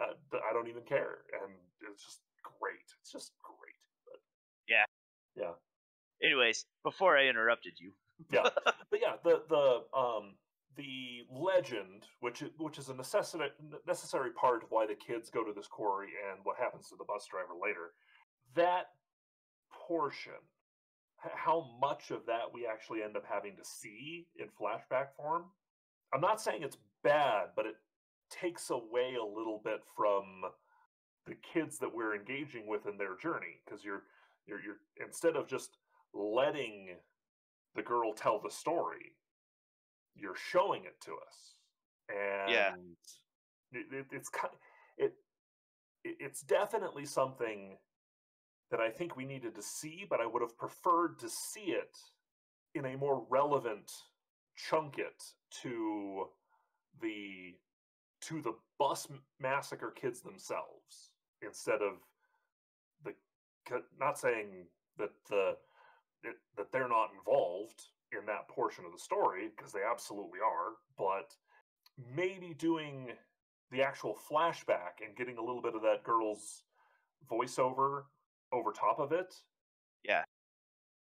uh, 0.00 0.14
that 0.32 0.40
i 0.48 0.52
don't 0.52 0.66
even 0.68 0.82
care 0.82 1.18
and 1.42 1.52
it's 1.90 2.02
just 2.04 2.20
great 2.58 2.86
it's 3.00 3.12
just 3.12 3.32
great 3.42 3.74
but 4.06 4.20
Yeah. 4.68 4.84
yeah 5.36 5.52
Anyways, 6.22 6.64
before 6.84 7.16
I 7.16 7.26
interrupted 7.26 7.74
you, 7.78 7.92
yeah. 8.30 8.48
But 8.90 9.00
yeah 9.00 9.14
the 9.22 9.42
the 9.48 9.98
um 9.98 10.34
the 10.76 11.22
legend 11.30 12.06
which 12.20 12.42
which 12.58 12.78
is 12.78 12.88
a 12.88 12.94
necessary 12.94 13.50
necessary 13.86 14.30
part 14.32 14.62
of 14.62 14.70
why 14.70 14.86
the 14.86 14.94
kids 14.94 15.30
go 15.30 15.44
to 15.44 15.52
this 15.52 15.66
quarry 15.66 16.08
and 16.30 16.40
what 16.44 16.56
happens 16.58 16.88
to 16.88 16.96
the 16.96 17.04
bus 17.04 17.26
driver 17.30 17.54
later 17.60 17.92
that 18.54 18.86
portion 19.86 20.32
how 21.18 21.66
much 21.80 22.10
of 22.10 22.24
that 22.26 22.52
we 22.52 22.66
actually 22.66 23.02
end 23.02 23.16
up 23.16 23.24
having 23.28 23.56
to 23.56 23.64
see 23.64 24.26
in 24.38 24.46
flashback 24.46 25.08
form 25.16 25.44
i'm 26.14 26.20
not 26.20 26.40
saying 26.40 26.62
it's 26.62 26.78
bad 27.02 27.48
but 27.56 27.66
it 27.66 27.74
takes 28.30 28.70
away 28.70 29.16
a 29.20 29.24
little 29.24 29.60
bit 29.64 29.80
from 29.96 30.42
the 31.26 31.34
kids 31.52 31.78
that 31.78 31.92
we're 31.92 32.14
engaging 32.14 32.66
with 32.66 32.86
in 32.86 32.96
their 32.96 33.16
journey 33.16 33.60
because 33.64 33.84
you're 33.84 34.04
you're 34.46 34.60
you're 34.62 34.76
instead 35.04 35.36
of 35.36 35.46
just 35.48 35.76
letting 36.14 36.96
the 37.74 37.82
girl 37.82 38.12
tell 38.12 38.40
the 38.40 38.50
story 38.50 39.16
you're 40.14 40.36
showing 40.36 40.84
it 40.84 41.00
to 41.00 41.12
us 41.12 41.54
and 42.08 42.52
Yeah. 42.52 42.72
it, 43.72 43.86
it, 43.92 44.06
it's 44.12 44.28
kind 44.28 44.52
it, 44.98 45.14
it 46.04 46.16
it's 46.18 46.42
definitely 46.42 47.06
something 47.06 47.78
that 48.70 48.80
I 48.80 48.90
think 48.90 49.16
we 49.16 49.24
needed 49.24 49.54
to 49.56 49.62
see, 49.62 50.06
but 50.08 50.20
I 50.20 50.26
would 50.26 50.42
have 50.42 50.56
preferred 50.56 51.18
to 51.20 51.28
see 51.28 51.72
it 51.72 51.96
in 52.74 52.84
a 52.86 52.96
more 52.96 53.26
relevant 53.28 53.90
chunk 54.56 54.98
it 54.98 55.22
to 55.62 56.26
the 57.00 57.54
to 58.22 58.42
the 58.42 58.54
bus 58.78 59.08
massacre 59.40 59.90
kids 59.90 60.20
themselves 60.20 61.10
instead 61.42 61.80
of 61.82 61.94
the 63.04 63.14
not 63.98 64.18
saying 64.18 64.66
that 64.98 65.10
the 65.28 65.56
it, 66.24 66.36
that 66.56 66.70
they're 66.72 66.88
not 66.88 67.10
involved 67.16 67.82
in 68.12 68.26
that 68.26 68.48
portion 68.48 68.84
of 68.84 68.92
the 68.92 68.98
story 68.98 69.50
because 69.56 69.72
they 69.72 69.80
absolutely 69.88 70.40
are 70.40 70.72
but 70.98 71.34
maybe 72.14 72.54
doing 72.54 73.08
the 73.70 73.82
actual 73.82 74.16
flashback 74.30 74.98
and 75.04 75.16
getting 75.16 75.38
a 75.38 75.40
little 75.40 75.62
bit 75.62 75.74
of 75.74 75.82
that 75.82 76.02
girl's 76.02 76.64
voiceover 77.30 78.02
over 78.52 78.72
top 78.72 78.98
of 78.98 79.12
it 79.12 79.32
Yeah. 80.04 80.22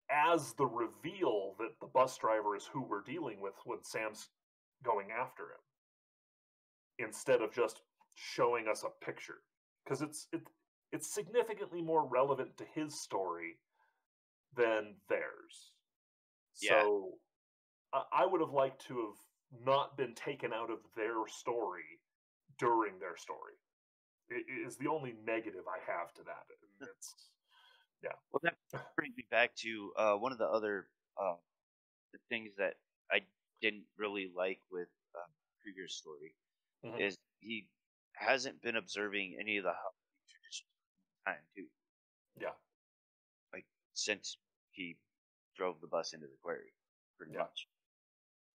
as 0.09 0.53
the 0.53 0.65
reveal 0.65 1.55
that 1.59 1.79
the 1.79 1.87
bus 1.87 2.17
driver 2.17 2.55
is 2.55 2.65
who 2.65 2.81
we're 2.83 3.03
dealing 3.03 3.39
with 3.39 3.53
when 3.65 3.83
Sam's 3.83 4.29
going 4.83 5.07
after 5.11 5.43
him 5.43 7.07
instead 7.07 7.41
of 7.41 7.53
just 7.53 7.81
showing 8.15 8.67
us 8.67 8.83
a 8.83 9.05
picture 9.05 9.37
because 9.83 10.01
it's 10.01 10.27
it, 10.33 10.41
it's 10.91 11.13
significantly 11.13 11.81
more 11.81 12.05
relevant 12.05 12.57
to 12.57 12.65
his 12.75 12.99
story 12.99 13.57
than 14.55 14.95
theirs 15.09 15.71
Yeah. 16.61 16.81
so 16.81 17.13
I, 17.93 18.03
I 18.11 18.25
would 18.25 18.41
have 18.41 18.51
liked 18.51 18.85
to 18.87 18.95
have 18.97 19.61
not 19.65 19.97
been 19.97 20.13
taken 20.15 20.53
out 20.53 20.69
of 20.69 20.79
their 20.95 21.27
story 21.27 21.99
during 22.57 22.99
their 22.99 23.15
story 23.17 23.53
it 24.29 24.45
is 24.65 24.77
the 24.77 24.87
only 24.87 25.13
negative 25.25 25.63
i 25.67 25.79
have 25.91 26.13
to 26.13 26.23
that 26.23 26.45
and 26.79 26.89
it's 26.89 27.15
Yeah. 28.01 28.15
Well, 28.31 28.41
that 28.43 28.55
brings 28.95 29.15
me 29.17 29.25
back 29.29 29.55
to 29.57 29.91
uh, 29.97 30.15
one 30.15 30.31
of 30.31 30.37
the 30.37 30.47
other 30.47 30.87
uh, 31.17 31.35
the 32.13 32.19
things 32.29 32.55
that 32.57 32.75
I 33.11 33.19
didn't 33.61 33.83
really 33.97 34.31
like 34.33 34.61
with 34.71 34.87
uh, 35.15 35.27
Kreeger's 35.59 35.95
story 35.95 36.33
Mhm. 36.85 36.99
is 36.99 37.17
he 37.41 37.67
hasn't 38.13 38.61
been 38.61 38.77
observing 38.77 39.35
any 39.39 39.57
of 39.57 39.63
the 39.65 39.73
Halloween 39.73 40.23
traditions 40.31 40.69
time 41.25 41.43
too 41.55 41.67
Yeah. 42.39 42.53
Since 44.03 44.37
he 44.71 44.97
drove 45.55 45.79
the 45.81 45.87
bus 45.87 46.13
into 46.13 46.27
the 46.27 46.37
quarry, 46.41 46.73
pretty 47.17 47.33
Yeah. 47.33 47.39
much. 47.39 47.67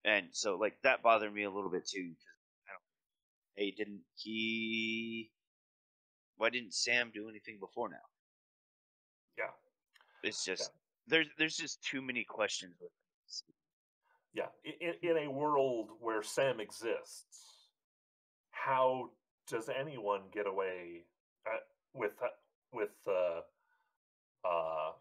And 0.04 0.28
so, 0.34 0.56
like 0.56 0.80
that 0.82 1.02
bothered 1.02 1.32
me 1.32 1.44
a 1.44 1.50
little 1.50 1.70
bit 1.70 1.86
too. 1.86 2.14
Cause 2.14 2.26
I 2.68 2.72
don't, 2.72 2.82
hey, 3.56 3.70
didn't 3.70 4.04
he? 4.16 5.30
Why 6.36 6.50
didn't 6.50 6.74
Sam 6.74 7.10
do 7.12 7.28
anything 7.28 7.58
before 7.58 7.88
now? 7.88 8.06
Yeah. 9.38 9.52
It's 10.22 10.44
just 10.44 10.70
there's 11.06 11.28
there's 11.38 11.56
just 11.56 11.82
too 11.82 12.02
many 12.02 12.24
questions 12.24 12.74
with 12.80 12.90
this. 13.26 13.44
Yeah, 14.32 14.48
in, 14.64 14.94
in 15.08 15.16
a 15.28 15.30
world 15.30 15.90
where 16.00 16.22
Sam 16.22 16.58
exists, 16.60 17.68
how 18.50 19.10
does 19.46 19.68
anyone 19.68 20.22
get 20.32 20.46
away 20.46 21.04
uh, 21.46 21.58
with 21.92 22.20
uh, 22.22 22.28
with 22.72 22.90
uh, 23.06 23.42
uh, 24.46 24.92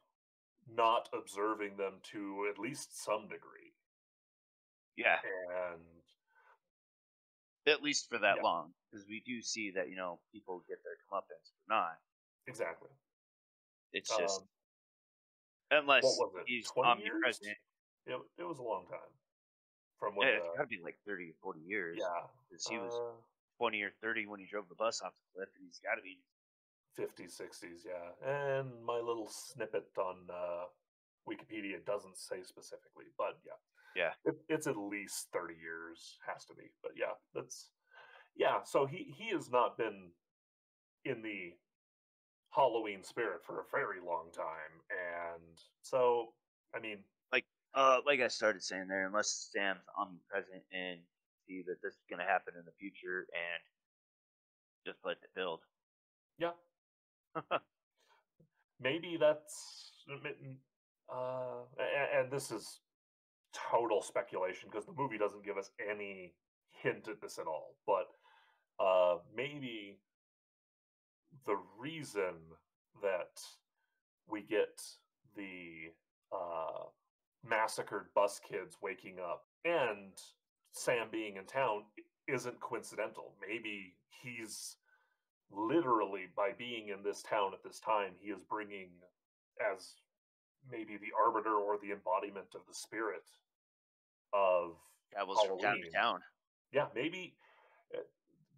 not 0.70 1.10
observing 1.14 1.78
them 1.78 2.00
to 2.12 2.48
at 2.52 2.60
least 2.60 3.04
some 3.04 3.24
degree? 3.28 3.74
Yeah, 4.96 5.18
And 5.72 5.82
at 7.66 7.82
least 7.82 8.10
for 8.10 8.20
that 8.20 8.38
Yeah. 8.38 8.44
long, 8.44 8.74
because 8.92 9.08
we 9.08 9.22
do 9.22 9.42
see 9.42 9.72
that 9.72 9.90
you 9.90 9.96
know 9.96 10.20
people 10.32 10.64
get 10.68 10.84
their 10.84 10.98
comeuppance 11.10 11.52
for 11.52 11.64
not. 11.68 12.00
exactly, 12.48 12.90
It's 13.92 14.16
just 14.16 14.42
um, 14.42 14.48
unless 15.72 16.04
what 16.04 16.34
was 16.34 16.36
it, 16.42 16.48
he's 16.48 16.70
20 16.70 17.02
years? 17.02 17.14
omnipresent. 17.14 17.58
it, 18.06 18.22
it 18.38 18.44
was 18.44 18.60
a 18.60 18.64
long 18.64 18.86
time 18.88 19.00
from 20.00 20.16
when. 20.16 20.28
Yeah, 20.28 20.36
it's 20.36 20.50
got 20.56 20.64
to 20.64 20.68
be 20.68 20.80
like 20.84 21.00
30 21.06 21.32
or 21.32 21.36
40 21.42 21.60
years. 21.62 21.98
yeah, 22.00 22.28
because 22.50 22.68
he 22.68 22.78
was 22.78 22.94
uh, 22.94 23.14
20 23.58 23.82
or 23.82 23.92
30 24.02 24.28
when 24.28 24.40
he 24.40 24.46
drove 24.46 24.70
the 24.70 24.76
bus 24.76 25.02
off 25.02 25.14
the 25.14 25.40
cliff, 25.40 25.50
and 25.56 25.66
he's 25.66 25.80
got 25.80 25.96
to 25.96 26.02
be 26.02 26.20
50s, 27.00 27.40
60s, 27.42 27.86
yeah. 27.86 28.30
And 28.30 28.70
my 28.86 28.98
little 28.98 29.30
snippet 29.30 29.86
on 29.98 30.16
uh, 30.30 30.66
Wikipedia 31.28 31.84
doesn't 31.86 32.18
say 32.18 32.44
specifically, 32.44 33.06
but 33.18 33.38
yeah. 33.46 33.58
Yeah. 33.96 34.12
It, 34.26 34.36
it's 34.50 34.68
at 34.68 34.78
least 34.78 35.28
30 35.34 35.54
years, 35.62 36.18
has 36.28 36.46
to 36.46 36.54
be. 36.56 36.72
But 36.82 36.94
yeah, 36.98 37.14
that's, 37.36 37.70
yeah, 38.36 38.64
so 38.64 38.86
he, 38.86 39.14
he 39.16 39.30
has 39.34 39.50
not 39.52 39.78
been 39.78 40.10
in 41.06 41.22
the 41.22 41.54
Halloween 42.50 43.04
spirit 43.04 43.42
for 43.46 43.60
a 43.60 43.64
very 43.72 43.98
long 44.06 44.32
time. 44.36 44.82
And 44.90 45.58
so, 45.82 46.34
I 46.76 46.80
mean, 46.80 46.98
Like, 47.32 47.46
Uh, 47.76 48.00
like 48.06 48.20
I 48.22 48.28
started 48.28 48.64
saying 48.64 48.88
there, 48.88 49.06
unless 49.08 49.50
Sam's 49.52 49.86
omnipresent 49.98 50.64
and 50.72 51.00
see 51.48 51.62
that 51.68 51.82
this 51.84 51.94
is 51.94 52.06
going 52.10 52.20
to 52.20 52.26
happen 52.26 52.54
in 52.58 52.66
the 52.66 52.72
future 52.80 53.28
and 53.34 53.62
just 54.86 55.00
let 55.06 55.18
it 55.24 55.30
build. 55.36 55.62
yeah. 56.38 56.52
maybe 58.82 59.18
that's 59.20 60.04
uh 61.14 61.62
and 62.18 62.32
this 62.32 62.52
is 62.52 62.80
total 63.54 64.02
speculation 64.02 64.70
because 64.72 64.86
the 64.86 64.94
movie 64.98 65.18
doesn't 65.18 65.46
give 65.46 65.58
us 65.58 65.70
any 65.90 66.34
hint 66.72 67.08
at 67.08 67.22
this 67.22 67.38
at 67.38 67.48
all 67.48 67.76
but 67.86 68.08
uh 68.84 69.18
maybe 69.36 70.00
the 71.46 71.58
reason 71.80 72.34
that 73.02 73.42
we 74.30 74.42
get 74.42 74.82
the 75.36 75.92
uh 76.32 76.86
massacred 77.48 78.06
bus 78.16 78.40
kids 78.48 78.78
waking 78.82 79.18
up 79.20 79.44
and 79.66 80.12
Sam 80.74 81.08
being 81.12 81.38
in 81.38 81.46
town 81.46 81.84
isn't 82.28 82.60
coincidental. 82.60 83.34
Maybe 83.48 83.96
he's 84.22 84.78
literally 85.56 86.28
by 86.36 86.52
being 86.58 86.90
in 86.90 87.04
this 87.04 87.22
town 87.22 87.52
at 87.54 87.64
this 87.64 87.80
time 87.80 88.12
he 88.20 88.30
is 88.30 88.42
bringing 88.50 88.90
as 89.72 89.94
maybe 90.72 90.98
the 90.98 91.12
arbiter 91.18 91.56
or 91.56 91.78
the 91.82 91.92
embodiment 91.92 92.48
of 92.56 92.62
the 92.68 92.74
spirit 92.74 93.30
of 94.34 94.76
Travels 95.12 95.38
from 95.46 95.60
town 95.60 95.60
to 95.60 95.68
Halloween. 95.68 95.92
town. 95.94 96.20
yeah 96.72 96.86
maybe 96.96 97.36
uh, 97.94 98.00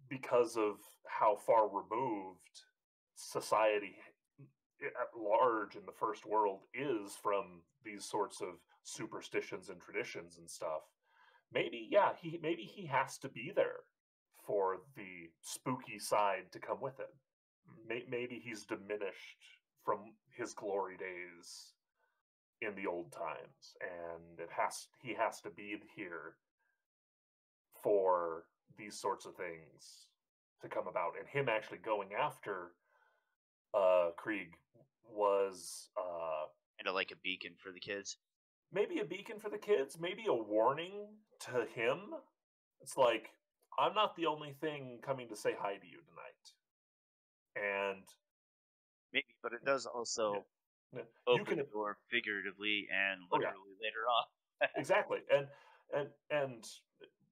because 0.08 0.56
of 0.56 0.76
how 1.06 1.36
far 1.36 1.66
removed 1.68 2.62
society 3.14 3.96
at 4.82 5.18
large 5.18 5.74
in 5.74 5.84
the 5.86 5.92
first 5.92 6.26
world 6.26 6.60
is 6.74 7.12
from 7.22 7.60
these 7.84 8.04
sorts 8.04 8.40
of 8.40 8.48
superstitions 8.84 9.68
and 9.68 9.80
traditions 9.80 10.36
and 10.38 10.48
stuff 10.48 10.82
maybe 11.52 11.88
yeah 11.90 12.10
he 12.20 12.38
maybe 12.42 12.62
he 12.62 12.86
has 12.86 13.18
to 13.18 13.28
be 13.28 13.52
there 13.54 13.80
for 14.46 14.78
the 14.96 15.30
spooky 15.42 15.98
side 15.98 16.44
to 16.52 16.58
come 16.58 16.80
with 16.80 16.98
it. 17.00 17.12
Maybe 18.08 18.40
he's 18.42 18.64
diminished 18.64 19.38
from 19.84 19.98
his 20.30 20.54
glory 20.54 20.96
days 20.96 21.72
in 22.62 22.74
the 22.74 22.86
old 22.86 23.12
times 23.12 23.76
and 23.80 24.40
it 24.40 24.48
has 24.50 24.88
he 25.02 25.14
has 25.14 25.40
to 25.42 25.50
be 25.50 25.76
here 25.94 26.36
for 27.82 28.44
these 28.78 28.98
sorts 28.98 29.26
of 29.26 29.34
things 29.36 30.08
to 30.62 30.68
come 30.68 30.86
about. 30.88 31.12
And 31.18 31.28
him 31.28 31.48
actually 31.48 31.78
going 31.78 32.10
after 32.18 32.72
uh 33.74 34.10
krieg 34.16 34.54
was 35.10 35.90
uh 35.98 36.46
Kind 36.78 36.88
of 36.88 36.94
like 36.94 37.10
a 37.10 37.16
beacon 37.22 37.52
for 37.58 37.72
the 37.72 37.80
kids. 37.80 38.18
maybe 38.72 39.00
a 39.00 39.04
beacon 39.04 39.38
for 39.40 39.48
the 39.50 39.58
kids 39.58 39.98
maybe 40.00 40.24
a 40.28 40.34
warning 40.34 40.92
to 41.40 41.66
him. 41.74 41.98
It's 42.80 42.96
like 42.96 43.30
i'm 43.78 43.94
not 43.94 44.14
the 44.16 44.26
only 44.26 44.52
thing 44.60 44.98
coming 45.02 45.28
to 45.28 45.36
say 45.36 45.54
hi 45.58 45.76
to 45.76 45.86
you 45.86 45.98
tonight 46.08 46.52
and 47.56 48.04
Maybe, 49.12 49.26
but 49.42 49.52
it 49.52 49.64
does 49.64 49.86
also 49.86 50.44
Yeah. 50.92 51.02
open 51.26 51.40
you 51.40 51.44
can 51.44 51.58
the 51.58 51.72
door 51.72 51.98
figuratively 52.10 52.86
and 52.92 53.20
Oh, 53.32 53.40
yeah. 53.40 53.48
literally 53.48 53.76
later 53.80 54.04
on. 54.08 54.68
exactly 54.76 55.18
and 55.30 55.46
and 55.94 56.08
and 56.30 56.64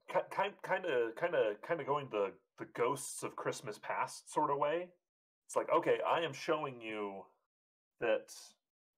kind 0.09 0.53
kind 0.63 0.85
of 0.87 1.15
kind 1.17 1.35
of 1.35 1.61
kind 1.63 1.81
of 1.81 1.87
going 1.87 2.09
the 2.11 2.33
the 2.59 2.67
ghosts 2.67 3.23
of 3.23 3.35
christmas 3.37 3.79
past 3.79 4.33
sort 4.33 4.51
of 4.51 4.59
way 4.59 4.89
it's 5.47 5.57
like 5.57 5.69
okay 5.71 5.99
i 6.07 6.21
am 6.21 6.33
showing 6.33 6.81
you 6.81 7.23
that 8.01 8.33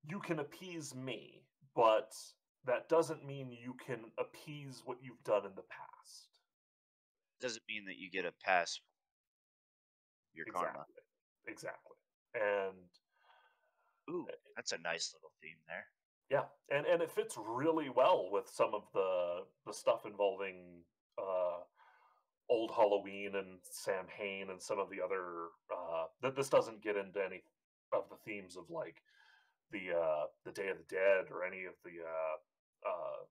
you 0.04 0.18
can 0.20 0.40
appease 0.40 0.94
me 0.94 1.42
but 1.74 2.14
that 2.64 2.88
doesn't 2.88 3.24
mean 3.24 3.50
you 3.52 3.74
can 3.74 4.00
appease 4.18 4.82
what 4.84 4.98
you've 5.02 5.22
done 5.24 5.44
in 5.46 5.54
the 5.54 5.62
past 5.62 6.35
Doesn't 7.40 7.62
mean 7.68 7.84
that 7.86 7.98
you 7.98 8.10
get 8.10 8.24
a 8.24 8.32
pass 8.44 8.80
your 10.34 10.46
exactly 10.46 10.68
karma. 10.68 10.84
exactly 11.46 11.96
and 12.34 12.76
Ooh, 14.10 14.26
that's 14.54 14.72
a 14.72 14.78
nice 14.78 15.12
little 15.14 15.32
theme 15.42 15.58
there. 15.66 15.86
Yeah, 16.30 16.46
and 16.76 16.86
and 16.86 17.02
it 17.02 17.10
fits 17.10 17.36
really 17.36 17.88
well 17.88 18.28
with 18.30 18.48
some 18.52 18.74
of 18.74 18.84
the 18.94 19.44
the 19.66 19.72
stuff 19.72 20.06
involving 20.06 20.82
uh, 21.18 21.62
old 22.48 22.70
Halloween 22.70 23.34
and 23.34 23.58
Sam 23.62 24.06
Hain 24.16 24.50
and 24.50 24.62
some 24.62 24.78
of 24.78 24.90
the 24.90 25.02
other. 25.02 25.48
Uh, 25.70 26.06
that 26.22 26.36
this 26.36 26.48
doesn't 26.48 26.82
get 26.82 26.96
into 26.96 27.24
any 27.24 27.42
of 27.92 28.04
the 28.10 28.16
themes 28.24 28.56
of 28.56 28.70
like 28.70 29.02
the 29.72 29.96
uh, 29.96 30.26
the 30.44 30.52
Day 30.52 30.68
of 30.68 30.78
the 30.78 30.94
Dead 30.94 31.26
or 31.30 31.44
any 31.44 31.64
of 31.64 31.74
the. 31.84 32.02
Uh, 32.02 32.88
uh, 32.88 33.24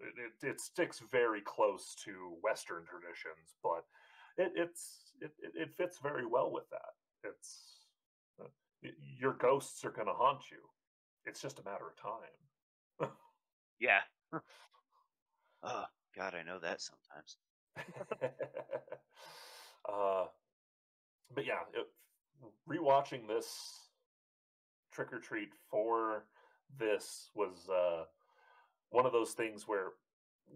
it, 0.00 0.46
it, 0.46 0.60
sticks 0.60 1.02
very 1.10 1.40
close 1.40 1.94
to 2.04 2.36
Western 2.42 2.84
traditions, 2.84 3.56
but 3.62 3.84
it, 4.36 4.52
it's 4.54 5.12
it, 5.20 5.32
it 5.42 5.52
it 5.54 5.74
fits 5.74 5.98
very 6.02 6.26
well 6.26 6.52
with 6.52 6.68
that. 6.70 6.94
It's 7.24 7.86
uh, 8.40 8.46
your 9.18 9.34
ghosts 9.34 9.84
are 9.84 9.90
going 9.90 10.06
to 10.06 10.12
haunt 10.12 10.50
you. 10.50 10.58
It's 11.26 11.42
just 11.42 11.58
a 11.58 11.64
matter 11.64 11.84
of 11.88 11.96
time. 11.96 13.10
Yeah. 13.80 14.00
oh, 15.62 15.84
God, 16.16 16.34
I 16.34 16.42
know 16.42 16.58
that 16.58 16.80
sometimes. 16.80 17.36
uh, 19.88 20.24
but 21.34 21.46
yeah, 21.46 21.60
it, 21.74 21.86
rewatching 22.68 23.26
this 23.26 23.80
trick 24.92 25.12
or 25.12 25.20
treat 25.20 25.50
for 25.70 26.24
this 26.78 27.30
was 27.34 27.68
uh, 27.68 28.04
one 28.90 29.06
of 29.06 29.12
those 29.12 29.32
things 29.32 29.66
where 29.66 29.88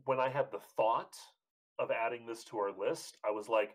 when 0.04 0.20
I 0.20 0.28
had 0.28 0.50
the 0.50 0.60
thought 0.76 1.16
of 1.78 1.90
adding 1.90 2.26
this 2.26 2.44
to 2.44 2.58
our 2.58 2.72
list, 2.76 3.18
I 3.26 3.30
was 3.30 3.48
like, 3.48 3.74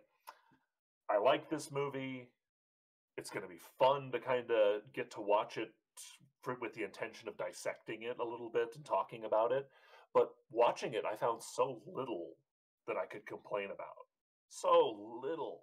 I 1.10 1.18
like 1.18 1.50
this 1.50 1.72
movie. 1.72 2.30
It's 3.18 3.30
going 3.30 3.44
to 3.44 3.50
be 3.50 3.60
fun 3.80 4.12
to 4.12 4.20
kind 4.20 4.52
of 4.52 4.82
get 4.94 5.12
to 5.12 5.22
watch 5.22 5.58
it 5.58 5.72
for, 6.42 6.56
with 6.62 6.74
the 6.74 6.84
intention 6.84 7.28
of 7.28 7.38
dissecting 7.38 8.04
it 8.04 8.18
a 8.20 8.24
little 8.24 8.50
bit 8.50 8.76
and 8.76 8.86
talking 8.86 9.26
about 9.26 9.52
it. 9.52 9.68
But 10.14 10.30
watching 10.52 10.94
it, 10.94 11.04
I 11.06 11.16
found 11.16 11.42
so 11.42 11.82
little 11.86 12.34
that 12.88 12.98
I 12.98 13.06
could 13.06 13.26
complain 13.26 13.66
about. 13.66 14.08
So 14.50 15.20
little. 15.24 15.62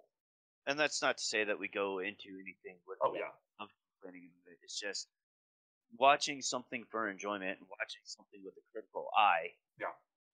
And 0.67 0.79
that's 0.79 1.01
not 1.01 1.17
to 1.17 1.23
say 1.23 1.43
that 1.43 1.59
we 1.59 1.67
go 1.67 1.99
into 1.99 2.29
anything 2.35 2.77
with 2.87 2.97
Oh 3.03 3.13
yeah, 3.13 3.33
complaining 3.59 4.29
of 4.29 4.51
it. 4.51 4.57
It's 4.63 4.79
just 4.79 5.07
watching 5.99 6.41
something 6.41 6.83
for 6.89 7.09
enjoyment 7.09 7.59
and 7.59 7.67
watching 7.79 8.01
something 8.05 8.41
with 8.43 8.53
a 8.57 8.65
critical 8.71 9.07
eye 9.17 9.51
Yeah. 9.79 9.93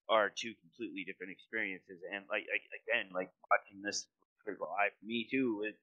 are 0.10 0.30
two 0.30 0.54
completely 0.62 1.04
different 1.04 1.32
experiences. 1.32 2.00
And 2.14 2.26
like, 2.30 2.46
like 2.52 2.64
again, 2.84 3.12
like 3.14 3.30
watching 3.50 3.82
this 3.82 4.08
with 4.20 4.30
a 4.40 4.44
critical 4.44 4.68
eye 4.80 4.90
for 5.00 5.06
me 5.06 5.28
too, 5.30 5.64
it 5.68 5.78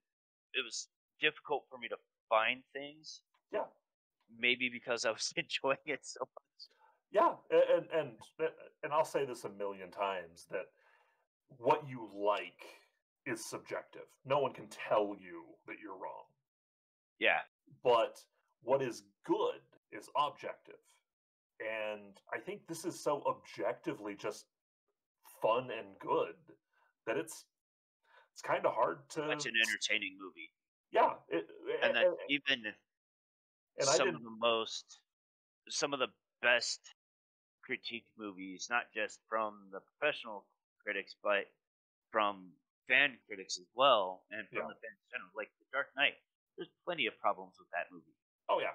it 0.55 0.65
was 0.65 0.89
difficult 1.21 1.65
for 1.71 1.79
me 1.79 1.89
to 1.89 1.97
find 2.29 2.63
things. 2.73 3.23
Yeah. 3.53 3.65
Maybe 4.39 4.69
because 4.69 5.05
I 5.05 5.11
was 5.11 5.33
enjoying 5.37 5.79
it 5.87 6.05
so 6.05 6.21
much. 6.21 6.69
Yeah, 7.11 7.35
and 7.51 7.87
and 7.93 8.11
and 8.83 8.93
I'll 8.93 9.05
say 9.05 9.25
this 9.25 9.45
a 9.45 9.49
million 9.51 9.91
times 9.91 10.47
that 10.51 10.67
what 11.57 11.89
you 11.89 12.09
like 12.15 12.61
is 13.27 13.45
subjective. 13.45 14.07
No 14.27 14.39
one 14.41 14.53
can 14.53 14.69
tell 14.69 15.17
you 15.19 15.45
that 15.67 15.77
you're 15.83 15.97
wrong. 15.97 16.25
Yeah. 17.19 17.41
But 17.83 18.23
what 18.63 18.83
is 18.83 19.05
good 19.25 19.61
is 19.93 20.09
objective. 20.17 20.81
And 21.61 22.21
I 22.33 22.39
think 22.39 22.67
this 22.69 22.85
is 22.85 23.03
so 23.03 23.23
objectively 23.27 24.15
just 24.15 24.47
fun 25.43 25.71
and 25.71 25.99
good 25.99 26.37
that 27.07 27.17
it's 27.17 27.45
it's 28.33 28.43
kind 28.43 28.65
of 28.67 28.75
hard 28.75 29.09
to 29.11 29.27
Such 29.29 29.47
an 29.47 29.55
entertaining 29.67 30.17
movie. 30.21 30.51
yeah 30.93 31.15
it, 31.29 31.47
And 31.83 31.95
that 31.97 32.07
and, 32.07 32.17
even 32.29 32.65
and 32.67 33.91
I 33.91 33.97
some 33.97 34.09
of 34.15 34.23
the 34.23 34.37
most 34.39 35.01
some 35.69 35.93
of 35.93 35.99
the 35.99 36.09
best 36.41 36.81
critique 37.63 38.07
movies, 38.17 38.69
not 38.71 38.85
just 38.95 39.21
from 39.29 39.69
the 39.73 39.81
professional 39.81 40.47
critics, 40.83 41.15
but 41.23 41.47
from 42.11 42.53
fan 42.89 43.19
critics 43.27 43.59
as 43.59 43.67
well, 43.75 44.25
and 44.31 44.49
from 44.49 44.63
Yeah. 44.63 44.69
the 44.69 44.75
fans 44.81 44.99
in 45.05 45.09
general. 45.13 45.31
Like 45.37 45.51
The 45.59 45.67
Dark 45.73 45.89
Knight, 45.97 46.15
there's 46.57 46.71
plenty 46.85 47.07
of 47.07 47.19
problems 47.19 47.55
with 47.59 47.69
that 47.71 47.91
movie, 47.93 48.15
oh 48.49 48.61
yeah 48.61 48.73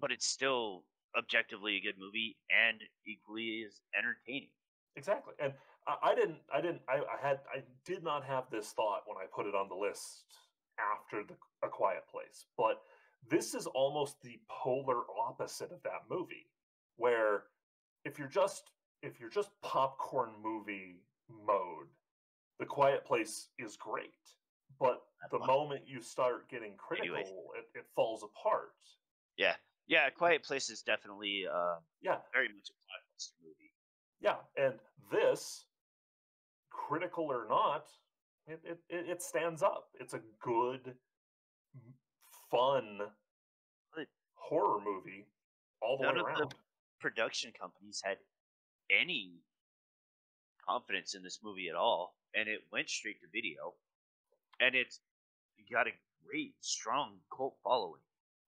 but 0.00 0.12
it's 0.12 0.26
still 0.26 0.84
objectively 1.16 1.76
a 1.76 1.80
good 1.80 1.98
movie 1.98 2.36
and 2.50 2.80
equally 3.06 3.64
as 3.66 3.80
entertaining. 3.96 4.50
Exactly, 4.96 5.34
and 5.40 5.52
I, 5.86 6.10
I 6.10 6.14
didn't, 6.14 6.38
I 6.52 6.60
didn't, 6.60 6.82
I, 6.88 6.96
I 6.96 7.26
had, 7.26 7.40
I 7.54 7.62
did 7.84 8.02
not 8.02 8.24
have 8.24 8.44
this 8.50 8.70
thought 8.72 9.02
when 9.06 9.16
I 9.16 9.26
put 9.34 9.46
it 9.46 9.54
on 9.54 9.68
the 9.68 9.74
list 9.74 10.24
after 10.78 11.22
the 11.22 11.34
A 11.66 11.68
Quiet 11.68 12.04
Place, 12.10 12.46
but 12.56 12.82
this 13.30 13.54
is 13.54 13.66
almost 13.66 14.20
the 14.22 14.38
polar 14.50 15.02
opposite 15.18 15.72
of 15.72 15.82
that 15.82 16.02
movie, 16.10 16.46
where 16.96 17.44
if 18.04 18.18
you're 18.18 18.28
just, 18.28 18.70
if 19.02 19.18
you're 19.18 19.30
just 19.30 19.50
popcorn 19.62 20.30
movie 20.42 21.00
mode, 21.28 21.88
The 22.58 22.66
Quiet 22.66 23.04
Place 23.04 23.48
is 23.58 23.76
great, 23.76 24.10
but 24.78 25.02
the 25.30 25.38
moment 25.38 25.82
you 25.86 26.00
start 26.00 26.48
getting 26.50 26.72
critical, 26.76 27.16
it, 27.56 27.78
it 27.78 27.86
falls 27.94 28.22
apart. 28.22 28.74
Yeah, 29.36 29.54
yeah. 29.86 30.10
Quiet 30.10 30.42
Place 30.42 30.70
is 30.70 30.82
definitely 30.82 31.44
uh, 31.50 31.76
Yeah, 32.02 32.16
very 32.32 32.48
much 32.48 32.70
a 32.70 32.74
blockbuster 32.84 33.32
movie. 33.42 33.72
Yeah, 34.20 34.36
and 34.56 34.74
this, 35.12 35.66
critical 36.70 37.24
or 37.24 37.46
not, 37.48 37.86
it 38.46 38.60
it, 38.64 38.78
it 38.88 39.22
stands 39.22 39.62
up. 39.62 39.88
It's 40.00 40.14
a 40.14 40.20
good, 40.40 40.94
fun 42.50 42.98
But 43.94 44.06
horror 44.34 44.80
movie 44.84 45.26
all 45.80 45.98
the 45.98 46.04
none 46.04 46.16
way 46.16 46.32
of 46.40 46.50
the 46.50 46.56
production 47.00 47.52
companies 47.58 48.00
had 48.04 48.16
any 48.90 49.40
confidence 50.66 51.14
in 51.14 51.22
this 51.22 51.40
movie 51.42 51.68
at 51.68 51.74
all, 51.76 52.16
and 52.34 52.48
it 52.48 52.60
went 52.72 52.88
straight 52.88 53.20
to 53.20 53.26
video, 53.32 53.74
and 54.60 54.74
it's 54.74 55.00
got 55.70 55.86
a 55.86 55.90
great, 56.26 56.54
strong 56.60 57.18
cult 57.34 57.56
following. 57.62 58.00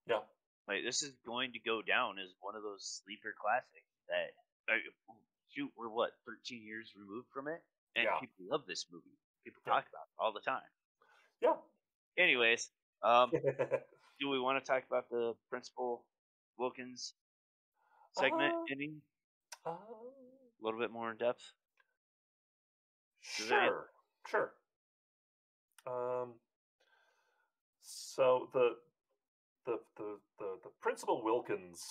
Yeah, 0.08 0.20
Like 0.68 0.82
this 0.84 1.02
is 1.02 1.12
going 1.24 1.52
to 1.52 1.58
go 1.60 1.82
down 1.82 2.18
as 2.18 2.34
one 2.40 2.56
of 2.56 2.62
those 2.62 3.00
sleeper 3.04 3.34
classics 3.40 3.86
that 4.08 4.34
uh, 4.72 4.78
shoot 5.50 5.70
we're 5.76 5.88
what 5.88 6.10
13 6.26 6.64
years 6.66 6.92
removed 6.96 7.28
from 7.32 7.48
it, 7.48 7.62
and 7.94 8.04
Yeah. 8.06 8.18
people 8.20 8.46
love 8.50 8.66
this 8.66 8.86
movie. 8.90 9.16
People 9.44 9.62
Yeah. 9.66 9.74
talk 9.74 9.84
about 9.88 10.06
it 10.10 10.16
all 10.18 10.32
the 10.32 10.40
time. 10.40 10.70
yeah. 11.40 11.56
Anyways, 12.18 12.70
um, 13.02 13.30
do 14.20 14.28
we 14.28 14.40
want 14.40 14.62
to 14.62 14.66
talk 14.66 14.84
about 14.88 15.08
the 15.10 15.34
Principal 15.50 16.04
Wilkins 16.58 17.14
segment 18.14 18.54
Uh, 18.54 18.72
ending 18.72 19.02
Uh, 19.66 19.70
a 19.70 20.64
little 20.64 20.80
bit 20.80 20.90
more 20.90 21.10
in 21.10 21.16
depth? 21.18 21.52
Sure, 23.20 23.90
sure. 24.26 24.54
Um, 25.86 26.34
so 27.82 28.48
the 28.52 28.76
the 29.66 29.78
the 29.96 30.18
the, 30.38 30.56
the 30.64 30.70
principal 30.80 31.22
Wilkins, 31.22 31.82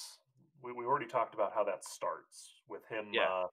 we, 0.64 0.72
we 0.72 0.86
already 0.86 1.06
talked 1.08 1.34
about 1.36 1.54
how 1.54 1.64
that 1.66 1.84
starts 1.86 2.54
with 2.68 2.82
him. 2.90 3.08
Yeah. 3.12 3.24
Uh, 3.30 3.48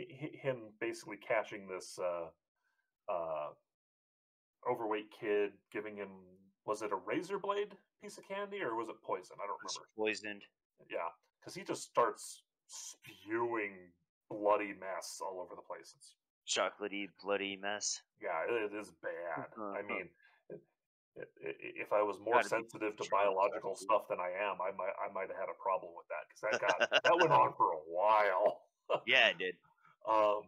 hi- 0.00 0.16
hi- 0.20 0.38
him 0.40 0.56
basically 0.80 1.16
catching 1.18 1.68
this 1.68 1.98
uh, 1.98 3.12
uh, 3.12 3.48
overweight 4.70 5.10
kid, 5.10 5.52
giving 5.72 5.96
him 5.96 6.08
was 6.64 6.82
it 6.82 6.90
a 6.92 6.96
razor 6.96 7.38
blade 7.38 7.72
piece 8.02 8.18
of 8.18 8.26
candy 8.26 8.60
or 8.62 8.74
was 8.74 8.88
it 8.88 8.96
poison? 9.02 9.36
I 9.42 9.46
don't 9.46 9.58
remember. 9.60 9.88
poisoned. 9.96 10.42
Yeah, 10.90 11.08
because 11.40 11.54
he 11.54 11.62
just 11.62 11.82
starts 11.84 12.42
spewing 12.66 13.72
bloody 14.30 14.74
mess 14.78 15.20
all 15.22 15.40
over 15.40 15.54
the 15.54 15.62
place. 15.62 15.94
It's 15.96 16.14
chocolatey, 16.48 17.08
bloody 17.22 17.56
mess. 17.56 18.02
yeah, 18.20 18.42
it 18.48 18.72
is 18.74 18.92
bad. 19.02 19.46
I 19.58 19.60
Uh-huh. 19.60 19.82
mean, 19.86 20.00
it, 20.00 20.04
it, 20.04 20.10
i- 20.10 20.25
if 21.40 21.92
I 21.92 22.02
was 22.02 22.16
more 22.24 22.42
sensitive 22.42 22.96
to 22.96 23.04
biological 23.10 23.74
stuff 23.74 24.08
than 24.08 24.18
I 24.20 24.30
am, 24.44 24.60
I 24.60 24.70
might 24.76 24.92
I 25.00 25.12
might 25.12 25.28
have 25.28 25.38
had 25.38 25.48
a 25.48 25.62
problem 25.62 25.92
with 25.96 26.06
that 26.08 26.24
because 26.28 26.60
that 26.60 26.60
got 26.60 27.02
that 27.04 27.16
went 27.18 27.32
on 27.32 27.52
for 27.56 27.72
a 27.72 27.82
while. 27.88 28.62
Yeah, 29.06 29.28
it 29.28 29.38
did. 29.38 29.54
Um, 30.06 30.42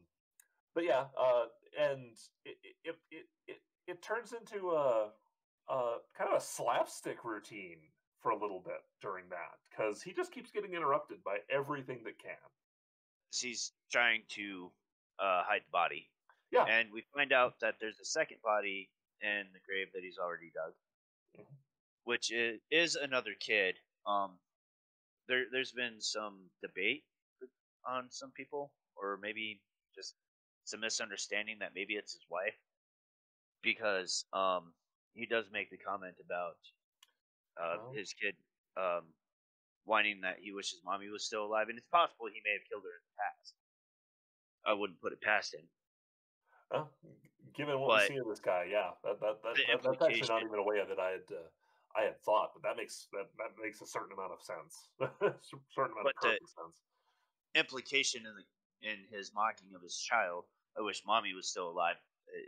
but 0.73 0.85
yeah, 0.85 1.07
uh, 1.21 1.47
and 1.77 2.15
it 2.45 2.57
it, 2.85 2.95
it 3.11 3.27
it 3.49 3.57
it 3.89 4.03
turns 4.03 4.33
into 4.33 4.71
a, 4.71 5.09
a 5.69 5.97
kind 6.17 6.31
of 6.31 6.37
a 6.37 6.41
slapstick 6.41 7.25
routine 7.25 7.79
for 8.23 8.31
a 8.31 8.39
little 8.39 8.63
bit 8.65 8.79
during 9.03 9.25
that 9.31 9.59
because 9.69 10.01
he 10.01 10.13
just 10.13 10.31
keeps 10.31 10.53
getting 10.53 10.75
interrupted 10.75 11.19
by 11.25 11.39
everything 11.51 12.03
that 12.05 12.21
can. 12.23 12.37
She's 13.33 13.73
trying 13.91 14.23
to 14.31 14.71
uh, 15.19 15.43
hide 15.45 15.63
the 15.67 15.73
body. 15.73 16.09
Yeah. 16.53 16.65
And 16.65 16.89
we 16.93 17.03
find 17.15 17.33
out 17.33 17.55
that 17.61 17.75
there's 17.81 17.99
a 18.01 18.05
second 18.05 18.39
body 18.43 18.89
in 19.23 19.53
the 19.53 19.61
grave 19.67 19.89
that 19.95 20.03
he's 20.03 20.19
already 20.19 20.51
dug, 20.55 20.75
Mhm. 21.39 21.57
which 22.05 22.31
is, 22.33 22.61
is 22.71 22.97
another 22.97 23.35
kid. 23.35 23.79
Um, 24.07 24.39
there, 25.29 25.47
there's 25.51 25.73
been 25.73 26.01
some 26.01 26.51
debate 26.63 27.05
on 27.87 28.11
some 28.11 28.33
people, 28.33 28.73
or 28.97 29.19
maybe 29.19 29.61
just 29.95 30.15
some 30.65 30.81
misunderstanding 30.81 31.59
that 31.61 31.75
maybe 31.75 31.95
it's 31.95 32.13
his 32.13 32.27
wife, 32.31 32.57
because 33.63 34.25
um, 34.33 34.75
he 35.15 35.27
does 35.27 35.47
make 35.53 35.71
the 35.71 35.77
comment 35.79 36.17
about 36.25 36.57
uh, 37.61 37.79
Oh. 37.79 37.93
his 37.93 38.13
kid 38.13 38.37
um, 38.77 39.05
whining 39.85 40.21
that 40.23 40.39
he 40.41 40.53
wishes 40.53 40.81
mommy 40.85 41.09
was 41.09 41.25
still 41.25 41.45
alive, 41.47 41.69
and 41.69 41.79
it's 41.79 41.89
possible 41.89 42.27
he 42.27 42.41
may 42.45 42.53
have 42.53 42.69
killed 42.69 42.85
her 42.85 42.91
in 42.97 43.05
the 43.05 43.17
past. 43.19 43.55
I 44.67 44.73
wouldn't 44.75 45.01
put 45.01 45.13
it 45.13 45.21
past 45.23 45.55
him. 45.55 45.69
Given 47.57 47.81
what 47.81 47.89
But- 47.89 48.09
we 48.09 48.15
see 48.15 48.21
of 48.21 48.29
this 48.29 48.41
guy, 48.41 48.69
yeah, 48.71 48.95
that, 49.03 49.21
that, 49.21 49.43
that, 49.43 49.55
that 49.57 49.83
that's 49.83 50.03
actually 50.03 50.29
not 50.29 50.43
even 50.43 50.59
a 50.59 50.63
way 50.63 50.79
that 50.79 50.99
I 50.99 51.19
had 51.19 51.27
uh, 51.33 51.49
I 51.97 52.03
had 52.05 52.21
thought, 52.23 52.53
but 52.55 52.63
that 52.63 52.77
makes 52.77 53.09
that, 53.13 53.27
that 53.39 53.57
makes 53.61 53.81
a 53.81 53.87
certain 53.87 54.13
amount 54.13 54.33
of 54.33 54.41
sense, 54.45 54.93
certain 55.75 55.97
amount 55.97 56.15
But 56.15 56.15
of 56.23 56.39
sense. 56.47 56.77
Implication 57.57 58.23
in 58.29 58.35
the, 58.37 58.47
in 58.87 58.99
his 59.11 59.33
mocking 59.35 59.75
of 59.75 59.83
his 59.83 59.97
child, 59.99 60.45
I 60.79 60.83
wish 60.85 61.03
mommy 61.03 61.35
was 61.35 61.49
still 61.49 61.73
alive, 61.73 61.97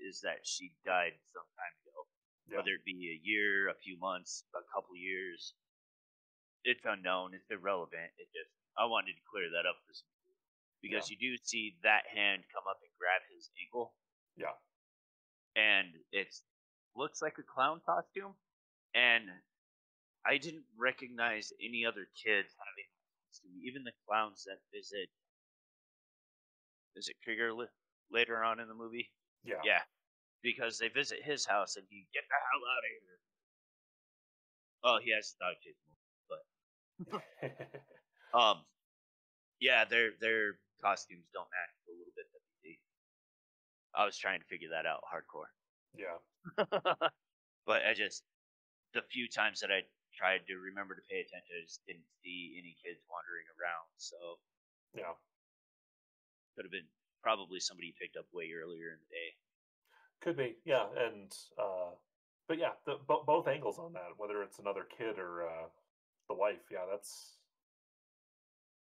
is 0.06 0.20
that 0.20 0.44
she 0.44 0.70
died 0.86 1.16
some 1.34 1.48
time 1.58 1.74
ago. 1.82 1.98
Yeah. 2.46 2.56
Whether 2.60 2.78
it 2.78 2.84
be 2.84 3.10
a 3.10 3.18
year, 3.24 3.72
a 3.72 3.74
few 3.74 3.98
months, 3.98 4.44
a 4.54 4.62
couple 4.70 4.94
years, 4.94 5.54
it's 6.62 6.84
unknown. 6.84 7.34
It's 7.34 7.50
irrelevant. 7.50 8.12
It 8.20 8.28
just 8.30 8.52
I 8.78 8.86
wanted 8.86 9.18
to 9.18 9.24
clear 9.26 9.50
that 9.50 9.66
up 9.66 9.80
for 9.82 9.94
some 9.96 10.06
because 10.80 11.12
you 11.12 11.16
do 11.20 11.36
see 11.44 11.76
that 11.84 12.08
hand 12.08 12.40
come 12.48 12.64
up 12.64 12.80
and 12.80 12.92
grab 12.96 13.20
his 13.28 13.52
ankle, 13.60 13.92
Yeah, 14.40 14.54
and 15.56 15.88
it 16.12 16.34
looks 16.96 17.22
like 17.22 17.38
a 17.38 17.42
clown 17.42 17.80
costume, 17.86 18.34
and 18.94 19.24
I 20.26 20.38
didn't 20.38 20.64
recognize 20.78 21.52
any 21.62 21.84
other 21.86 22.06
kids 22.16 22.54
having 22.58 22.88
costume. 23.28 23.60
Even 23.64 23.84
the 23.84 23.92
clowns 24.06 24.44
that 24.44 24.60
visit, 24.72 25.10
is 26.96 27.08
it 27.08 27.16
Kreeger 27.26 27.56
li- 27.56 27.66
later 28.10 28.44
on 28.44 28.60
in 28.60 28.68
the 28.68 28.74
movie? 28.74 29.10
yeah, 29.44 29.64
Yeah, 29.64 29.82
because 30.42 30.78
they 30.78 30.88
visit 30.88 31.22
his 31.22 31.46
house 31.46 31.76
and 31.76 31.86
he 31.90 32.06
get 32.14 32.24
the 32.28 32.34
hell 32.34 32.62
out 32.70 32.84
of 32.84 32.90
here. 32.90 33.18
Oh, 34.84 34.98
he 35.02 35.10
has 35.12 35.34
a 35.36 35.44
dog 35.44 35.56
chase 35.62 35.76
movie. 37.12 37.22
Um, 38.32 38.64
yeah, 39.60 39.84
their 39.84 40.12
their 40.20 40.58
costumes 40.82 41.26
don't 41.34 41.50
match 41.50 41.74
a 41.88 41.92
little 41.92 42.12
bit. 42.16 42.26
I 43.94 44.04
was 44.04 44.16
trying 44.18 44.40
to 44.40 44.46
figure 44.46 44.68
that 44.70 44.86
out 44.86 45.02
hardcore. 45.06 45.50
yeah, 45.96 46.18
but 47.66 47.82
I 47.86 47.94
just 47.94 48.22
the 48.94 49.02
few 49.02 49.28
times 49.28 49.60
that 49.60 49.70
I 49.70 49.82
tried 50.14 50.46
to 50.46 50.54
remember 50.58 50.94
to 50.94 51.02
pay 51.08 51.20
attention. 51.20 51.54
I 51.58 51.62
just 51.62 51.80
didn't 51.86 52.06
see 52.22 52.56
any 52.58 52.76
kids 52.82 53.00
wandering 53.10 53.46
around. 53.58 53.88
So 53.96 54.16
Yeah. 54.94 55.14
could 56.56 56.64
have 56.64 56.72
been 56.72 56.88
probably 57.22 57.60
somebody 57.60 57.88
you 57.88 57.92
picked 58.00 58.16
up 58.16 58.26
way 58.32 58.50
earlier 58.52 58.90
in 58.90 58.98
the 58.98 59.10
day. 59.14 59.30
Could 60.20 60.36
be, 60.36 60.56
yeah, 60.64 60.86
and 60.98 61.32
uh, 61.58 61.94
but 62.48 62.58
yeah, 62.58 62.72
the, 62.84 62.96
bo- 63.06 63.24
both 63.24 63.46
angles 63.48 63.78
on 63.78 63.92
that, 63.94 64.10
whether 64.18 64.42
it's 64.42 64.58
another 64.58 64.84
kid 64.84 65.18
or 65.18 65.46
uh, 65.48 65.68
the 66.28 66.34
wife, 66.34 66.60
yeah, 66.70 66.84
that's 66.90 67.38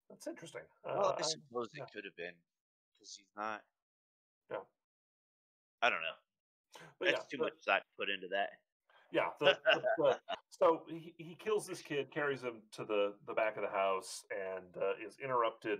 that's 0.09 0.27
interesting. 0.27 0.61
Well, 0.83 1.05
Uh, 1.05 1.13
I 1.15 1.19
I- 1.19 1.21
suppose 1.21 1.69
yeah. 1.73 1.83
it 1.83 1.93
could 1.93 2.03
have 2.05 2.15
been 2.17 2.35
because 2.99 3.15
he's 3.15 3.31
not. 3.37 3.61
Yeah. 4.51 4.57
I 5.81 5.89
don't 5.89 6.01
know. 6.01 6.81
but 6.99 7.05
That's 7.11 7.17
yeah, 7.19 7.23
too 7.31 7.37
the- 7.37 7.43
much 7.45 7.53
thought 7.65 7.83
put 7.99 8.09
into 8.09 8.27
that. 8.29 8.49
Yeah, 9.11 9.27
the, 9.41 9.57
the, 9.73 9.81
the, 9.97 10.19
so 10.49 10.83
he, 10.87 11.13
he 11.17 11.35
kills 11.35 11.67
this 11.67 11.81
kid, 11.81 12.11
carries 12.11 12.41
him 12.41 12.61
to 12.73 12.85
the 12.85 13.13
the 13.27 13.33
back 13.33 13.57
of 13.57 13.63
the 13.63 13.69
house, 13.69 14.23
and 14.31 14.81
uh, 14.81 14.93
is 15.05 15.17
interrupted 15.21 15.79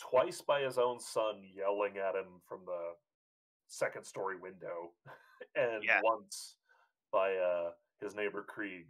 twice 0.00 0.40
by 0.40 0.60
his 0.62 0.76
own 0.78 0.98
son 0.98 1.42
yelling 1.56 1.96
at 1.98 2.16
him 2.16 2.40
from 2.48 2.60
the 2.66 2.94
second 3.68 4.04
story 4.04 4.36
window, 4.36 4.90
and 5.54 5.84
Yeah. 5.84 6.00
once 6.02 6.56
by 7.12 7.36
uh, 7.36 7.70
his 8.00 8.16
neighbor 8.16 8.42
Krieg, 8.42 8.86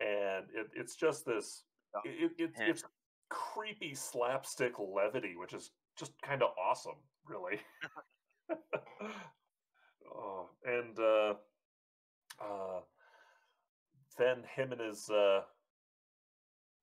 and 0.00 0.44
it, 0.54 0.68
it's 0.76 0.94
just 0.94 1.26
this 1.26 1.64
it, 2.04 2.30
it, 2.38 2.52
it's 2.54 2.60
it's 2.60 2.84
creepy 3.30 3.94
slapstick 3.96 4.74
levity, 4.78 5.34
which 5.36 5.54
is 5.54 5.72
just 5.98 6.12
kind 6.22 6.40
of 6.44 6.50
awesome, 6.56 7.00
really. 7.26 7.58
oh, 10.16 10.48
and 10.64 10.98
uh, 10.98 11.34
uh, 12.42 12.80
then 14.18 14.42
him 14.54 14.72
and 14.72 14.80
his 14.80 15.08
uh, 15.10 15.40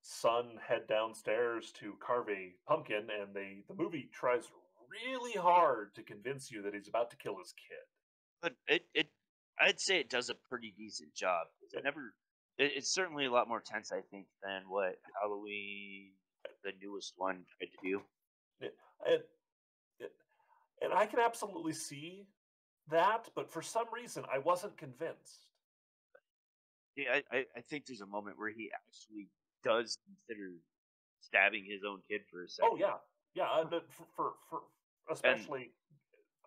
son 0.02 0.60
head 0.66 0.88
downstairs 0.88 1.72
to 1.80 1.94
carve 2.06 2.30
a 2.30 2.54
pumpkin, 2.68 3.08
and 3.22 3.34
they 3.34 3.64
the 3.68 3.76
movie 3.76 4.10
tries 4.14 4.44
really 4.92 5.34
hard 5.34 5.96
to 5.96 6.04
convince 6.04 6.52
you 6.52 6.62
that 6.62 6.74
he's 6.74 6.88
about 6.88 7.10
to 7.12 7.18
kill 7.18 7.38
his 7.38 7.54
kid. 7.54 7.86
But 8.42 8.54
it, 8.68 8.86
it, 8.94 9.08
I'd 9.60 9.80
say 9.80 10.00
it 10.00 10.10
does 10.10 10.30
a 10.30 10.36
pretty 10.36 10.74
decent 10.78 11.14
job. 11.16 11.48
It 11.72 11.84
never. 11.84 12.14
It, 12.58 12.74
it's 12.76 12.94
certainly 12.94 13.26
a 13.26 13.32
lot 13.32 13.48
more 13.48 13.62
tense, 13.66 13.92
I 13.92 14.02
think, 14.12 14.28
than 14.44 14.64
what 14.68 14.98
Halloween, 15.22 16.12
the 16.64 16.74
newest 16.82 17.14
one, 17.18 17.46
tried 17.58 17.70
to 17.72 17.90
do. 17.90 18.02
and 19.08 19.24
it, 20.00 20.12
and 20.82 20.94
I 20.94 21.06
can 21.06 21.20
absolutely 21.20 21.74
see 21.74 22.28
that, 22.90 23.30
but 23.36 23.50
for 23.50 23.62
some 23.62 23.86
reason 23.94 24.24
I 24.34 24.40
wasn't 24.40 24.78
convinced. 24.78 25.48
Yeah, 26.96 27.20
I, 27.32 27.46
I, 27.56 27.62
think 27.62 27.88
there's 27.88 28.02
a 28.02 28.06
moment 28.06 28.38
where 28.38 28.52
he 28.52 28.70
actually 28.72 29.30
does 29.64 29.98
consider 30.06 30.52
stabbing 31.22 31.66
his 31.66 31.82
own 31.88 32.02
kid 32.08 32.22
for 32.30 32.44
a 32.44 32.48
second. 32.48 32.70
Oh 32.74 32.78
yeah, 32.78 33.02
yeah. 33.34 33.64
but 33.68 33.92
for, 33.92 34.06
for 34.16 34.34
for 34.48 34.62
especially 35.10 35.72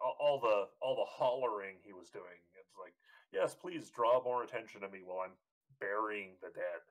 a- 0.00 0.22
all 0.22 0.38
the 0.40 0.68
all 0.80 0.94
the 0.94 1.04
hollering 1.08 1.76
he 1.82 1.92
was 1.92 2.10
doing. 2.10 2.38
It's 2.60 2.76
like, 2.80 2.94
yes, 3.32 3.54
please 3.54 3.90
draw 3.90 4.22
more 4.22 4.44
attention 4.44 4.82
to 4.82 4.88
me 4.88 5.00
while 5.04 5.20
I'm 5.24 5.34
burying 5.80 6.36
the 6.40 6.48
dead 6.48 6.82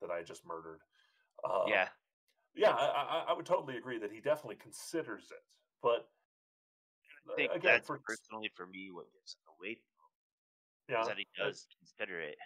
that 0.00 0.10
I 0.10 0.22
just 0.22 0.46
murdered. 0.46 0.80
Uh, 1.44 1.64
yeah. 1.66 1.88
yeah. 2.54 2.70
I, 2.70 2.84
I, 2.84 3.24
I 3.30 3.32
would 3.32 3.46
totally 3.46 3.76
agree 3.76 3.98
that 3.98 4.12
he 4.12 4.20
definitely 4.20 4.56
considers 4.56 5.24
it, 5.30 5.42
but 5.82 6.08
think 7.36 7.50
uh, 7.50 7.54
again, 7.54 7.72
that's 7.74 7.86
for 7.86 7.98
personally 7.98 8.50
for 8.54 8.66
me 8.66 8.90
what 8.90 9.06
gives 9.12 9.34
him 9.34 9.42
the 9.46 9.56
weight 9.60 9.80
yeah, 10.88 11.02
is 11.02 11.08
that 11.08 11.18
he 11.18 11.26
uh, 11.40 11.46
does 11.46 11.66
consider 11.78 12.20
it. 12.20 12.36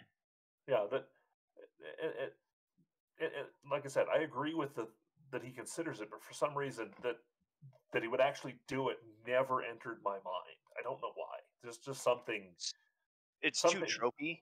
Yeah, 0.67 0.85
that 0.91 1.07
it, 1.57 2.15
it, 2.19 2.33
it, 3.19 3.25
it, 3.25 3.47
like 3.69 3.85
I 3.85 3.89
said, 3.89 4.05
I 4.13 4.23
agree 4.23 4.53
with 4.53 4.75
the 4.75 4.87
that 5.31 5.43
he 5.43 5.51
considers 5.51 5.99
it, 6.01 6.09
but 6.09 6.21
for 6.23 6.33
some 6.33 6.55
reason 6.55 6.89
that 7.03 7.17
that 7.93 8.01
he 8.01 8.07
would 8.07 8.21
actually 8.21 8.55
do 8.67 8.89
it 8.89 8.97
never 9.25 9.63
entered 9.63 9.99
my 10.03 10.13
mind. 10.13 10.59
I 10.77 10.83
don't 10.83 11.01
know 11.01 11.11
why. 11.15 11.37
There's 11.63 11.77
just 11.77 12.03
something 12.03 12.53
It's 13.41 13.59
something- 13.59 13.81
too 13.87 14.11
tropey. 14.21 14.41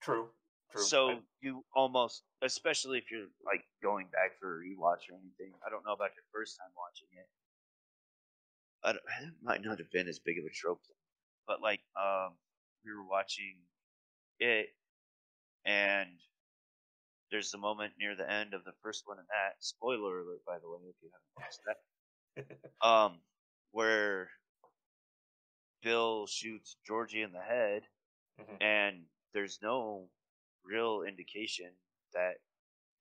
true. 0.00 0.28
True. 0.70 0.82
So 0.82 1.10
I- 1.10 1.22
you 1.40 1.64
almost, 1.74 2.24
especially 2.42 2.98
if 2.98 3.10
you're 3.10 3.28
like 3.44 3.64
going 3.82 4.08
back 4.08 4.36
for 4.40 4.60
a 4.60 4.64
rewatch 4.64 5.08
or 5.08 5.14
anything. 5.14 5.54
I 5.64 5.70
don't 5.70 5.84
know 5.84 5.92
about 5.92 6.10
your 6.16 6.24
first 6.32 6.58
time 6.58 6.70
watching 6.76 7.08
it. 7.12 7.28
I 8.84 8.90
it 8.90 9.00
might 9.42 9.62
not 9.64 9.78
have 9.78 9.90
been 9.90 10.08
as 10.08 10.18
big 10.18 10.38
of 10.38 10.44
a 10.44 10.50
trope, 10.50 10.82
but 11.46 11.60
like 11.62 11.80
um, 11.96 12.34
we 12.84 12.92
were 12.94 13.04
watching 13.08 13.56
it, 14.38 14.68
and 15.64 16.10
there's 17.30 17.50
the 17.50 17.58
moment 17.58 17.94
near 17.98 18.14
the 18.16 18.30
end 18.30 18.54
of 18.54 18.64
the 18.64 18.74
first 18.82 19.02
one, 19.06 19.18
and 19.18 19.28
that 19.28 19.56
spoiler 19.60 20.20
alert, 20.20 20.44
by 20.46 20.58
the 20.58 20.68
way, 20.70 20.80
if 20.88 20.96
you 21.02 21.10
haven't 21.12 21.36
watched 21.36 22.60
that, 22.80 22.86
um, 22.86 23.20
where 23.72 24.30
Bill 25.82 26.26
shoots 26.26 26.76
Georgie 26.86 27.22
in 27.22 27.32
the 27.32 27.42
head, 27.42 27.88
Mhm. 28.40 28.62
and 28.62 29.06
there's 29.32 29.60
no 29.62 30.10
real 30.64 31.02
indication 31.02 31.76
that 32.12 32.40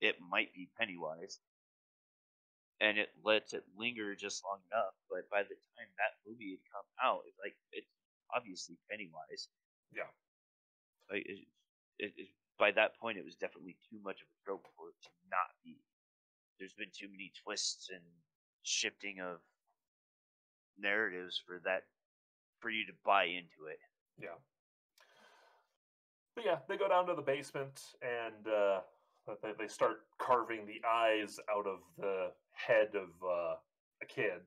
it 0.01 0.19
might 0.21 0.53
be 0.53 0.67
Pennywise, 0.77 1.39
and 2.83 2.99
it 2.99 3.15
lets 3.23 3.53
it 3.55 3.63
linger 3.79 4.13
just 4.13 4.43
long 4.43 4.59
enough. 4.67 4.91
But 5.07 5.31
by 5.31 5.47
the 5.47 5.55
time 5.55 5.87
that 5.95 6.19
movie 6.27 6.59
had 6.59 6.67
come 6.67 6.87
out, 6.99 7.23
it's 7.25 7.39
like 7.39 7.55
it's 7.71 7.87
obviously 8.35 8.75
Pennywise. 8.91 9.47
Yeah. 9.95 10.11
Like 11.09 11.23
it, 11.23 11.47
it, 11.97 12.11
it, 12.17 12.27
by 12.59 12.71
that 12.75 12.99
point, 12.99 13.17
it 13.17 13.23
was 13.23 13.39
definitely 13.39 13.77
too 13.89 14.03
much 14.03 14.19
of 14.19 14.27
a 14.27 14.37
trope 14.43 14.67
for 14.75 14.91
it 14.91 14.99
to 15.07 15.09
not 15.31 15.55
be. 15.63 15.79
There's 16.59 16.75
been 16.75 16.91
too 16.91 17.07
many 17.07 17.31
twists 17.43 17.89
and 17.89 18.03
shifting 18.63 19.23
of 19.23 19.39
narratives 20.77 21.39
for 21.39 21.61
that 21.63 21.87
for 22.59 22.69
you 22.69 22.85
to 22.85 22.93
buy 23.05 23.25
into 23.25 23.71
it. 23.71 23.79
Yeah. 24.19 24.35
But 26.35 26.45
yeah, 26.45 26.57
they 26.67 26.77
go 26.77 26.89
down 26.89 27.07
to 27.07 27.15
the 27.15 27.21
basement 27.21 27.79
and 28.01 28.47
uh, 28.47 28.79
they, 29.27 29.51
they 29.57 29.67
start 29.67 29.97
carving 30.19 30.65
the 30.65 30.81
eyes 30.87 31.39
out 31.53 31.67
of 31.67 31.79
the 31.97 32.31
head 32.51 32.89
of 32.95 33.09
uh, 33.23 33.55
a 34.01 34.05
kid. 34.07 34.41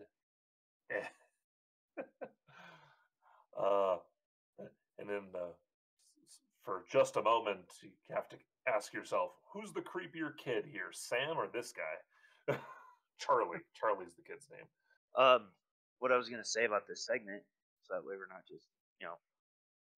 uh, 3.60 3.96
and 4.98 5.08
then 5.08 5.22
uh, 5.34 5.52
for 6.64 6.84
just 6.90 7.16
a 7.16 7.22
moment, 7.22 7.64
you 7.82 7.90
have 8.14 8.28
to 8.28 8.36
ask 8.68 8.92
yourself, 8.92 9.30
who's 9.52 9.72
the 9.72 9.80
creepier 9.80 10.36
kid 10.42 10.64
here, 10.70 10.90
Sam 10.92 11.36
or 11.36 11.48
this 11.52 11.72
guy? 11.72 12.56
Charlie. 13.18 13.58
Charlie's 13.74 14.14
the 14.14 14.22
kid's 14.22 14.48
name. 14.50 14.66
Um, 15.16 15.48
what 15.98 16.12
I 16.12 16.16
was 16.16 16.28
gonna 16.28 16.44
say 16.44 16.66
about 16.66 16.86
this 16.86 17.06
segment, 17.06 17.42
so 17.82 17.94
that 17.94 18.04
way 18.04 18.16
we're 18.16 18.28
not 18.28 18.44
just 18.46 18.68
you 19.00 19.06
know 19.06 19.16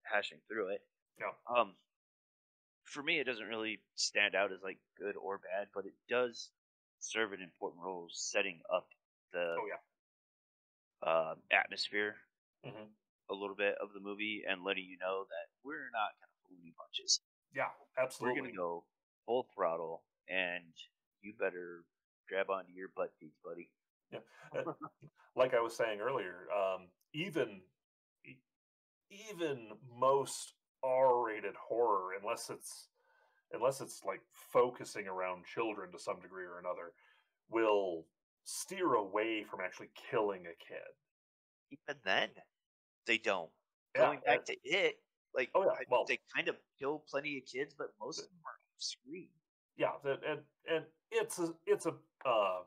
hashing 0.04 0.38
through 0.48 0.68
it. 0.68 0.82
Yeah. 1.18 1.34
Um, 1.50 1.74
for 2.88 3.02
me, 3.02 3.20
it 3.20 3.24
doesn't 3.24 3.46
really 3.46 3.80
stand 3.96 4.34
out 4.34 4.52
as 4.52 4.62
like 4.62 4.78
good 4.98 5.16
or 5.16 5.38
bad, 5.38 5.68
but 5.74 5.86
it 5.86 5.94
does 6.08 6.50
serve 7.00 7.32
an 7.32 7.42
important 7.42 7.82
role 7.82 8.08
setting 8.10 8.60
up 8.74 8.88
the 9.32 9.56
Oh, 9.58 9.66
yeah. 9.68 11.08
uh, 11.08 11.34
atmosphere 11.52 12.16
hmm 12.64 12.84
a 13.30 13.34
little 13.34 13.54
bit 13.54 13.74
of 13.82 13.92
the 13.92 14.00
movie 14.00 14.42
and 14.48 14.64
letting 14.64 14.84
you 14.84 14.96
know 14.96 15.24
that 15.28 15.46
we're 15.62 15.90
not 15.92 16.16
gonna 16.16 16.32
pull 16.48 16.56
any 16.62 16.72
punches. 16.80 17.20
Yeah, 17.54 17.68
absolutely. 17.98 18.40
We're 18.40 18.46
gonna 18.46 18.56
go 18.56 18.84
full 19.26 19.46
throttle, 19.54 20.02
and 20.30 20.72
you 21.20 21.34
better 21.38 21.84
grab 22.26 22.48
onto 22.48 22.72
your 22.72 22.88
butt 22.96 23.12
cheeks, 23.20 23.36
buddy. 23.44 23.68
Uh, 24.56 24.72
like 25.36 25.52
I 25.52 25.60
was 25.60 25.76
saying 25.76 26.00
earlier, 26.00 26.48
um, 26.50 26.88
even 27.12 27.60
even 29.10 29.68
most 29.98 30.54
R-rated 30.84 31.54
horror, 31.56 32.10
unless 32.20 32.50
it's 32.50 32.88
unless 33.52 33.80
it's 33.80 34.02
like 34.04 34.20
focusing 34.52 35.06
around 35.08 35.44
children 35.46 35.90
to 35.92 35.98
some 35.98 36.20
degree 36.20 36.44
or 36.44 36.58
another, 36.58 36.92
will 37.50 38.04
steer 38.44 38.94
away 38.94 39.44
from 39.50 39.60
actually 39.64 39.88
killing 40.10 40.42
a 40.42 40.56
kid. 40.64 40.92
Even 41.70 42.00
then, 42.04 42.28
they 43.06 43.18
don't. 43.18 43.50
Yeah, 43.94 44.02
Going 44.06 44.20
back 44.26 44.44
to 44.46 44.56
it, 44.64 44.96
like 45.34 45.50
Oh, 45.54 45.64
yeah, 45.64 45.70
well- 45.90 46.04
they 46.06 46.18
kind 46.34 46.48
of 46.48 46.56
kill 46.78 47.04
plenty 47.10 47.38
of 47.38 47.44
kids, 47.46 47.74
but 47.76 47.88
most 48.00 48.18
of 48.20 48.26
them 48.28 48.38
are 48.44 48.50
off 48.52 48.80
screen. 48.82 49.28
yeah, 49.76 49.92
and 50.04 50.40
and 50.70 50.84
it's 51.10 51.38
a 51.38 51.54
it's 51.66 51.86
a 51.86 51.94
uh, 52.26 52.58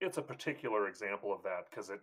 it's 0.00 0.18
a 0.18 0.22
particular 0.22 0.88
example 0.88 1.32
of 1.32 1.42
that 1.44 1.70
because 1.70 1.88
it 1.90 2.00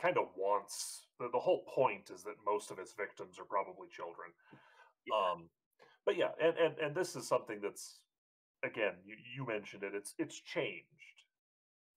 kind 0.00 0.16
of 0.16 0.28
wants 0.36 1.06
the, 1.18 1.28
the 1.32 1.38
whole 1.38 1.64
point 1.74 2.08
is 2.10 2.22
that 2.22 2.34
most 2.46 2.70
of 2.70 2.78
its 2.78 2.92
victims 2.94 3.38
are 3.38 3.44
probably 3.44 3.88
children. 3.88 4.30
Um, 5.12 5.48
but 6.06 6.16
yeah, 6.16 6.30
and, 6.42 6.56
and 6.56 6.78
and 6.78 6.94
this 6.94 7.16
is 7.16 7.26
something 7.28 7.60
that's 7.62 8.00
again 8.64 8.94
you, 9.04 9.14
you 9.36 9.46
mentioned 9.46 9.82
it. 9.82 9.92
It's 9.94 10.14
it's 10.18 10.40
changed. 10.40 10.84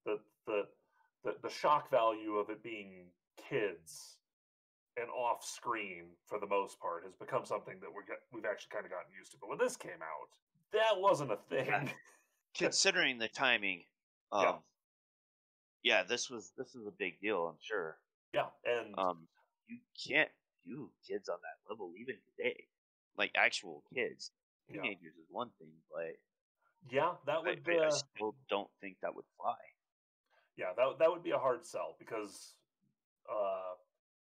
The 0.05 0.19
the 0.45 0.63
the 1.23 1.35
the 1.43 1.49
shock 1.49 1.89
value 1.89 2.35
of 2.35 2.49
it 2.49 2.63
being 2.63 3.05
kids 3.49 4.17
and 4.97 5.09
off 5.09 5.43
screen 5.45 6.05
for 6.25 6.39
the 6.39 6.47
most 6.47 6.79
part 6.79 7.03
has 7.05 7.13
become 7.15 7.45
something 7.45 7.75
that 7.79 7.89
we're 7.93 8.03
get, 8.05 8.17
we've 8.33 8.45
actually 8.45 8.71
kind 8.73 8.85
of 8.85 8.91
gotten 8.91 9.11
used 9.17 9.31
to. 9.31 9.37
But 9.39 9.49
when 9.49 9.57
this 9.57 9.77
came 9.77 10.01
out, 10.01 10.29
that 10.73 10.99
wasn't 10.99 11.31
a 11.31 11.37
thing. 11.49 11.65
Yeah. 11.67 11.87
Considering 12.53 13.17
the 13.17 13.29
timing, 13.29 13.83
um, 14.33 14.43
Yeah. 14.43 14.55
yeah. 15.83 16.03
this 16.03 16.29
was 16.29 16.51
this 16.57 16.73
was 16.75 16.85
a 16.87 16.91
big 16.91 17.19
deal. 17.21 17.47
I'm 17.47 17.57
sure. 17.61 17.97
yeah, 18.33 18.47
and 18.65 18.93
Um, 18.97 19.27
you 19.67 19.79
can't 20.05 20.29
do 20.65 20.89
kids 21.07 21.29
on 21.29 21.37
that 21.41 21.69
level 21.69 21.93
even 21.97 22.15
today, 22.37 22.65
like 23.17 23.31
actual 23.35 23.83
kids. 23.93 24.31
yeah, 24.69 24.81
Teenagers 24.81 25.15
is 25.15 25.27
one 25.29 25.49
thing, 25.59 25.71
but 25.93 26.15
yeah, 26.89 27.11
that 27.25 27.43
would 27.43 27.59
I- 27.67 27.85
I 27.85 27.89
still 27.89 28.35
don't 28.49 28.69
think 28.79 28.97
that 29.01 29.13
would 29.15 29.25
fly. 29.37 29.57
yeah 30.57 30.73
that 30.75 30.99
that 30.99 31.09
would 31.11 31.23
be 31.23 31.31
a 31.31 31.37
hard 31.37 31.65
sell 31.65 31.95
because 31.99 32.55
uh, 33.29 33.75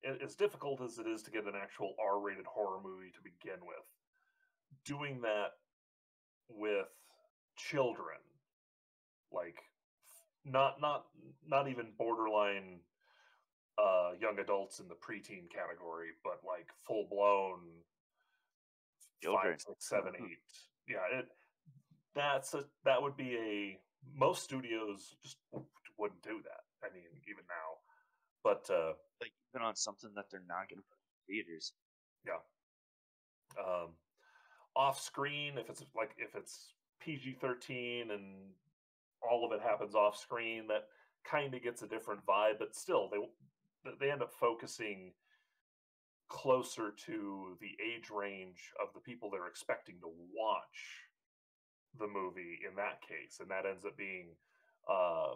a- 0.05 0.23
as 0.23 0.35
difficult 0.35 0.81
as 0.81 0.99
it 0.99 1.07
is 1.07 1.23
to 1.23 1.31
get 1.31 1.45
an 1.45 1.55
actual 1.61 1.95
R-rated 2.01 2.47
horror 2.47 2.81
movie 2.83 3.11
to 3.13 3.21
begin 3.23 3.65
with, 3.67 3.85
doing 4.85 5.21
that 5.23 5.53
with 6.49 6.89
children, 7.57 8.19
like 9.33 9.59
not 10.45 10.81
not 10.81 11.07
not 11.47 11.69
even 11.69 11.93
borderline 11.99 12.81
uh, 13.79 14.13
young 14.21 14.39
adults 14.39 14.81
in 14.81 14.89
the 14.89 14.95
preteen 14.95 15.51
category, 15.51 16.09
but 16.25 16.41
like 16.47 16.71
full 16.87 17.07
blown 17.11 17.61
Children. 19.23 19.53
five, 19.53 19.61
six, 19.61 19.89
seven, 19.89 20.15
Mhm. 20.15 20.31
eight. 20.31 20.39
Yeah, 20.89 21.07
it 21.19 21.29
that's 22.15 22.55
a 22.55 22.69
that 22.85 23.01
would 23.03 23.17
be 23.17 23.37
a 23.37 23.83
most 24.15 24.45
studios 24.45 25.17
just 25.23 25.39
wouldn't 25.99 26.23
do 26.23 26.43
that. 26.43 26.65
I 26.83 26.91
mean, 26.95 27.05
even 27.29 27.45
now, 27.47 27.79
but 28.43 28.69
uh, 28.71 28.95
Like 29.21 29.33
even 29.55 29.63
on 29.67 29.75
something 29.77 30.13
that 30.15 30.31
they're 30.31 30.41
not 30.41 30.69
going 30.69 30.81
to 30.83 30.89
put 30.89 30.99
in 31.29 31.35
theaters. 31.35 31.75
Yeah. 32.25 32.41
Um, 33.59 33.99
off 34.75 35.01
screen 35.01 35.59
if 35.59 35.69
it's 35.71 35.83
like 35.95 36.15
if 36.19 36.35
it's 36.35 36.75
PG 37.01 37.35
thirteen 37.35 38.11
and 38.11 38.55
all 39.23 39.45
of 39.45 39.53
it 39.53 39.63
happens 39.63 39.95
off 39.95 40.17
screen, 40.19 40.67
that 40.69 40.89
kind 41.25 41.55
of 41.55 41.63
gets 41.63 41.83
a 41.83 41.89
different 41.89 42.25
vibe. 42.27 42.59
But 42.59 42.75
still, 42.75 43.09
they 43.09 43.95
they 43.99 44.11
end 44.11 44.23
up 44.23 44.33
focusing 44.35 45.15
closer 46.29 46.93
to 47.07 47.57
the 47.61 47.77
age 47.83 48.11
range 48.11 48.73
of 48.83 48.89
the 48.95 49.01
people 49.01 49.31
they're 49.31 49.47
expecting 49.49 49.97
to 50.01 50.09
watch 50.35 51.05
the 51.99 52.07
movie 52.07 52.59
in 52.69 52.75
that 52.77 53.01
case, 53.01 53.39
and 53.41 53.51
that 53.51 53.67
ends 53.67 53.85
up 53.85 53.97
being 53.97 54.29
uh, 54.91 55.35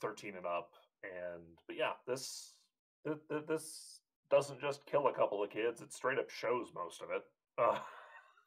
thirteen 0.00 0.36
and 0.36 0.46
up. 0.46 0.70
And 1.02 1.42
but 1.66 1.76
yeah, 1.76 1.92
this 2.06 2.54
th- 3.04 3.18
th- 3.28 3.46
this 3.48 4.00
doesn't 4.30 4.60
just 4.60 4.86
kill 4.86 5.08
a 5.08 5.12
couple 5.12 5.42
of 5.42 5.50
kids; 5.50 5.80
it 5.80 5.92
straight 5.92 6.18
up 6.18 6.30
shows 6.30 6.68
most 6.74 7.02
of 7.02 7.08
it. 7.10 7.22
Uh, 7.58 7.78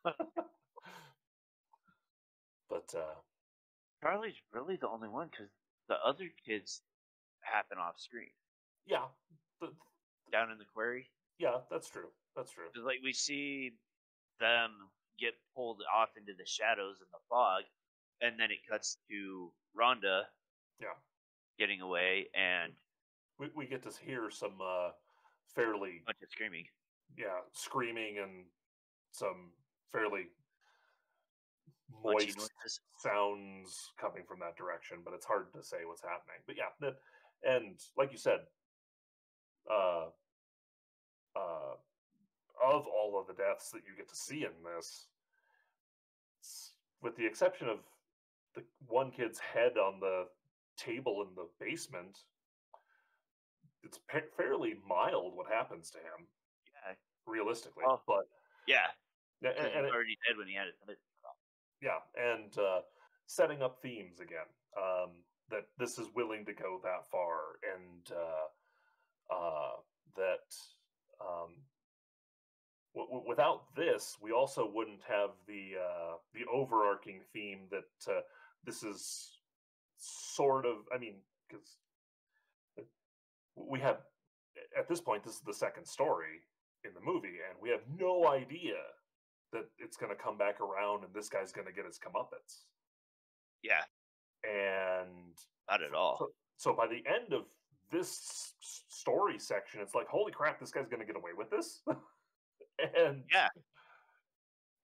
but 2.69 2.93
uh, 2.95 3.15
Charlie's 4.01 4.41
really 4.53 4.77
the 4.77 4.87
only 4.87 5.09
one 5.09 5.27
because 5.31 5.51
the 5.87 5.95
other 6.05 6.29
kids 6.45 6.81
happen 7.41 7.77
off 7.77 7.99
screen 7.99 8.29
yeah, 8.89 9.05
th- 9.61 9.71
down 10.31 10.51
in 10.51 10.57
the 10.57 10.65
quarry. 10.73 11.09
Yeah, 11.39 11.61
that's 11.71 11.89
true. 11.89 12.09
That's 12.35 12.51
true. 12.51 12.69
'Cause, 12.73 12.83
like 12.83 12.99
we 13.03 13.13
see 13.13 13.71
them 14.39 14.91
get 15.17 15.33
pulled 15.55 15.81
off 15.93 16.15
into 16.17 16.33
the 16.33 16.45
shadows 16.45 17.01
and 17.01 17.09
the 17.11 17.19
fog, 17.29 17.63
and 18.21 18.39
then 18.39 18.51
it 18.51 18.65
cuts 18.69 18.97
to 19.09 19.53
Rhonda 19.75 20.23
Yeah, 20.79 20.95
getting 21.57 21.81
away 21.81 22.29
and 22.33 22.73
we 23.37 23.49
we 23.55 23.65
get 23.67 23.81
to 23.83 23.91
hear 24.03 24.29
some 24.29 24.61
uh, 24.61 24.91
fairly 25.55 25.97
a 25.99 26.03
bunch 26.05 26.21
of 26.21 26.29
screaming. 26.29 26.65
yeah 27.17 27.39
screaming 27.51 28.19
and 28.19 28.45
some 29.11 29.51
fairly 29.91 30.27
moist 31.89 32.37
noises. 32.37 32.79
sounds 32.97 33.93
coming 33.97 34.23
from 34.25 34.39
that 34.39 34.55
direction, 34.55 35.01
but 35.03 35.13
it's 35.13 35.25
hard 35.25 35.51
to 35.53 35.63
say 35.63 35.85
what's 35.85 36.01
happening. 36.03 36.37
But 36.45 36.55
yeah, 36.57 36.91
and 37.43 37.79
like 37.97 38.11
you 38.11 38.17
said, 38.17 38.39
uh, 39.69 40.11
uh, 41.35 41.75
of 42.63 42.85
all 42.87 43.19
of 43.19 43.27
the 43.27 43.33
deaths 43.41 43.69
that 43.71 43.81
you 43.87 43.95
get 43.95 44.09
to 44.09 44.15
see 44.15 44.43
in 44.43 44.51
this, 44.75 45.07
with 47.01 47.15
the 47.15 47.25
exception 47.25 47.67
of 47.69 47.79
the 48.55 48.63
one 48.87 49.11
kid's 49.11 49.39
head 49.39 49.77
on 49.77 49.99
the 49.99 50.25
table 50.77 51.25
in 51.27 51.35
the 51.35 51.47
basement, 51.59 52.17
it's 53.83 53.99
pa- 54.11 54.19
fairly 54.35 54.75
mild 54.87 55.35
what 55.35 55.47
happens 55.51 55.89
to 55.91 55.97
him, 55.99 56.27
Yeah, 56.85 56.93
realistically. 57.25 57.83
Oh. 57.87 58.01
But 58.07 58.27
yeah. 58.67 58.87
and, 59.41 59.55
and 59.57 59.85
it- 59.85 59.93
already 59.93 60.17
dead 60.27 60.37
when 60.37 60.47
he 60.47 60.53
had 60.55 60.67
head. 60.87 60.97
yeah 61.81 61.99
and 62.21 62.57
uh, 62.57 62.81
setting 63.27 63.61
up 63.61 63.77
themes 63.81 64.19
again 64.19 64.49
um, 64.77 65.11
that 65.49 65.65
this 65.77 65.97
is 65.97 66.07
willing 66.15 66.45
to 66.45 66.53
go 66.53 66.79
that 66.83 67.07
far 67.09 67.37
and 67.75 68.11
uh, 68.11 69.33
uh, 69.33 69.71
that 70.17 70.43
um, 71.21 71.51
w- 72.95 73.09
w- 73.11 73.27
without 73.27 73.73
this 73.75 74.17
we 74.21 74.31
also 74.31 74.69
wouldn't 74.73 75.01
have 75.07 75.31
the 75.47 75.73
uh, 75.79 76.13
the 76.33 76.45
overarching 76.51 77.21
theme 77.33 77.61
that 77.71 78.11
uh, 78.11 78.21
this 78.63 78.83
is 78.83 79.39
sort 79.97 80.65
of 80.65 80.77
i 80.93 80.97
mean 80.97 81.15
because 81.47 81.77
we 83.55 83.79
have 83.79 83.97
at 84.77 84.87
this 84.87 85.01
point 85.01 85.23
this 85.23 85.33
is 85.35 85.41
the 85.41 85.53
second 85.53 85.85
story 85.85 86.41
in 86.85 86.91
the 86.93 87.01
movie 87.01 87.39
and 87.49 87.57
we 87.61 87.69
have 87.69 87.81
no 87.99 88.27
idea 88.27 88.75
that 89.51 89.65
it's 89.79 89.97
going 89.97 90.15
to 90.15 90.21
come 90.21 90.37
back 90.37 90.61
around 90.61 91.03
and 91.03 91.13
this 91.13 91.27
guy's 91.27 91.51
going 91.51 91.65
to 91.67 91.73
get 91.73 91.83
his 91.85 91.97
comeuppance. 91.99 92.65
Yeah, 93.63 93.81
And 94.43 95.35
not 95.69 95.81
at 95.81 95.93
all. 95.93 96.17
so, 96.19 96.29
so 96.57 96.73
by 96.73 96.85
the 96.87 97.03
end 97.09 97.33
of 97.33 97.45
this 97.91 98.53
story 98.87 99.39
section, 99.39 99.81
it's 99.81 99.95
like, 99.95 100.07
holy 100.07 100.31
crap, 100.31 100.59
this 100.59 100.71
guy's 100.71 100.87
going 100.87 100.99
to 100.99 101.05
get 101.05 101.15
away 101.15 101.31
with 101.35 101.49
this. 101.49 101.81
and 102.97 103.23
Yeah. 103.31 103.47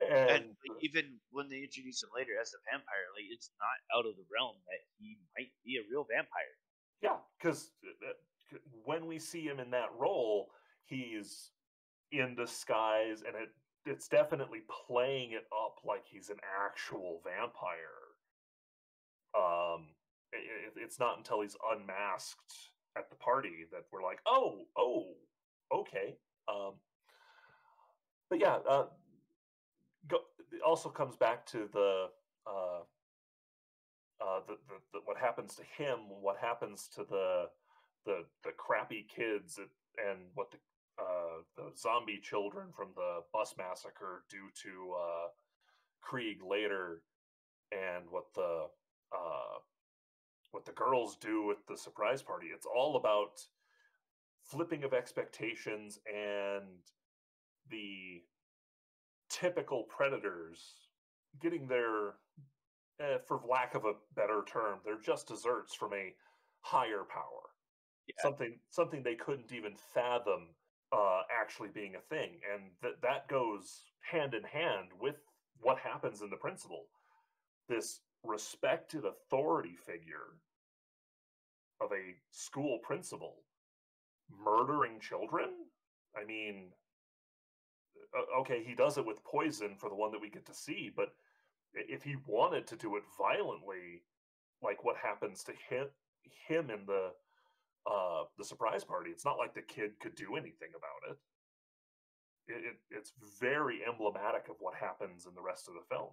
and, 0.01 0.29
And 0.29 0.55
even 0.81 1.19
when 1.31 1.47
they 1.49 1.57
introduce 1.63 2.01
him 2.03 2.09
later 2.15 2.31
as 2.41 2.51
a 2.53 2.59
vampire, 2.71 3.07
like 3.15 3.25
it's 3.29 3.51
not 3.59 3.97
out 3.97 4.05
of 4.05 4.15
the 4.15 4.25
realm 4.31 4.55
that 4.67 4.79
he 4.97 5.17
might 5.37 5.51
be 5.63 5.77
a 5.77 5.83
real 5.89 6.05
vampire. 6.09 6.55
yeah, 7.01 7.17
because 7.37 7.71
when 8.83 9.05
we 9.05 9.19
see 9.19 9.41
him 9.45 9.59
in 9.59 9.71
that 9.71 9.89
role, 9.97 10.51
he's 10.85 11.51
in 12.11 12.35
disguise, 12.35 13.21
and 13.21 13.35
it 13.35 13.49
it's 13.87 14.07
definitely 14.07 14.61
playing 14.87 15.31
it 15.33 15.45
up 15.53 15.75
like 15.83 16.05
he's 16.07 16.29
an 16.29 16.39
actual 16.59 17.21
vampire. 17.23 18.01
Um, 19.35 19.95
i 20.33 20.37
i- 20.37 20.71
it's 20.77 20.99
not 20.99 21.17
until 21.17 21.41
he's 21.41 21.55
unmasked 21.71 22.71
at 22.97 23.09
the 23.09 23.15
party 23.15 23.65
that 23.71 23.83
we're 23.91 24.03
like, 24.03 24.19
oh, 24.25 24.65
oh, 24.77 25.13
okay. 25.73 26.15
Um, 26.47 26.73
but 28.29 28.39
yeah, 28.39 28.57
uh, 28.67 28.85
go, 30.07 30.17
it 30.51 30.61
also 30.65 30.89
comes 30.89 31.15
back 31.15 31.45
to 31.47 31.69
the 31.73 32.07
uh, 32.47 32.81
uh, 34.21 34.39
the, 34.47 34.53
the, 34.67 34.79
the 34.93 34.99
what 35.05 35.17
happens 35.17 35.55
to 35.55 35.63
him, 35.83 35.99
what 36.21 36.37
happens 36.37 36.87
to 36.95 37.03
the 37.03 37.45
the 38.05 38.23
the 38.43 38.51
crappy 38.57 39.05
kids, 39.13 39.59
and 39.59 40.19
what 40.33 40.51
the 40.51 40.57
uh, 40.97 41.41
the 41.57 41.71
zombie 41.77 42.19
children 42.21 42.67
from 42.75 42.89
the 42.95 43.19
bus 43.33 43.55
massacre 43.57 44.23
do 44.29 44.37
to 44.63 44.93
uh, 44.93 45.27
Krieg 46.01 46.37
later, 46.43 47.01
and 47.71 48.05
what 48.09 48.25
the 48.35 48.67
uh, 49.13 49.59
what 50.51 50.65
the 50.65 50.71
girls 50.71 51.17
do 51.17 51.43
with 51.43 51.57
the 51.67 51.77
surprise 51.77 52.21
party. 52.21 52.47
It's 52.53 52.65
all 52.65 52.95
about 52.97 53.41
flipping 54.43 54.83
of 54.83 54.93
expectations 54.93 55.99
and 56.07 56.65
the 57.69 58.21
typical 59.29 59.83
predators 59.83 60.89
getting 61.41 61.67
their, 61.67 62.13
eh, 62.99 63.17
for 63.27 63.41
lack 63.49 63.75
of 63.75 63.85
a 63.85 63.93
better 64.15 64.43
term, 64.47 64.79
they're 64.85 65.01
just 65.01 65.27
desserts 65.27 65.73
from 65.73 65.93
a 65.93 66.13
higher 66.61 67.03
power. 67.03 67.49
Yeah. 68.07 68.13
Something 68.21 68.59
something 68.69 69.01
they 69.01 69.15
couldn't 69.15 69.51
even 69.51 69.75
fathom 69.75 70.49
uh, 70.91 71.21
actually 71.31 71.69
being 71.69 71.95
a 71.95 72.15
thing, 72.15 72.39
and 72.53 72.71
that 72.83 73.01
that 73.01 73.27
goes 73.27 73.81
hand 74.01 74.35
in 74.35 74.43
hand 74.43 74.89
with 74.99 75.15
what 75.59 75.79
happens 75.79 76.21
in 76.21 76.29
the 76.29 76.37
principal. 76.37 76.85
This 77.67 78.01
respected 78.27 79.03
authority 79.05 79.75
figure 79.85 80.37
of 81.81 81.91
a 81.91 82.15
school 82.31 82.79
principal 82.83 83.43
murdering 84.29 84.99
children. 84.99 85.49
I 86.15 86.25
mean, 86.25 86.71
okay, 88.39 88.63
he 88.63 88.75
does 88.75 88.97
it 88.97 89.05
with 89.05 89.23
poison 89.23 89.75
for 89.77 89.89
the 89.89 89.95
one 89.95 90.11
that 90.11 90.21
we 90.21 90.29
get 90.29 90.45
to 90.47 90.53
see, 90.53 90.91
but 90.95 91.09
if 91.73 92.03
he 92.03 92.15
wanted 92.25 92.67
to 92.67 92.75
do 92.75 92.95
it 92.95 93.03
violently, 93.17 94.03
like 94.61 94.83
what 94.83 94.95
happens 94.97 95.43
to 95.43 95.51
him 95.69 95.87
him 96.47 96.69
in 96.69 96.85
the 96.85 97.11
uh, 97.85 98.23
the 98.37 98.45
surprise 98.45 98.83
party, 98.83 99.11
it's 99.11 99.25
not 99.25 99.37
like 99.37 99.53
the 99.53 99.61
kid 99.61 99.91
could 99.99 100.15
do 100.15 100.35
anything 100.35 100.69
about 100.75 101.11
it. 101.11 101.17
It, 102.47 102.65
it. 102.65 102.97
It's 102.97 103.11
very 103.39 103.81
emblematic 103.87 104.47
of 104.49 104.55
what 104.59 104.73
happens 104.75 105.25
in 105.27 105.35
the 105.35 105.41
rest 105.41 105.67
of 105.67 105.75
the 105.75 105.95
film. 105.95 106.09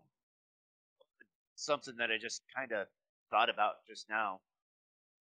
Something 1.63 1.97
that 1.99 2.11
I 2.11 2.19
just 2.19 2.43
kind 2.57 2.73
of 2.73 2.89
thought 3.31 3.51
about 3.51 3.75
just 3.89 4.09
now 4.11 4.41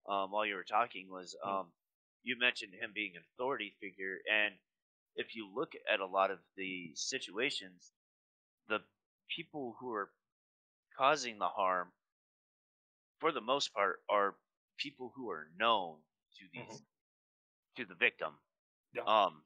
um, 0.07 0.31
while 0.31 0.45
you 0.45 0.55
were 0.55 0.63
talking 0.63 1.09
was 1.09 1.35
Hmm. 1.43 1.49
um, 1.49 1.73
you 2.23 2.37
mentioned 2.37 2.73
him 2.73 2.91
being 2.93 3.15
an 3.15 3.23
authority 3.33 3.75
figure, 3.79 4.19
and 4.31 4.55
if 5.15 5.35
you 5.35 5.49
look 5.53 5.73
at 5.91 5.99
a 5.99 6.05
lot 6.05 6.31
of 6.31 6.39
the 6.57 6.91
situations, 6.95 7.91
the 8.69 8.79
people 9.35 9.75
who 9.79 9.93
are 9.93 10.11
causing 10.97 11.39
the 11.39 11.47
harm, 11.47 11.91
for 13.19 13.31
the 13.31 13.41
most 13.41 13.73
part, 13.73 13.99
are 14.09 14.35
people 14.77 15.13
who 15.15 15.29
are 15.29 15.47
known 15.57 15.97
to 16.39 16.45
these 16.53 16.81
to 17.77 17.85
the 17.85 17.95
victim. 17.95 18.33
Yeah. 18.93 19.03
Um, 19.03 19.43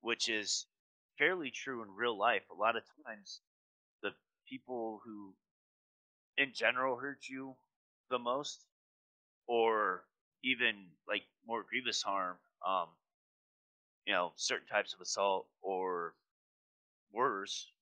which 0.00 0.28
is 0.28 0.66
fairly 1.18 1.50
true 1.50 1.82
in 1.82 1.88
real 1.90 2.16
life. 2.18 2.42
A 2.50 2.54
lot 2.54 2.76
of 2.76 2.82
times, 3.06 3.40
the 4.02 4.10
people 4.48 5.00
who, 5.04 5.34
in 6.38 6.54
general, 6.54 6.96
hurt 6.98 7.28
you 7.28 7.56
the 8.10 8.18
most, 8.20 8.66
or 9.48 10.06
even 10.44 10.90
like 11.08 11.24
more 11.46 11.64
grievous 11.64 12.02
harm, 12.02 12.38
um, 12.66 12.88
you 14.06 14.12
know, 14.14 14.32
certain 14.36 14.66
types 14.66 14.94
of 14.94 15.00
assault 15.00 15.48
or 15.62 16.14
worse, 17.12 17.72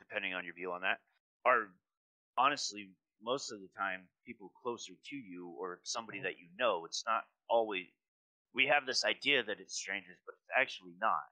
depending 0.00 0.34
on 0.34 0.44
your 0.44 0.54
view 0.54 0.72
on 0.72 0.82
that, 0.82 1.00
are 1.44 1.68
honestly 2.38 2.90
most 3.22 3.52
of 3.52 3.60
the 3.60 3.68
time 3.76 4.08
people 4.26 4.52
closer 4.62 4.94
to 5.06 5.16
you 5.16 5.48
or 5.58 5.80
somebody 5.84 6.20
Mhm. 6.20 6.22
that 6.22 6.38
you 6.38 6.48
know. 6.58 6.86
It's 6.86 7.04
not 7.06 7.24
always. 7.48 7.86
We 8.54 8.66
have 8.66 8.86
this 8.86 9.04
idea 9.04 9.42
that 9.44 9.60
it's 9.60 9.74
strangers, 9.74 10.18
but 10.26 10.34
it's 10.34 10.50
actually 10.56 10.94
not. 11.00 11.24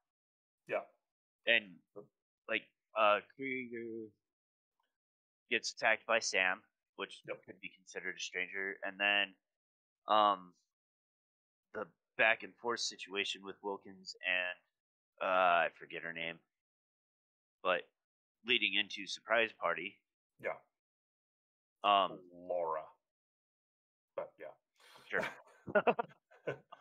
Yeah. 0.68 0.84
And 1.46 1.80
like 2.48 2.62
uh 2.96 3.20
Kreeger 3.38 4.08
gets 5.48 5.72
attacked 5.72 6.06
by 6.06 6.18
Sam, 6.20 6.62
which 6.96 7.24
Yep. 7.26 7.42
could 7.44 7.60
be 7.60 7.68
considered 7.70 8.16
a 8.16 8.20
stranger, 8.20 8.78
and 8.82 8.98
then 9.00 9.34
um 10.08 10.54
the 11.72 11.86
back 12.16 12.42
and 12.42 12.54
forth 12.56 12.80
situation 12.80 13.42
with 13.44 13.62
Wilkins 13.62 14.16
and 14.26 14.58
uh 15.22 15.66
I 15.66 15.70
forget 15.78 16.02
her 16.02 16.12
name. 16.12 16.40
But 17.62 17.88
leading 18.44 18.74
into 18.74 19.06
surprise 19.06 19.52
party. 19.52 20.00
Yeah, 20.40 20.58
Um 21.84 22.20
Laura. 22.32 22.84
But 24.16 24.32
yeah, 24.38 24.54
sure. 25.04 25.24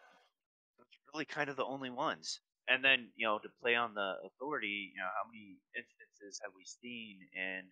Really 1.13 1.25
kind 1.25 1.49
of 1.49 1.55
the 1.57 1.65
only 1.65 1.89
ones. 1.89 2.41
And 2.67 2.83
then, 2.83 3.11
you 3.15 3.25
know, 3.25 3.39
to 3.39 3.49
play 3.49 3.75
on 3.75 3.93
the 3.93 4.19
authority, 4.25 4.91
you 4.93 4.99
know, 5.01 5.09
how 5.15 5.23
many 5.29 5.61
instances 5.75 6.39
have 6.43 6.53
we 6.53 6.65
seen 6.65 7.29
in 7.33 7.71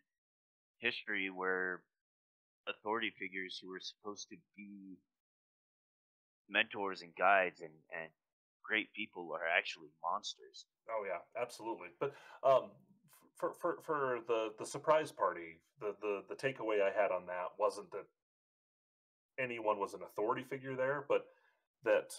history 0.79 1.29
where 1.29 1.81
authority 2.67 3.13
figures 3.17 3.59
who 3.61 3.69
were 3.69 3.79
supposed 3.79 4.29
to 4.29 4.37
be 4.55 4.97
mentors 6.49 7.01
and 7.01 7.15
guides 7.15 7.61
and, 7.61 7.73
and 7.91 8.09
great 8.63 8.91
people 8.93 9.31
are 9.33 9.47
actually 9.57 9.89
monsters? 10.01 10.65
Oh 10.89 11.05
yeah, 11.05 11.21
absolutely. 11.41 11.89
But 11.99 12.13
um, 12.43 12.71
for 13.35 13.53
for 13.53 13.77
for 13.81 14.19
the 14.27 14.53
the 14.57 14.65
surprise 14.65 15.11
party, 15.11 15.59
the 15.79 15.95
the 16.01 16.23
the 16.29 16.35
takeaway 16.35 16.81
I 16.81 16.91
had 16.91 17.11
on 17.11 17.25
that 17.27 17.49
wasn't 17.59 17.91
that 17.91 18.05
anyone 19.39 19.79
was 19.79 19.93
an 19.93 20.01
authority 20.03 20.43
figure 20.43 20.75
there, 20.75 21.05
but 21.07 21.25
that 21.83 22.13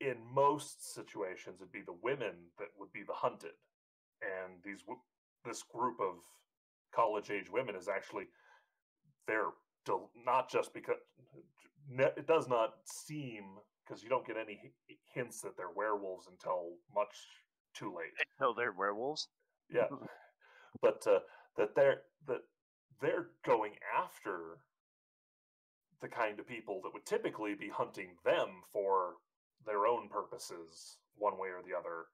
in 0.00 0.16
most 0.32 0.94
situations 0.94 1.60
it'd 1.60 1.72
be 1.72 1.80
the 1.80 1.96
women 2.02 2.34
that 2.58 2.68
would 2.78 2.92
be 2.92 3.02
the 3.02 3.14
hunted, 3.14 3.56
and 4.22 4.62
these 4.64 4.84
this 5.44 5.62
group 5.62 6.00
of 6.00 6.16
college 6.96 7.30
age 7.30 7.50
women 7.52 7.76
is 7.76 7.88
actually 7.88 8.24
they're 9.26 9.50
del- 9.84 10.10
not 10.24 10.50
just 10.50 10.72
because 10.72 10.96
it 11.98 12.26
does 12.26 12.48
not 12.48 12.70
seem 12.84 13.44
because 13.84 14.02
you 14.02 14.08
don't 14.08 14.26
get 14.26 14.36
any 14.36 14.58
hi- 14.62 14.96
hints 15.14 15.40
that 15.42 15.56
they're 15.56 15.70
werewolves 15.74 16.26
until 16.30 16.76
much 16.94 17.14
too 17.74 17.94
late. 17.94 18.12
Until 18.38 18.54
they're 18.54 18.72
werewolves. 18.72 19.28
Yeah, 19.70 19.88
but 20.82 21.06
uh, 21.06 21.20
that 21.56 21.74
they're 21.76 22.02
that 22.26 22.42
they're 23.00 23.28
going 23.44 23.74
after 23.96 24.58
the 26.00 26.08
kind 26.08 26.38
of 26.40 26.46
people 26.46 26.80
that 26.82 26.92
would 26.92 27.06
typically 27.06 27.54
be 27.54 27.68
hunting 27.68 28.16
them 28.24 28.48
for 28.72 29.14
their 29.64 29.86
own 29.86 30.08
purposes, 30.08 30.98
one 31.16 31.38
way 31.38 31.48
or 31.48 31.62
the 31.66 31.76
other, 31.76 32.06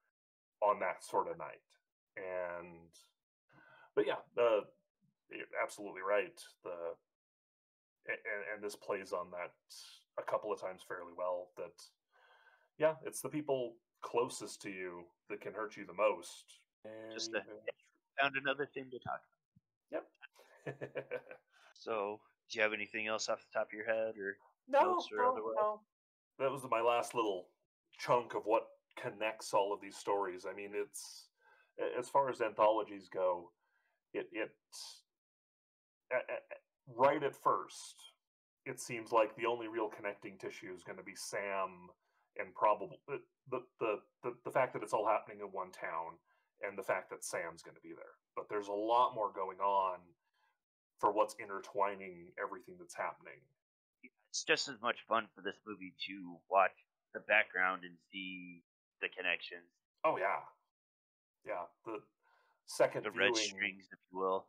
on 0.60 0.78
that 0.80 1.04
sort 1.04 1.28
of 1.28 1.38
night. 1.38 1.66
And 2.16 2.90
but 3.94 4.06
yeah, 4.06 4.20
uh, 4.38 4.60
you're 5.30 5.46
absolutely 5.62 6.02
right. 6.02 6.38
The 6.64 6.70
and, 8.08 8.18
and 8.54 8.64
this 8.64 8.74
plays 8.74 9.12
on 9.12 9.30
that 9.30 9.52
a 10.18 10.22
couple 10.22 10.52
of 10.52 10.60
times 10.60 10.82
fairly 10.86 11.12
well. 11.16 11.48
That 11.56 11.72
yeah, 12.78 12.94
it's 13.04 13.20
the 13.20 13.28
people 13.28 13.74
closest 14.02 14.60
to 14.62 14.70
you 14.70 15.04
that 15.30 15.40
can 15.40 15.54
hurt 15.54 15.76
you 15.76 15.86
the 15.86 15.94
most. 15.94 16.60
Just 17.12 17.34
a- 17.34 17.42
Found 18.20 18.36
another 18.36 18.68
thing 18.74 18.90
to 18.90 18.98
talk 18.98 19.22
about. 19.90 20.04
Yep. 20.66 21.12
So, 21.74 22.20
do 22.48 22.58
you 22.58 22.62
have 22.62 22.72
anything 22.72 23.08
else 23.08 23.28
off 23.28 23.40
the 23.40 23.58
top 23.58 23.68
of 23.68 23.72
your 23.72 23.86
head, 23.86 24.14
or 24.16 24.36
no, 24.68 25.00
or 25.12 25.18
no, 25.18 25.32
otherwise? 25.32 25.56
no. 25.56 25.80
That 26.38 26.52
was 26.52 26.62
my 26.70 26.80
last 26.80 27.14
little 27.14 27.48
chunk 27.98 28.34
of 28.34 28.42
what 28.44 28.68
connects 28.96 29.52
all 29.52 29.72
of 29.72 29.80
these 29.80 29.96
stories. 29.96 30.46
I 30.48 30.54
mean, 30.54 30.70
it's 30.74 31.28
as 31.98 32.08
far 32.08 32.30
as 32.30 32.40
anthologies 32.40 33.08
go, 33.12 33.50
it 34.14 34.28
it 34.32 34.50
a- 36.10 36.14
a- 36.16 36.18
a- 36.18 36.60
right 36.86 37.22
at 37.22 37.34
first, 37.36 38.12
it 38.66 38.80
seems 38.80 39.12
like 39.12 39.34
the 39.36 39.46
only 39.46 39.68
real 39.68 39.88
connecting 39.88 40.38
tissue 40.38 40.72
is 40.74 40.84
going 40.84 40.98
to 40.98 41.04
be 41.04 41.14
Sam 41.16 41.88
and 42.36 42.54
probably 42.54 42.98
the, 43.08 43.20
the 43.50 43.60
the 43.80 44.00
the 44.22 44.36
the 44.44 44.50
fact 44.50 44.72
that 44.74 44.82
it's 44.82 44.92
all 44.92 45.06
happening 45.06 45.40
in 45.40 45.46
one 45.46 45.70
town 45.72 46.18
and 46.62 46.78
the 46.78 46.82
fact 46.82 47.10
that 47.10 47.24
Sam's 47.24 47.62
going 47.62 47.74
to 47.74 47.82
be 47.82 47.92
there. 47.94 48.14
But 48.36 48.48
there's 48.48 48.68
a 48.68 48.72
lot 48.72 49.14
more 49.14 49.32
going 49.32 49.58
on 49.58 49.98
for 51.00 51.12
what's 51.12 51.34
intertwining 51.40 52.28
everything 52.40 52.76
that's 52.78 52.94
happening. 52.94 53.40
it's 54.30 54.44
just 54.44 54.68
as 54.68 54.80
much 54.80 54.96
fun 55.08 55.26
for 55.34 55.42
this 55.42 55.56
movie 55.66 55.92
to 56.06 56.36
watch 56.48 56.72
the 57.12 57.20
background 57.20 57.82
and 57.84 57.98
see 58.12 58.62
the 59.02 59.08
connections, 59.08 59.66
Oh 60.04 60.16
yeah, 60.16 60.40
yeah. 61.44 61.66
The 61.84 61.98
second 62.66 63.04
the 63.04 63.10
viewing, 63.10 63.32
red 63.32 63.36
strings, 63.36 63.84
if 63.92 63.98
you 64.12 64.18
will. 64.18 64.46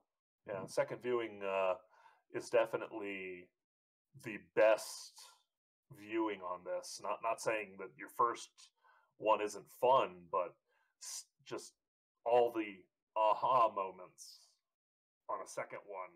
yeah, 0.47 0.65
second 0.67 1.01
viewing 1.01 1.41
uh, 1.43 1.75
is 2.33 2.49
definitely 2.49 3.47
the 4.23 4.37
best 4.55 5.13
viewing 5.99 6.41
on 6.41 6.59
this. 6.65 6.99
Not 7.03 7.19
not 7.23 7.41
saying 7.41 7.75
that 7.79 7.89
your 7.97 8.09
first 8.09 8.49
one 9.17 9.41
isn't 9.41 9.69
fun, 9.79 10.15
but 10.31 10.55
just 11.45 11.73
all 12.25 12.51
the 12.51 12.75
aha 13.15 13.71
moments 13.75 14.47
on 15.29 15.39
a 15.43 15.47
second 15.47 15.79
one. 15.85 16.09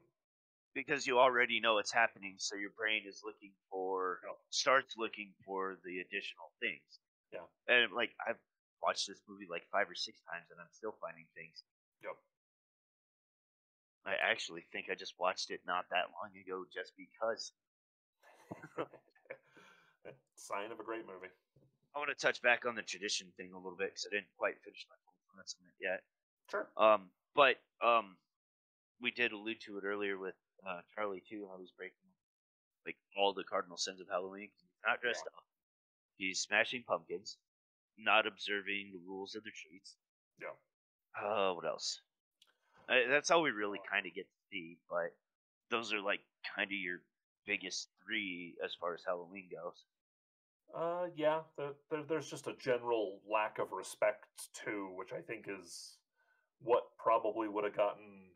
because 0.73 1.07
you 1.07 1.17
already 1.19 1.59
know 1.59 1.77
it's 1.79 1.91
happening, 1.91 2.35
so 2.37 2.55
your 2.55 2.71
brain 2.77 3.01
is 3.07 3.21
looking 3.25 3.51
for 3.69 4.19
starts 4.49 4.95
looking 4.97 5.33
for 5.45 5.77
the 5.83 5.99
additional 5.99 6.51
things. 6.59 6.99
Yeah. 7.33 7.45
And 7.67 7.91
like 7.93 8.11
I've 8.27 8.39
watched 8.81 9.07
this 9.07 9.21
movie 9.27 9.47
like 9.49 9.65
five 9.71 9.89
or 9.89 9.95
six 9.95 10.21
times 10.29 10.47
and 10.51 10.59
I'm 10.61 10.71
still 10.71 10.95
finding 11.01 11.25
things. 11.35 11.63
Yep. 12.03 12.17
I 14.05 14.15
actually 14.31 14.63
think 14.71 14.87
I 14.91 14.95
just 14.95 15.15
watched 15.19 15.51
it 15.51 15.61
not 15.67 15.85
that 15.91 16.11
long 16.15 16.31
ago 16.39 16.65
just 16.73 16.93
because. 16.95 17.51
Sign 20.35 20.71
of 20.71 20.79
a 20.79 20.83
great 20.83 21.05
movie. 21.05 21.33
I 21.95 21.99
want 21.99 22.09
to 22.09 22.15
touch 22.15 22.41
back 22.41 22.65
on 22.65 22.75
the 22.75 22.83
tradition 22.83 23.27
thing 23.37 23.51
a 23.53 23.57
little 23.57 23.77
bit 23.77 23.89
because 23.89 24.07
I 24.09 24.15
didn't 24.15 24.31
quite 24.37 24.61
finish 24.63 24.85
my 24.87 24.95
full 25.03 25.17
thoughts 25.35 25.55
on 25.59 25.65
it 25.67 25.75
yet. 25.81 26.03
Sure. 26.49 26.67
Um, 26.77 27.09
but 27.35 27.57
um, 27.83 28.15
we 29.01 29.11
did 29.11 29.31
allude 29.31 29.59
to 29.65 29.77
it 29.77 29.83
earlier 29.83 30.17
with 30.17 30.35
uh, 30.65 30.81
Charlie 30.95 31.23
too, 31.27 31.47
how 31.51 31.59
he's 31.59 31.71
breaking 31.71 32.07
like 32.85 32.95
all 33.17 33.33
the 33.33 33.43
cardinal 33.43 33.77
sins 33.77 33.99
of 33.99 34.07
Halloween. 34.07 34.47
He's 34.55 34.79
not 34.85 35.01
dressed 35.01 35.27
up. 35.27 35.43
He's 36.17 36.39
smashing 36.39 36.83
pumpkins, 36.87 37.37
not 37.97 38.25
observing 38.25 38.91
the 38.93 39.03
rules 39.05 39.35
of 39.35 39.43
the 39.43 39.51
treats. 39.51 39.97
Yeah. 40.41 40.55
Uh, 41.15 41.53
what 41.53 41.65
else? 41.65 42.01
Uh, 42.89 43.09
that's 43.09 43.31
all 43.31 43.41
we 43.41 43.51
really 43.51 43.79
kind 43.89 44.05
of 44.05 44.13
get 44.13 44.25
to 44.25 44.37
see. 44.51 44.77
But 44.89 45.13
those 45.69 45.93
are 45.93 46.01
like 46.01 46.21
kind 46.55 46.67
of 46.67 46.77
your 46.77 47.01
biggest 47.45 47.89
three 48.05 48.55
as 48.63 48.73
far 48.79 48.93
as 48.93 49.03
Halloween 49.05 49.49
goes. 49.51 49.83
Uh, 50.75 51.07
yeah, 51.15 51.39
there, 51.57 51.71
there, 51.89 52.03
there's 52.03 52.29
just 52.29 52.47
a 52.47 52.53
general 52.59 53.19
lack 53.31 53.57
of 53.59 53.71
respect 53.71 54.25
too, 54.53 54.89
which 54.95 55.13
I 55.13 55.21
think 55.21 55.47
is 55.47 55.97
what 56.61 56.83
probably 56.97 57.47
would 57.47 57.63
have 57.63 57.75
gotten 57.75 58.31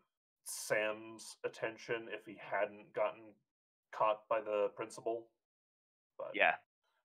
Sam's 0.45 1.35
attention 1.45 2.07
if 2.11 2.25
he 2.25 2.37
hadn't 2.39 2.93
gotten 2.93 3.33
caught 3.93 4.21
by 4.29 4.39
the 4.41 4.69
principal. 4.75 5.27
But 6.17 6.31
Yeah, 6.33 6.55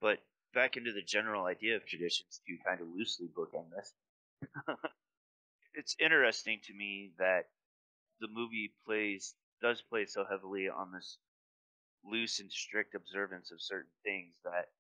But 0.01 0.19
back 0.55 0.77
into 0.77 0.93
the 0.93 1.03
general 1.03 1.47
idea 1.47 1.77
of 1.77 1.87
traditions 1.87 2.41
to 2.47 2.57
kind 2.65 2.81
of 2.81 2.89
loosely 2.89 3.29
bookend 3.37 3.71
this. 3.77 3.95
it's 5.77 5.97
interesting 6.01 6.61
to 6.65 6.75
me 6.75 7.15
that 7.19 7.51
the 8.21 8.29
movie 8.29 8.75
plays 8.87 9.37
does 9.63 9.83
play 9.83 10.07
so 10.07 10.25
heavily 10.25 10.69
on 10.69 10.93
this 10.93 11.19
loose 12.05 12.41
and 12.41 12.53
strict 12.53 12.95
observance 12.95 13.51
of 13.53 13.63
certain 13.63 13.93
things 14.05 14.41
that 14.45 14.73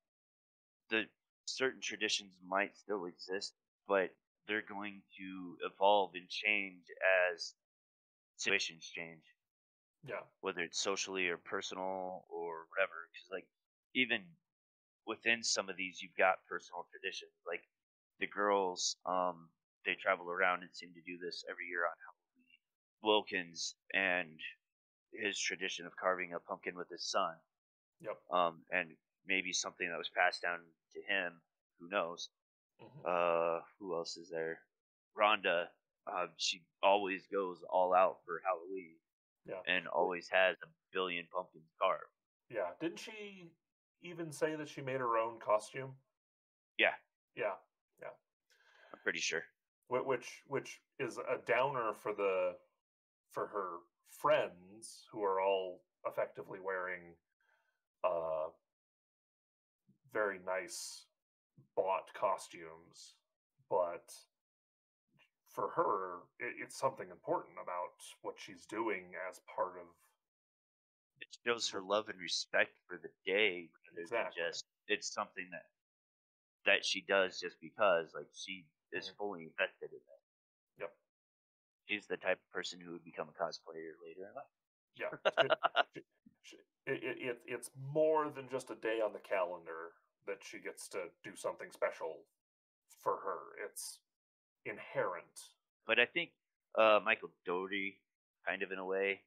the 0.90 1.04
certain 1.46 1.80
traditions 1.80 2.32
might 2.42 2.76
still 2.76 3.06
exist, 3.06 3.54
but 3.86 4.10
they're 4.46 4.62
going 4.62 5.02
to 5.18 5.58
evolve 5.62 6.14
and 6.14 6.28
change 6.28 6.86
as 7.32 7.54
situations 8.36 8.86
change. 8.86 9.24
Yeah. 10.04 10.22
Whether 10.40 10.62
it's 10.62 10.80
socially 10.80 11.28
or 11.28 11.36
personal 11.38 12.26
or 12.30 12.66
whatever. 12.70 13.08
Because, 13.12 13.28
like, 13.30 13.48
even 13.94 14.36
within 15.06 15.42
some 15.42 15.68
of 15.68 15.76
these, 15.76 16.02
you've 16.02 16.16
got 16.16 16.46
personal 16.46 16.86
traditions. 16.90 17.32
Like, 17.46 17.64
the 18.20 18.26
girls, 18.28 18.96
um, 19.06 19.50
they 19.86 19.94
travel 19.94 20.28
around 20.30 20.62
and 20.62 20.70
seem 20.74 20.90
to 20.94 21.00
do 21.06 21.16
this 21.24 21.44
every 21.48 21.66
year 21.66 21.86
on 21.86 21.94
Halloween. 22.04 22.44
Wilkins 23.02 23.74
and 23.94 24.38
his 25.14 25.38
tradition 25.38 25.86
of 25.86 25.96
carving 25.96 26.34
a 26.34 26.40
pumpkin 26.40 26.74
with 26.76 26.88
his 26.90 27.08
son. 27.08 27.34
Yep. 28.00 28.18
Um, 28.30 28.62
and 28.72 28.90
maybe 29.26 29.52
something 29.52 29.88
that 29.88 29.96
was 29.96 30.10
passed 30.10 30.42
down 30.42 30.58
to 30.92 31.00
him. 31.12 31.40
Who 31.78 31.88
knows? 31.88 32.28
Mhm. 32.82 33.04
Uh, 33.06 33.62
who 33.78 33.94
else 33.94 34.16
is 34.16 34.28
there? 34.28 34.60
Rhonda. 35.16 35.68
Uh, 36.06 36.26
she 36.36 36.62
always 36.82 37.26
goes 37.28 37.62
all 37.70 37.94
out 37.94 38.18
for 38.24 38.40
Halloween 38.44 38.96
Yeah. 39.44 39.62
and 39.66 39.88
always 39.88 40.28
has 40.28 40.56
a 40.62 40.66
billion 40.92 41.26
pumpkins 41.28 41.70
carved. 41.80 42.10
Yeah. 42.48 42.74
Didn't 42.80 42.98
she 42.98 43.50
even 44.02 44.30
say 44.32 44.54
that 44.56 44.68
she 44.68 44.82
made 44.82 45.00
her 45.00 45.16
own 45.16 45.38
costume? 45.40 45.96
Yeah. 46.76 46.94
Yeah, 47.34 47.56
Yeah. 48.00 48.10
I'm 48.92 49.00
pretty 49.00 49.20
sure. 49.20 49.44
Wh- 49.88 50.06
Which 50.06 50.42
which 50.46 50.80
is 50.98 51.18
a 51.18 51.38
downer 51.46 51.92
for 51.94 52.12
the 52.12 52.56
for 53.30 53.46
her 53.48 53.78
friends 54.08 55.06
who 55.12 55.22
are 55.22 55.40
all 55.40 55.82
effectively 56.06 56.60
wearing 56.60 57.14
uh 58.04 58.48
very 60.12 60.38
nice 60.46 61.06
bought 61.74 62.12
costumes, 62.14 63.14
but 63.68 64.12
for 65.48 65.68
her, 65.70 66.18
it, 66.38 66.54
it's 66.62 66.78
something 66.78 67.08
important 67.10 67.56
about 67.62 67.96
what 68.22 68.34
she's 68.38 68.66
doing 68.66 69.12
as 69.28 69.40
part 69.54 69.74
of 69.80 69.86
It 71.20 71.28
shows 71.46 71.68
her 71.70 71.80
love 71.80 72.08
and 72.08 72.20
respect 72.20 72.72
for 72.86 72.98
the 72.98 73.10
day 73.24 73.68
Exactly. 73.96 74.42
just 74.42 74.64
it's 74.88 75.12
something 75.12 75.48
that 75.50 75.66
that 76.66 76.84
she 76.84 77.00
does 77.08 77.40
just 77.40 77.56
because 77.60 78.12
like 78.14 78.28
she 78.34 78.64
is 78.92 79.08
Mhm. 79.10 79.16
fully 79.16 79.44
invested 79.44 79.90
in 79.92 79.98
it. 79.98 80.22
Yep. 80.78 80.96
She's 81.88 82.06
the 82.06 82.16
type 82.16 82.40
of 82.40 82.50
person 82.50 82.80
who 82.80 82.92
would 82.92 83.04
become 83.04 83.28
a 83.28 83.32
cosplayer 83.32 83.92
later 84.02 84.26
in 84.28 84.34
life. 84.34 84.46
yeah. 84.94 85.10
It, 86.88 87.02
it, 87.02 87.18
it, 87.18 87.42
it's 87.46 87.70
more 87.92 88.30
than 88.30 88.48
just 88.48 88.70
a 88.70 88.76
day 88.76 89.00
on 89.00 89.12
the 89.12 89.18
calendar 89.18 89.94
that 90.28 90.38
she 90.44 90.60
gets 90.60 90.86
to 90.90 91.10
do 91.24 91.34
something 91.34 91.72
special 91.72 92.24
for 93.00 93.16
her. 93.16 93.38
It's 93.64 93.98
inherent. 94.64 95.50
But 95.84 95.98
I 95.98 96.06
think 96.06 96.30
uh, 96.78 97.00
Michael 97.04 97.32
Dougherty, 97.44 98.00
kind 98.46 98.62
of 98.62 98.70
in 98.70 98.78
a 98.78 98.84
way, 98.86 99.24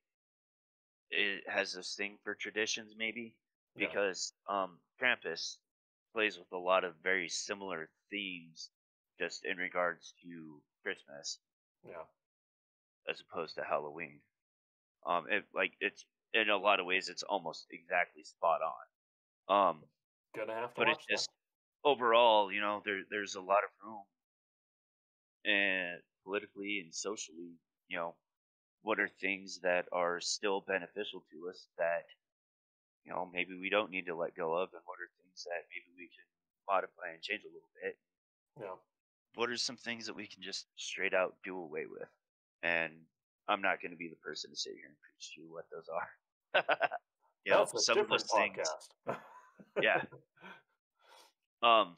it 1.12 1.44
has 1.50 1.74
this 1.74 1.96
thing 1.96 2.18
for 2.24 2.34
traditions, 2.34 2.96
maybe 2.98 3.36
Yeah. 3.76 3.88
because 3.90 4.32
um, 4.48 4.80
Krampus 4.98 5.58
plays 6.14 6.38
with 6.40 6.52
a 6.54 6.58
lot 6.58 6.86
of 6.86 6.96
very 7.04 7.28
similar 7.28 7.90
themes, 8.10 8.70
just 9.20 9.46
in 9.46 9.58
regards 9.58 10.16
to 10.24 10.64
Christmas 10.84 11.42
Yeah. 11.84 12.06
as 13.08 13.20
opposed 13.22 13.56
to 13.56 13.64
Halloween. 13.64 14.22
Um, 15.06 15.28
it 15.30 15.46
like 15.54 15.78
it's 15.82 16.06
in 16.34 16.50
a 16.50 16.58
lot 16.58 16.80
of 16.80 16.86
ways 16.88 17.10
it's 17.10 17.24
almost 17.24 17.68
exactly 17.72 18.24
spot 18.24 18.62
on. 18.64 18.88
Um, 19.50 19.90
Gonna 20.34 20.56
have 20.56 20.74
to 20.76 20.82
but 20.82 20.90
it's 20.90 21.06
just 21.10 21.30
overall, 21.84 22.52
you 22.52 22.62
know, 22.62 22.82
there 22.86 23.04
there's 23.10 23.36
a 23.36 23.42
lot 23.42 23.64
of 23.66 23.72
room, 23.84 24.06
and 25.46 26.02
politically 26.24 26.80
and 26.80 26.94
socially, 26.94 27.60
you 27.88 27.98
know, 27.98 28.16
what 28.84 29.00
are 29.00 29.10
things 29.10 29.60
that 29.62 29.88
are 29.94 30.22
still 30.22 30.62
beneficial 30.62 31.24
to 31.32 31.50
us 31.50 31.70
that, 31.78 32.06
you 33.06 33.12
know, 33.12 33.26
maybe 33.26 33.58
we 33.60 33.70
don't 33.70 33.92
need 33.92 34.06
to 34.08 34.16
let 34.16 34.36
go 34.36 34.54
of, 34.56 34.74
and 34.74 34.84
what 34.86 35.00
are 35.02 35.10
things 35.24 35.44
that 35.46 35.66
maybe 35.70 35.92
we 35.98 36.08
can 36.10 36.26
modify 36.68 37.10
and 37.14 37.24
change 37.24 37.44
a 37.44 37.48
little 37.54 37.72
bit. 37.84 38.00
Yeah. 38.60 38.76
What 39.36 39.50
are 39.50 39.58
some 39.58 39.78
things 39.78 40.06
that 40.06 40.16
we 40.16 40.28
can 40.28 40.42
just 40.42 40.68
straight 40.76 41.14
out 41.14 41.36
do 41.44 41.58
away 41.58 41.86
with? 41.90 42.10
And 42.64 42.94
I'm 43.48 43.62
not 43.62 43.82
going 43.82 43.92
to 43.92 43.98
be 43.98 44.08
the 44.08 44.16
person 44.16 44.52
to 44.52 44.56
sit 44.56 44.74
here 44.74 44.88
and 44.88 44.96
preach 45.00 45.36
to 45.36 45.42
you 45.42 45.52
what 45.52 45.66
those 45.72 45.88
are. 45.90 46.66
you 47.46 47.52
know, 47.52 47.66
some 47.76 48.00
of 48.00 48.10
those 48.10 48.28
things. 48.36 48.68
Yeah. 49.82 50.02
Um, 51.62 51.98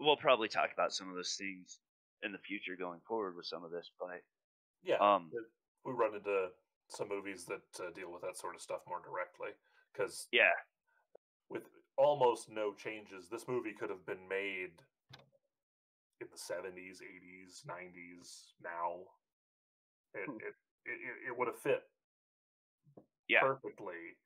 we'll 0.00 0.16
probably 0.16 0.48
talk 0.48 0.70
about 0.74 0.92
some 0.92 1.08
of 1.08 1.14
those 1.14 1.36
things 1.38 1.78
in 2.24 2.32
the 2.32 2.38
future 2.38 2.74
going 2.76 2.98
forward 3.06 3.36
with 3.36 3.46
some 3.46 3.62
of 3.62 3.70
this, 3.70 3.90
but 4.00 4.20
yeah. 4.82 4.96
um, 4.96 5.30
we 5.84 5.92
run 5.92 6.16
into 6.16 6.48
some 6.88 7.08
movies 7.08 7.44
that 7.46 7.62
uh, 7.78 7.90
deal 7.94 8.12
with 8.12 8.22
that 8.22 8.36
sort 8.36 8.54
of 8.54 8.60
stuff 8.60 8.80
more 8.88 9.00
directly 9.00 9.50
because 9.92 10.26
yeah, 10.32 10.58
with 11.48 11.62
almost 11.96 12.50
no 12.50 12.72
changes, 12.72 13.28
this 13.30 13.46
movie 13.46 13.72
could 13.78 13.90
have 13.90 14.04
been 14.06 14.26
made 14.28 14.72
in 16.20 16.28
the 16.30 16.38
seventies, 16.38 17.00
eighties, 17.02 17.62
nineties. 17.66 18.54
Now, 18.62 19.00
it 20.14 20.30
Hmm. 20.30 20.36
it, 20.38 20.54
it 20.86 20.98
it- 21.00 21.28
it 21.28 21.38
would 21.38 21.48
have 21.48 21.58
fit 21.58 21.84
yeah, 23.28 23.40
perfectly 23.40 24.16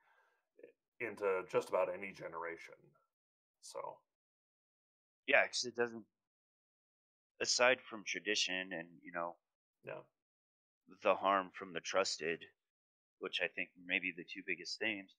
into 1.01 1.45
just 1.51 1.69
about 1.69 1.89
any 1.93 2.13
generation. 2.13 2.75
So 3.63 3.99
yeah, 5.27 5.45
because 5.45 5.65
it 5.65 5.77
doesn't. 5.77 6.05
Aside 7.41 7.83
from 7.83 8.05
tradition 8.05 8.73
and 8.73 9.01
you 9.03 9.11
know 9.11 9.37
yeah, 9.83 10.03
the 11.03 11.15
harm 11.15 11.51
from 11.53 11.73
the 11.73 11.81
trusted, 11.81 12.45
which 13.19 13.41
I 13.43 13.49
think 13.49 13.71
may 13.77 13.99
be 13.99 14.13
the 14.13 14.25
two 14.25 14.43
biggest 14.47 14.79
themes, 14.79 15.15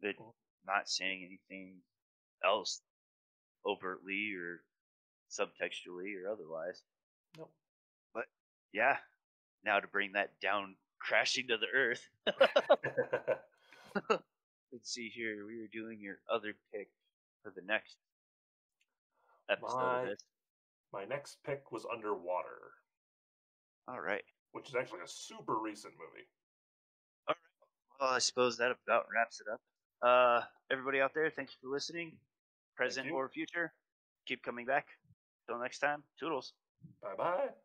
that 0.00 0.16
Mhm. 0.18 0.34
not 0.64 0.88
saying 0.88 1.24
anything 1.24 1.82
else 2.44 2.82
overtly 3.66 4.34
or 4.34 4.64
subtextually 5.38 6.14
or 6.22 6.30
otherwise. 6.32 6.82
no, 7.38 7.48
But 8.14 8.24
Yeah, 8.72 8.96
now 9.64 9.80
to 9.80 9.86
bring 9.88 10.12
that 10.12 10.38
down 10.40 10.76
crashing 11.00 11.48
to 11.48 11.56
the 11.56 11.66
earth. 11.74 12.08
Let's 14.72 14.92
see 14.92 15.08
here. 15.08 15.46
We 15.46 15.60
were 15.60 15.68
doing 15.72 16.00
your 16.00 16.18
other 16.32 16.54
pick 16.72 16.88
for 17.42 17.50
the 17.54 17.62
next 17.66 17.96
episode 19.48 19.76
My- 19.76 20.00
of 20.02 20.08
this. 20.08 20.20
my 20.92 21.04
next 21.04 21.38
pick 21.44 21.70
was 21.70 21.86
Underwater, 21.92 22.72
All 23.88 24.00
right. 24.00 24.24
which 24.52 24.68
is 24.68 24.74
actually 24.74 25.00
a 25.04 25.08
super 25.08 25.58
recent 25.58 25.94
movie. 25.94 26.26
All 27.28 27.34
right. 27.34 28.00
Well, 28.00 28.10
I 28.10 28.18
suppose 28.18 28.56
that 28.58 28.72
about 28.86 29.06
wraps 29.14 29.40
it 29.40 29.46
up. 29.52 29.60
Uh, 30.02 30.42
everybody 30.70 31.00
out 31.00 31.12
there, 31.14 31.30
thank 31.30 31.50
you 31.50 31.56
for 31.62 31.72
listening, 31.72 32.12
present 32.76 33.10
or 33.10 33.28
future. 33.28 33.72
Keep 34.26 34.42
coming 34.42 34.66
back. 34.66 34.86
Till 35.46 35.58
next 35.58 35.78
time, 35.78 36.02
toodles. 36.18 36.54
Bye 37.02 37.16
bye. 37.16 37.63